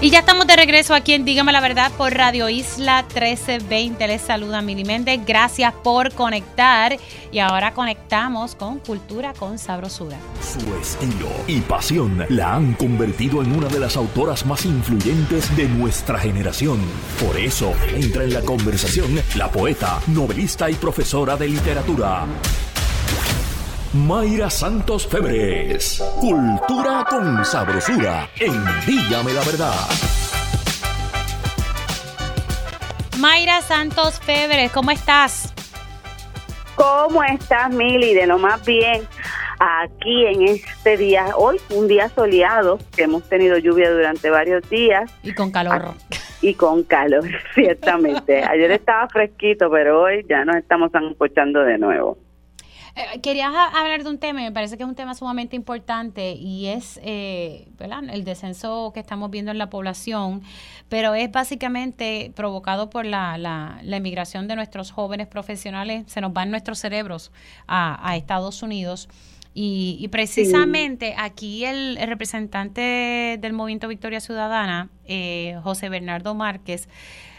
[0.00, 4.06] y ya estamos de regreso aquí en Dígame la Verdad por Radio Isla 1320.
[4.06, 5.20] Les saluda Mili Méndez.
[5.26, 6.96] Gracias por conectar.
[7.32, 10.18] Y ahora conectamos con Cultura con Sabrosura.
[10.40, 15.66] Su estilo y pasión la han convertido en una de las autoras más influyentes de
[15.68, 16.78] nuestra generación.
[17.24, 22.26] Por eso entra en la conversación la poeta, novelista y profesora de literatura.
[23.96, 26.04] Mayra Santos Febres.
[26.20, 28.28] Cultura con sabrosura.
[28.38, 29.72] Envíame la verdad.
[33.18, 35.54] Mayra Santos Febres, ¿cómo estás?
[36.74, 38.12] ¿Cómo estás, Mili?
[38.12, 39.02] De lo más bien.
[39.58, 45.10] Aquí en este día, hoy un día soleado, que hemos tenido lluvia durante varios días.
[45.22, 45.94] Y con calor.
[46.42, 47.24] Y con calor,
[47.54, 48.44] ciertamente.
[48.44, 52.25] Ayer estaba fresquito, pero hoy ya nos estamos escuchando de nuevo.
[52.96, 56.68] Eh, quería hablar de un tema, me parece que es un tema sumamente importante y
[56.68, 57.68] es eh,
[58.10, 60.42] el descenso que estamos viendo en la población,
[60.88, 66.50] pero es básicamente provocado por la, la, emigración de nuestros jóvenes profesionales, se nos van
[66.50, 67.32] nuestros cerebros
[67.68, 69.10] a, Estados Unidos.
[69.58, 76.88] Y, precisamente aquí el, representante del Movimiento Victoria Ciudadana, eh, José Bernardo Márquez,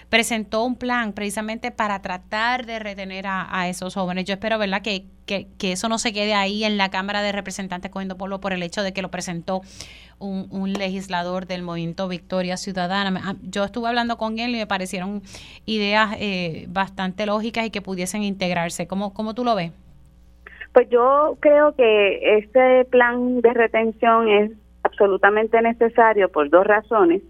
[0.09, 4.25] presentó un plan precisamente para tratar de retener a, esos jóvenes.
[4.25, 7.91] Yo espero, ¿verdad?, que, que, eso no se quede ahí en la Cámara de Representantes
[7.91, 9.61] cogiendo polvo por el hecho de que lo presentó
[10.19, 13.19] un, legislador del movimiento Victoria Ciudadana.
[13.23, 15.21] Ah, yo estuve hablando con él y me parecieron
[15.65, 18.87] ideas eh, bastante lógicas y que pudiesen integrarse.
[18.87, 19.71] ¿Cómo, ¿Cómo tú lo ves?
[20.73, 24.51] Pues yo creo que este plan de retención es
[24.83, 27.21] absolutamente necesario por dos razones.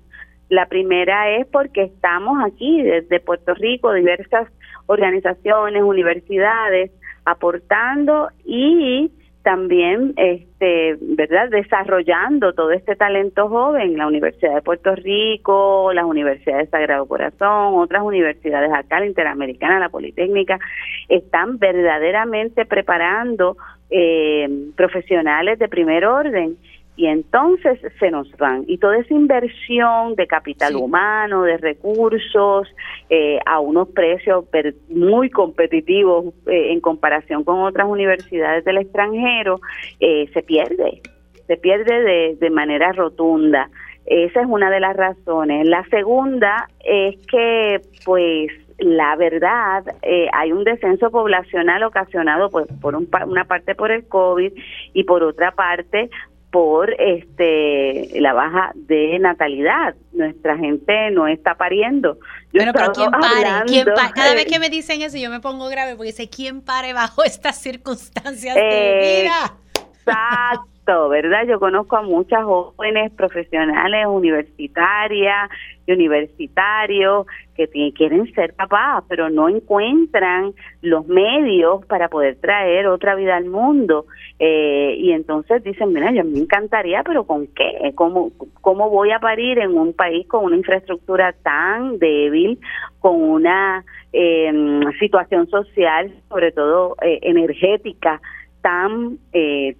[0.49, 4.47] La primera es porque estamos aquí desde Puerto Rico, diversas
[4.85, 6.91] organizaciones, universidades,
[7.25, 9.11] aportando y
[9.47, 16.65] también este verdad desarrollando todo este talento joven la Universidad de Puerto Rico las universidades
[16.65, 20.59] de Sagrado Corazón otras universidades acá la Interamericana la Politécnica
[21.07, 23.55] están verdaderamente preparando
[23.89, 26.57] eh, profesionales de primer orden
[26.97, 28.65] y entonces se nos van.
[28.67, 32.67] Y toda esa inversión de capital humano, de recursos,
[33.09, 34.45] eh, a unos precios
[34.89, 39.61] muy competitivos eh, en comparación con otras universidades del extranjero,
[39.99, 41.01] eh, se pierde,
[41.45, 43.69] se pierde de, de manera rotunda.
[44.07, 45.67] Esa es una de las razones.
[45.67, 52.95] La segunda es que, pues, la verdad, eh, hay un descenso poblacional ocasionado pues, por
[52.95, 54.53] una parte por el COVID
[54.93, 56.09] y por otra parte
[56.57, 59.93] por este la baja de natalidad.
[60.11, 62.17] Nuestra gente no está pariendo.
[62.51, 64.11] pero ¿quién pare?
[64.15, 67.23] Cada vez que me dicen eso yo me pongo grave porque sé quién pare bajo
[67.25, 69.53] estas circunstancias de vida.
[69.93, 70.76] Exacto.
[71.09, 71.45] ¿Verdad?
[71.45, 75.49] Yo conozco a muchas jóvenes profesionales universitarias
[75.85, 83.15] y universitarios que quieren ser papás, pero no encuentran los medios para poder traer otra
[83.15, 84.05] vida al mundo.
[84.39, 87.91] Eh, y entonces dicen, mira, yo me encantaría, pero ¿con qué?
[87.95, 88.31] ¿Cómo,
[88.61, 92.59] ¿Cómo voy a parir en un país con una infraestructura tan débil,
[92.99, 93.83] con una
[94.13, 98.21] eh, situación social, sobre todo eh, energética,
[98.61, 99.75] tan eh,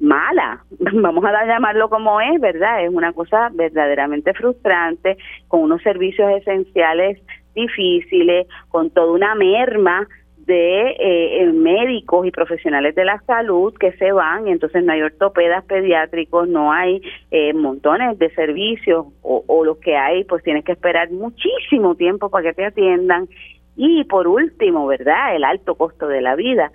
[0.00, 2.84] mala, vamos a llamarlo como es, ¿verdad?
[2.84, 5.18] Es una cosa verdaderamente frustrante,
[5.48, 7.18] con unos servicios esenciales
[7.54, 10.06] difíciles, con toda una merma
[10.38, 15.02] de eh, médicos y profesionales de la salud que se van, y entonces no hay
[15.02, 20.64] ortopedas pediátricos, no hay eh, montones de servicios, o, o los que hay, pues tienes
[20.64, 23.28] que esperar muchísimo tiempo para que te atiendan.
[23.76, 25.36] Y por último, ¿verdad?
[25.36, 26.72] El alto costo de la vida.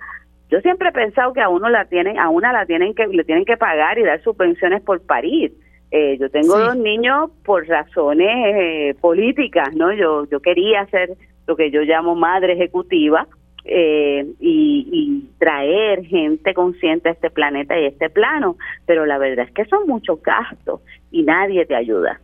[0.50, 3.24] Yo siempre he pensado que a uno la tienen, a una la tienen que le
[3.24, 5.52] tienen que pagar y dar subvenciones por parir.
[5.90, 9.92] Eh, yo tengo dos niños por razones eh, políticas, ¿no?
[9.92, 11.16] Yo yo quería ser
[11.46, 13.26] lo que yo llamo madre ejecutiva
[13.64, 19.18] eh, y, y, traer gente consciente a este planeta y a este plano, pero la
[19.18, 22.20] verdad es que son muchos gastos y nadie te ayuda.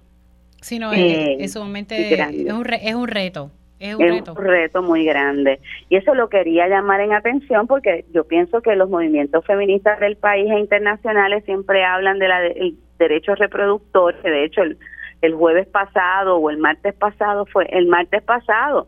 [0.60, 3.50] Sí, no, es, sumamente es un, es un reto.
[3.82, 4.80] Es un, reto.
[4.80, 5.58] muy grande.
[5.88, 10.14] Y eso lo quería llamar en atención porque yo pienso que los movimientos feministas del
[10.16, 15.66] país e internacionales siempre hablan de la de, derecho reproductor, que de hecho el, jueves
[15.66, 18.86] pasado o el martes pasado fue, el martes pasado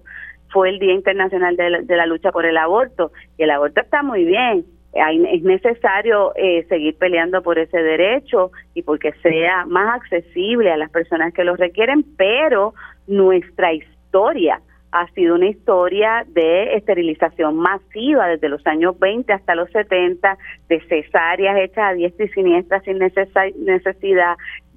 [0.50, 3.10] fue el Día Internacional de la, Lucha por el Aborto.
[3.36, 8.82] Y el aborto está muy bien, es necesario eh, seguir peleando por ese derecho y
[8.82, 12.74] porque sea más accesible a las personas que lo requieren, pero
[13.08, 14.60] nuestra historia
[14.94, 20.38] ha sido una historia de esterilización masiva desde los años 20 hasta los 70,
[20.68, 24.36] de cesáreas hechas a diestra y siniestra sin necesidad,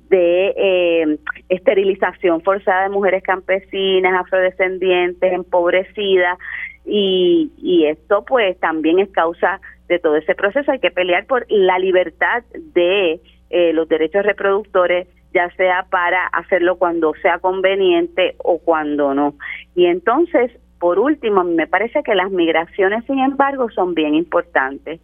[0.10, 1.18] de eh,
[1.50, 6.40] esterilización forzada de mujeres campesinas, afrodescendientes, empobrecidas,
[6.84, 10.72] y, y esto pues también es causa de todo ese proceso.
[10.72, 13.20] Hay que pelear por la libertad de
[13.52, 19.36] eh, los derechos reproductores ya sea para hacerlo cuando sea conveniente o cuando no.
[19.76, 25.00] Y entonces, por último, me parece que las migraciones, sin embargo, son bien importantes.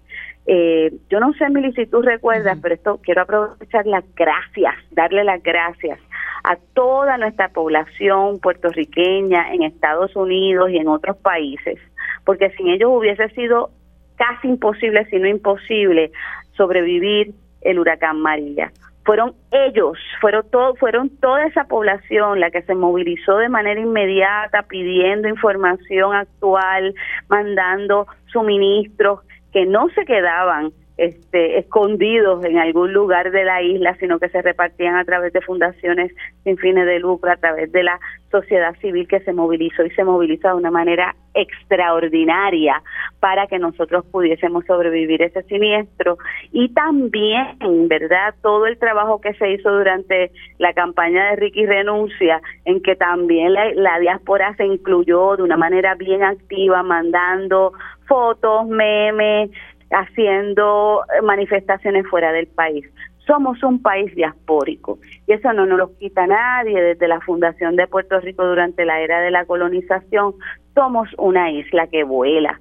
[0.46, 5.24] Eh, yo no sé, Mili, si tú recuerdas, pero esto quiero aprovechar las gracias, darle
[5.24, 6.00] las gracias
[6.44, 11.80] a toda nuestra población puertorriqueña en Estados Unidos y en otros países,
[12.26, 13.70] porque sin ellos hubiese sido
[14.18, 16.12] casi imposible, si no imposible,
[16.58, 18.72] sobrevivir el huracán María
[19.06, 24.64] fueron ellos, fueron todo, fueron toda esa población la que se movilizó de manera inmediata
[24.64, 26.96] pidiendo información actual,
[27.28, 29.20] mandando suministros
[29.52, 34.42] que no se quedaban este, escondidos en algún lugar de la isla, sino que se
[34.42, 36.12] repartían a través de fundaciones
[36.44, 38.00] sin fines de lucro, a través de la
[38.30, 42.82] sociedad civil que se movilizó y se moviliza de una manera extraordinaria
[43.20, 46.18] para que nosotros pudiésemos sobrevivir ese siniestro
[46.52, 47.58] y también,
[47.88, 48.36] ¿verdad?
[48.42, 53.54] Todo el trabajo que se hizo durante la campaña de Ricky Renuncia, en que también
[53.54, 57.74] la, la diáspora se incluyó de una manera bien activa, mandando
[58.08, 59.50] fotos, memes,
[59.94, 62.86] haciendo manifestaciones fuera del país.
[63.26, 67.88] Somos un país diaspórico y eso no nos lo quita nadie desde la fundación de
[67.88, 70.34] Puerto Rico durante la era de la colonización.
[70.74, 72.60] Somos una isla que vuela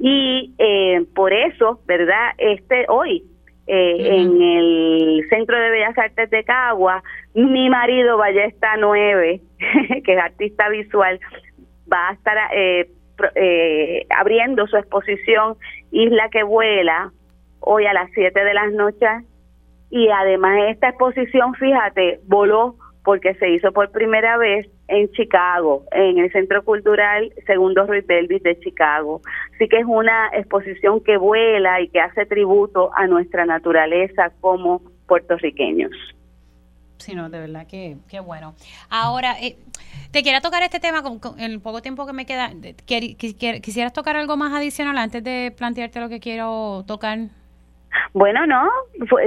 [0.00, 2.30] y eh, por eso, ¿verdad?
[2.38, 3.22] Este hoy
[3.66, 7.02] eh, en el Centro de Bellas Artes de Cagua,
[7.34, 9.40] mi marido Ballesta 9,
[10.04, 11.20] que es artista visual,
[11.92, 12.88] va a estar eh,
[13.34, 15.56] eh, abriendo su exposición
[15.90, 17.12] Isla que vuela
[17.60, 19.24] hoy a las 7 de las noches
[19.90, 26.18] y además esta exposición, fíjate, voló porque se hizo por primera vez en Chicago, en
[26.18, 29.20] el Centro Cultural Segundo Ruiz Belvis de Chicago.
[29.54, 34.82] Así que es una exposición que vuela y que hace tributo a nuestra naturaleza como
[35.06, 35.92] puertorriqueños.
[37.00, 38.54] Sí, no, de verdad que, bueno.
[38.90, 39.56] Ahora, eh,
[40.10, 42.52] te quiero tocar este tema con, el poco tiempo que me queda.
[42.86, 47.18] ¿Quisieras tocar algo más adicional antes de plantearte lo que quiero tocar?
[48.12, 48.68] Bueno, no,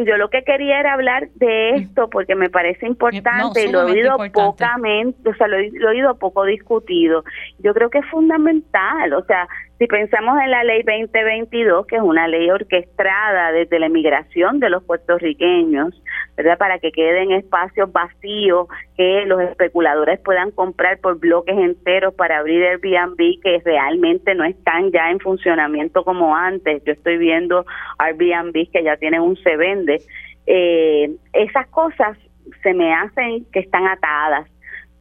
[0.06, 3.92] yo lo que quería era hablar de esto porque me parece importante, y lo he
[3.92, 7.26] oído pocamente, o sea, lo, lo, he oído poco discutido.
[7.60, 9.48] Yo creo que es fundamental, o sea,
[9.84, 14.70] si pensamos en la ley 2022, que es una ley orquestada desde la emigración de
[14.70, 16.02] los puertorriqueños,
[16.38, 16.58] ¿verdad?
[16.58, 22.64] Para que queden espacios vacíos que los especuladores puedan comprar por bloques enteros para abrir
[22.64, 26.82] Airbnb que realmente no están ya en funcionamiento como antes.
[26.86, 27.66] Yo estoy viendo
[27.98, 30.02] Airbnb que ya tienen un se vende.
[30.48, 32.18] Eh, esas cosas
[32.62, 34.48] se me hacen que están atadas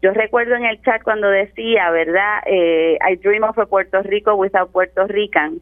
[0.03, 2.43] yo recuerdo en el chat cuando decía, ¿verdad?
[2.47, 5.61] Eh, I dream of a Puerto Rico without Puerto Rican.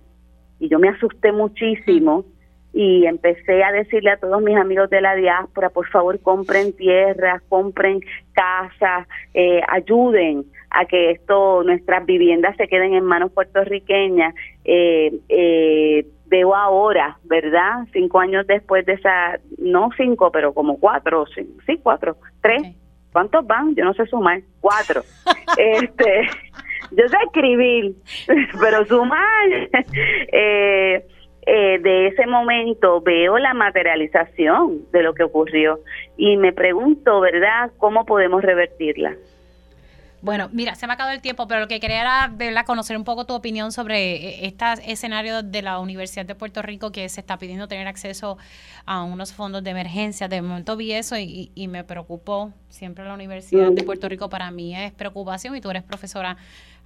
[0.58, 2.24] Y yo me asusté muchísimo
[2.72, 7.42] y empecé a decirle a todos mis amigos de la diáspora, por favor, compren tierras,
[7.48, 8.00] compren
[8.32, 14.34] casas, eh, ayuden a que esto, nuestras viviendas se queden en manos puertorriqueñas.
[14.64, 17.86] Eh, eh, veo ahora, ¿verdad?
[17.92, 22.76] Cinco años después de esa, no cinco, pero como cuatro, sí, cuatro, tres.
[23.12, 23.74] ¿Cuántos van?
[23.74, 24.40] Yo no sé sumar.
[24.60, 25.02] Cuatro.
[25.58, 26.28] este,
[26.92, 27.94] yo sé escribir,
[28.60, 29.48] pero sumar.
[30.32, 31.04] eh,
[31.46, 35.80] eh, de ese momento veo la materialización de lo que ocurrió
[36.16, 39.16] y me pregunto, ¿verdad?, cómo podemos revertirla.
[40.22, 42.66] Bueno, mira, se me ha acabado el tiempo, pero lo que quería era ¿verdad?
[42.66, 47.08] conocer un poco tu opinión sobre este escenario de la Universidad de Puerto Rico que
[47.08, 48.36] se está pidiendo tener acceso
[48.84, 50.28] a unos fondos de emergencia.
[50.28, 52.52] De momento vi eso y, me preocupó.
[52.68, 56.36] Siempre la Universidad de Puerto Rico para mí es preocupación y tú eres profesora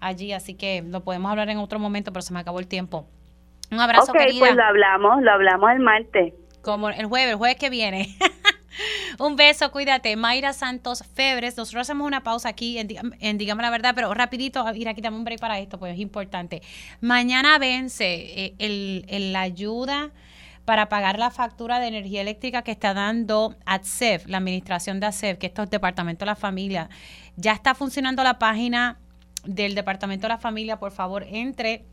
[0.01, 3.07] allí, así que lo podemos hablar en otro momento, pero se me acabó el tiempo.
[3.73, 6.35] Un abrazo, Ok, pues lo hablamos, lo hablamos el martes.
[6.63, 8.17] Como el jueves, el jueves que viene.
[9.19, 10.17] Un beso, cuídate.
[10.17, 11.57] Mayra Santos Febres.
[11.57, 12.89] Nosotros hacemos una pausa aquí en,
[13.21, 16.63] en la Verdad, pero rapidito, mira, quitamos un break para esto, pues es importante.
[17.01, 20.11] Mañana vence eh, el, la ayuda
[20.65, 25.39] para pagar la factura de energía eléctrica que está dando ATSEF, la administración de ATSEF,
[25.39, 26.89] que esto es Departamento de la Familia.
[27.37, 28.99] Ya está funcionando la página
[29.45, 30.79] del Departamento de la Familia.
[30.79, 31.85] Por favor, entre,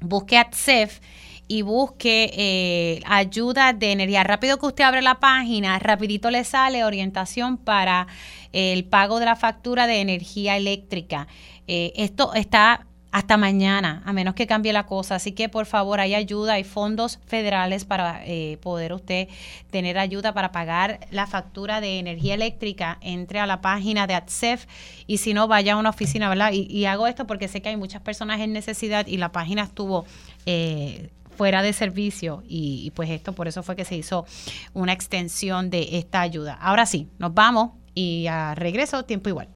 [0.00, 1.00] busque ATSEF
[1.48, 4.24] y busque eh, ayuda de energía.
[4.24, 8.06] Rápido que usted abre la página, rapidito le sale orientación para
[8.52, 11.28] el pago de la factura de energía eléctrica.
[11.66, 12.86] Eh, esto está
[13.16, 15.14] hasta mañana, a menos que cambie la cosa.
[15.14, 19.28] Así que por favor, hay ayuda, hay fondos federales para eh, poder usted
[19.70, 22.98] tener ayuda para pagar la factura de energía eléctrica.
[23.00, 24.66] Entre a la página de ATSEF
[25.06, 26.50] y si no, vaya a una oficina, ¿verdad?
[26.52, 30.04] Y, hago esto porque sé que hay muchas personas en necesidad y la página estuvo...
[30.44, 34.26] Eh, fuera de servicio y, pues esto por eso fue que se hizo
[34.72, 36.54] una extensión de esta ayuda.
[36.54, 39.48] Ahora sí, nos vamos y a regreso tiempo igual.